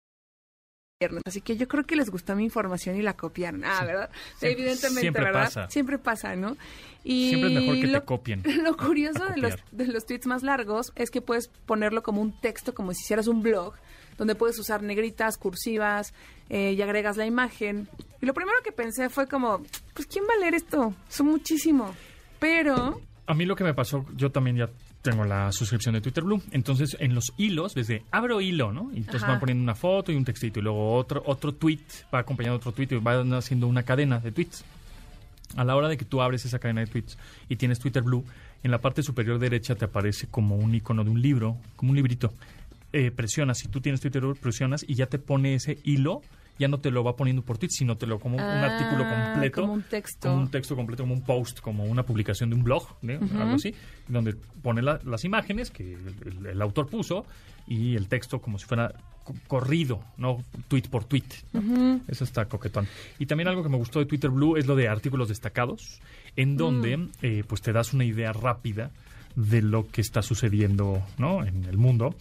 viernes. 1.00 1.24
Así 1.26 1.42
que 1.42 1.58
yo 1.58 1.68
creo 1.68 1.84
que 1.86 1.96
les 1.96 2.10
gustó 2.10 2.36
mi 2.36 2.44
información 2.46 2.96
y 2.96 3.02
la 3.02 3.16
copiaron. 3.18 3.66
Ah 3.66 3.84
verdad 3.86 4.10
evidentemente 4.42 5.02
siempre 5.02 5.24
verdad 5.26 5.44
pasa. 5.46 5.70
siempre 5.70 5.98
pasa 6.00 6.36
no 6.36 6.56
y 7.04 7.30
Siempre 7.30 7.50
es 7.54 7.60
mejor 7.62 7.76
que 7.82 7.88
lo- 7.88 8.00
te 8.00 8.06
copien. 8.06 8.44
lo 8.64 8.78
curioso 8.78 9.24
a 9.24 9.30
de 9.32 9.38
los, 9.42 9.54
de 9.72 9.88
los 9.88 10.06
tweets 10.06 10.26
más 10.28 10.44
largos 10.44 10.92
es 10.96 11.10
que 11.12 11.22
puedes 11.22 11.50
ponerlo 11.66 12.02
como 12.04 12.22
un 12.22 12.40
texto, 12.40 12.74
como 12.74 12.94
si 12.94 13.02
hicieras 13.04 13.28
un 13.28 13.42
blog, 13.44 13.74
donde 14.18 14.36
puedes 14.36 14.58
usar 14.60 14.82
negritas, 14.84 15.38
cursivas, 15.38 16.14
eh, 16.50 16.74
y 16.74 16.82
agregas 16.82 17.18
la 17.18 17.26
imagen. 17.26 17.88
Y 18.22 18.26
lo 18.26 18.34
primero 18.34 18.58
que 18.64 18.72
pensé 18.72 19.10
fue 19.10 19.28
como, 19.28 19.62
pues 19.94 20.08
¿quién 20.08 20.26
va 20.30 20.34
a 20.36 20.40
leer 20.40 20.56
esto? 20.56 20.94
Son 21.10 21.28
muchísimo. 21.28 21.94
Pero, 22.40 23.02
A 23.26 23.34
mí 23.34 23.46
lo 23.46 23.56
que 23.56 23.64
me 23.64 23.74
pasó, 23.74 24.06
yo 24.16 24.32
también 24.32 24.56
ya 24.56 24.70
tengo 25.02 25.26
la 25.26 25.52
suscripción 25.52 25.94
de 25.96 26.02
Twitter 26.02 26.24
Blue. 26.24 26.42
Entonces, 26.52 26.96
en 27.00 27.16
los 27.16 27.34
hilos, 27.38 27.74
desde 27.74 28.04
abro 28.12 28.42
hilo, 28.42 28.72
¿no? 28.72 28.90
Y 28.94 28.98
entonces 28.98 29.24
Ajá. 29.24 29.34
van 29.34 29.40
poniendo 29.40 29.64
una 29.64 29.76
foto 29.76 30.12
y 30.12 30.16
un 30.16 30.26
textito. 30.26 30.60
Y 30.60 30.64
luego 30.64 30.96
otro, 30.96 31.24
otro 31.26 31.54
tweet, 31.54 31.80
va 32.14 32.20
acompañando 32.20 32.58
otro 32.58 32.72
tweet 32.72 32.88
y 32.92 32.96
van 32.96 33.34
haciendo 33.34 33.68
una 33.68 33.84
cadena 33.84 34.20
de 34.20 34.32
tweets. 34.32 34.64
A 35.56 35.64
la 35.64 35.76
hora 35.76 35.88
de 35.88 35.98
que 35.98 36.06
tú 36.06 36.22
abres 36.22 36.46
esa 36.46 36.60
cadena 36.60 36.82
de 36.82 36.88
tweets 36.88 37.18
y 37.48 37.56
tienes 37.56 37.80
Twitter 37.80 38.04
Blue, 38.04 38.26
en 38.64 38.72
la 38.72 38.80
parte 38.80 39.02
superior 39.02 39.40
derecha 39.40 39.76
te 39.76 39.86
aparece 39.86 40.28
como 40.28 40.56
un 40.56 40.76
icono 40.76 41.04
de 41.04 41.10
un 41.10 41.22
libro, 41.22 41.58
como 41.76 41.92
un 41.92 41.96
librito. 41.96 42.34
Eh, 42.94 43.12
presionas, 43.12 43.58
si 43.60 43.68
tú 43.68 43.82
tienes 43.82 44.00
Twitter 44.02 44.24
presionas 44.42 44.86
y 44.88 44.96
ya 44.96 45.08
te 45.08 45.20
pone 45.20 45.56
ese 45.56 45.78
hilo 45.84 46.22
ya 46.60 46.68
no 46.68 46.80
te 46.80 46.90
lo 46.90 47.04
va 47.04 47.16
poniendo 47.16 47.44
por 47.44 47.60
tweet, 47.60 47.70
sino 47.70 47.98
te 47.98 48.08
lo 48.08 48.20
como 48.20 48.38
un 48.38 48.42
Ah, 48.42 48.66
artículo 48.78 49.08
completo. 49.08 49.62
como 49.62 49.74
un 49.74 49.84
texto. 49.84 50.28
Como 50.30 50.42
un 50.42 50.50
texto 50.50 50.76
completo, 50.76 51.04
como 51.04 51.14
un 51.14 51.22
post, 51.22 51.60
como 51.60 51.84
una 51.84 52.02
publicación 52.02 52.50
de 52.50 52.56
un 52.56 52.64
blog, 52.64 52.84
algo 53.04 53.54
así, 53.54 53.76
donde 54.08 54.34
pone 54.64 54.82
la- 54.82 55.00
las 55.06 55.24
imágenes 55.24 55.70
que 55.70 55.94
el, 55.94 56.16
el- 56.26 56.46
el 56.48 56.62
autor 56.64 56.88
puso 56.90 57.28
y 57.68 57.96
el 57.96 58.08
texto 58.08 58.40
como 58.42 58.58
si 58.58 58.66
fuera 58.66 58.92
co- 59.24 59.36
corrido, 59.48 60.02
no 60.18 60.44
tweet 60.68 60.84
por 60.90 61.04
tweet. 61.04 61.26
¿no? 61.54 62.02
Eso 62.08 62.24
está 62.24 62.46
coquetón. 62.46 62.88
Y 63.20 63.28
también 63.28 63.50
algo 63.50 63.62
que 63.62 63.70
me 63.70 63.78
gustó 63.78 64.00
de 64.00 64.08
Twitter 64.08 64.32
Blue 64.32 64.58
es 64.58 64.66
lo 64.66 64.76
de 64.76 64.88
artículos 64.88 65.28
destacados, 65.30 66.02
en 66.36 66.58
donde 66.58 67.08
eh, 67.22 67.44
pues 67.48 67.62
te 67.62 67.72
das 67.72 67.94
una 67.94 68.04
idea 68.04 68.34
rápida 68.34 68.90
de 69.36 69.62
lo 69.62 69.86
que 69.90 70.02
está 70.02 70.24
sucediendo 70.24 71.04
¿no? 71.20 71.46
en 71.46 71.66
el 71.66 71.78
mundo. 71.78 72.16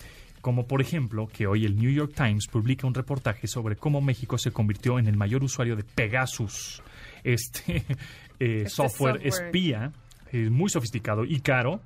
Como 0.47 0.69
por 0.69 0.81
ejemplo 0.81 1.27
que 1.27 1.49
hoy 1.49 1.65
el 1.65 1.75
New 1.77 1.91
York 1.91 2.13
Times 2.15 2.47
publica 2.47 2.87
un 2.87 2.95
reportaje 2.95 3.49
sobre 3.49 3.75
cómo 3.75 4.01
México 4.01 4.39
se 4.39 4.53
convirtió 4.53 5.01
en 5.01 5.09
el 5.09 5.17
mayor 5.17 5.43
usuario 5.43 5.75
de 5.75 5.83
Pegasus, 5.83 6.81
este, 7.25 7.83
eh, 8.39 8.69
software, 8.69 9.15
software. 9.17 9.27
espía, 9.27 9.91
eh, 10.31 10.49
muy 10.49 10.71
sofisticado 10.71 11.25
y 11.25 11.41
caro. 11.41 11.81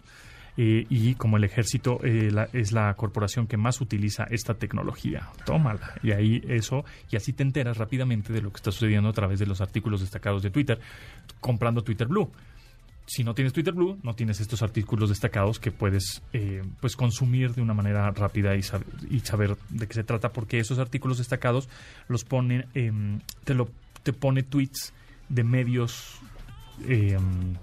eh, 0.58 0.84
y 0.90 1.14
como 1.14 1.38
el 1.38 1.44
ejército 1.44 2.00
eh, 2.04 2.28
la- 2.30 2.50
es 2.52 2.72
la 2.72 2.92
corporación 2.96 3.46
que 3.46 3.56
más 3.56 3.80
utiliza 3.80 4.24
esta 4.24 4.52
tecnología. 4.52 5.30
Tómala. 5.46 5.94
Y 6.02 6.10
ahí 6.12 6.42
eso, 6.46 6.84
y 7.10 7.16
así 7.16 7.32
te 7.32 7.42
enteras 7.44 7.78
rápidamente 7.78 8.30
de 8.30 8.42
lo 8.42 8.50
que 8.50 8.56
está 8.56 8.72
sucediendo 8.72 9.08
a 9.08 9.12
través 9.14 9.38
de 9.38 9.46
los 9.46 9.62
artículos 9.62 10.02
destacados 10.02 10.42
de 10.42 10.50
Twitter, 10.50 10.78
comprando 11.40 11.80
Twitter 11.82 12.08
Blue 12.08 12.30
si 13.12 13.24
no 13.24 13.34
tienes 13.34 13.52
Twitter 13.52 13.74
Blue, 13.74 13.98
no 14.04 14.14
tienes 14.14 14.40
estos 14.40 14.62
artículos 14.62 15.08
destacados 15.08 15.58
que 15.58 15.72
puedes 15.72 16.22
eh, 16.32 16.62
pues 16.80 16.94
consumir 16.94 17.52
de 17.54 17.60
una 17.62 17.74
manera 17.74 18.08
rápida 18.12 18.54
y, 18.54 18.60
sab- 18.60 18.84
y 19.10 19.18
saber 19.20 19.56
de 19.68 19.88
qué 19.88 19.94
se 19.94 20.04
trata, 20.04 20.32
porque 20.32 20.60
esos 20.60 20.78
artículos 20.78 21.18
destacados 21.18 21.68
los 22.08 22.24
pone, 22.24 22.66
em, 22.74 23.18
te 23.44 23.54
lo 23.54 23.68
te 24.04 24.12
pone 24.12 24.42
tweets 24.44 24.92
de 25.28 25.42
medios 25.44 26.18
em, 26.88 27.54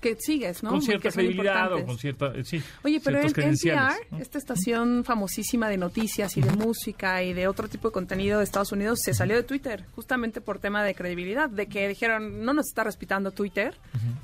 Que 0.00 0.16
sigues, 0.18 0.62
¿no? 0.62 0.70
con 0.70 0.80
cierta 0.80 1.10
credibilidad 1.10 1.72
o 1.74 1.84
con 1.84 1.98
cierta 1.98 2.32
eh, 2.34 2.44
sí, 2.44 2.62
Oye, 2.82 3.00
pero 3.04 3.20
en 3.20 3.26
NPR, 3.26 4.06
¿no? 4.10 4.18
esta 4.18 4.38
estación 4.38 5.04
famosísima 5.04 5.68
de 5.68 5.76
noticias 5.76 6.36
y 6.38 6.40
de 6.40 6.50
música 6.52 7.22
y 7.22 7.34
de 7.34 7.46
otro 7.48 7.68
tipo 7.68 7.88
de 7.88 7.92
contenido 7.92 8.38
de 8.38 8.44
Estados 8.44 8.72
Unidos, 8.72 9.00
se 9.02 9.12
salió 9.12 9.36
de 9.36 9.42
Twitter, 9.42 9.84
justamente 9.94 10.40
por 10.40 10.58
tema 10.58 10.82
de 10.84 10.94
credibilidad, 10.94 11.50
de 11.50 11.66
que 11.66 11.86
dijeron, 11.86 12.44
no 12.44 12.54
nos 12.54 12.68
está 12.68 12.82
respetando 12.82 13.30
Twitter, 13.30 13.76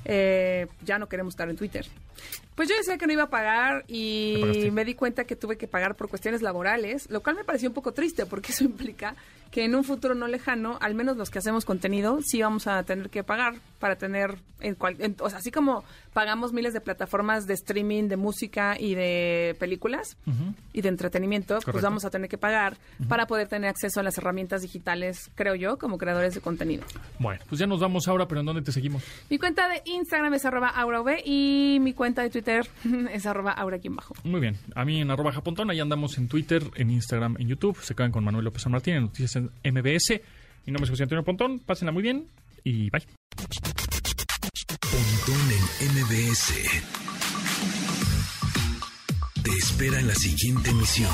eh, 0.05 0.67
ya 0.83 0.97
no 0.97 1.07
queremos 1.07 1.33
estar 1.33 1.49
en 1.49 1.55
Twitter. 1.55 1.85
Pues 2.55 2.67
yo 2.69 2.75
decía 2.75 2.97
que 2.97 3.05
no 3.05 3.13
iba 3.13 3.23
a 3.23 3.29
pagar 3.29 3.85
¿Qué 3.85 3.93
y 4.65 4.71
me 4.71 4.83
di 4.83 4.95
cuenta 4.95 5.25
que 5.25 5.35
tuve 5.35 5.57
que 5.57 5.67
pagar 5.67 5.95
por 5.95 6.09
cuestiones 6.09 6.41
laborales, 6.41 7.07
lo 7.11 7.21
cual 7.21 7.35
me 7.35 7.43
pareció 7.43 7.69
un 7.69 7.75
poco 7.75 7.93
triste 7.93 8.25
porque 8.25 8.51
eso 8.51 8.63
implica 8.63 9.15
que 9.51 9.65
en 9.65 9.75
un 9.75 9.83
futuro 9.83 10.13
no 10.15 10.27
lejano, 10.27 10.77
al 10.81 10.93
menos 10.95 11.17
los 11.17 11.29
que 11.29 11.39
hacemos 11.39 11.65
contenido, 11.65 12.19
sí 12.23 12.41
vamos 12.41 12.67
a 12.67 12.83
tener 12.83 13.09
que 13.09 13.23
pagar 13.23 13.55
para 13.79 13.95
tener, 13.97 14.39
en 14.59 14.75
cual, 14.75 14.95
en- 14.99 15.15
o 15.19 15.29
sea, 15.29 15.39
así 15.39 15.51
como 15.51 15.83
pagamos 16.13 16.51
miles 16.53 16.73
de 16.73 16.81
plataformas 16.81 17.45
de 17.47 17.53
streaming, 17.53 18.07
de 18.07 18.17
música 18.17 18.75
y 18.79 18.95
de 18.95 19.55
películas 19.59 20.17
y 20.73 20.81
de 20.81 20.89
entretenimiento, 20.89 21.59
pues 21.71 21.83
vamos 21.83 22.05
a 22.05 22.09
tener 22.09 22.29
que 22.29 22.37
pagar 22.37 22.77
para 23.07 23.27
poder 23.27 23.47
tener 23.47 23.69
acceso 23.69 23.99
a 23.99 24.03
las 24.03 24.17
herramientas 24.17 24.61
digitales, 24.63 25.29
creo 25.35 25.55
yo, 25.55 25.77
como 25.77 25.97
creadores 25.97 26.33
de 26.33 26.41
contenido. 26.41 26.83
Bueno, 27.19 27.43
pues 27.47 27.59
ya 27.59 27.67
nos 27.67 27.79
vamos 27.79 28.07
ahora, 28.07 28.27
pero 28.27 28.39
¿en 28.41 28.47
dónde 28.47 28.61
te 28.63 28.71
seguimos? 28.71 29.03
Mi 29.29 29.37
cuenta 29.37 29.67
de 29.69 29.81
Instagram 29.85 30.33
es 30.33 30.45
arroba 30.45 30.69
aurav 30.69 31.05
y 31.23 31.77
mi 31.81 31.93
cuenta 31.93 32.21
de 32.23 32.29
Twitter 32.29 32.67
es 33.11 33.25
arroba 33.25 33.51
aura 33.51 33.77
aquí 33.77 33.89
bajo. 33.89 34.15
Muy 34.23 34.39
bien, 34.41 34.57
a 34.75 34.83
mí 34.85 35.01
en 35.01 35.11
arroba 35.11 35.31
japontón, 35.31 35.69
ahí 35.69 35.79
andamos 35.79 36.17
en 36.17 36.27
Twitter, 36.27 36.63
en 36.75 36.89
Instagram, 36.89 37.35
en 37.39 37.47
YouTube, 37.47 37.77
se 37.81 37.93
quedan 37.95 38.11
con 38.11 38.23
Manuel 38.23 38.45
López 38.45 38.63
San 38.63 38.71
Martín 38.71 38.95
en 38.95 39.03
Noticias 39.03 39.35
en 39.37 39.51
MBS. 39.73 40.21
Mi 40.65 40.73
nombre 40.73 40.83
es 40.83 40.89
José 40.89 41.03
Antonio 41.03 41.23
Pontón, 41.23 41.59
pásenla 41.59 41.91
muy 41.91 42.03
bien 42.03 42.27
y 42.63 42.89
bye. 42.89 43.05
Pontón 44.81 45.51
en 45.81 45.91
MBS. 45.95 46.53
Te 49.43 49.51
espera 49.51 49.99
en 49.99 50.07
la 50.07 50.15
siguiente 50.15 50.69
emisión. 50.71 51.11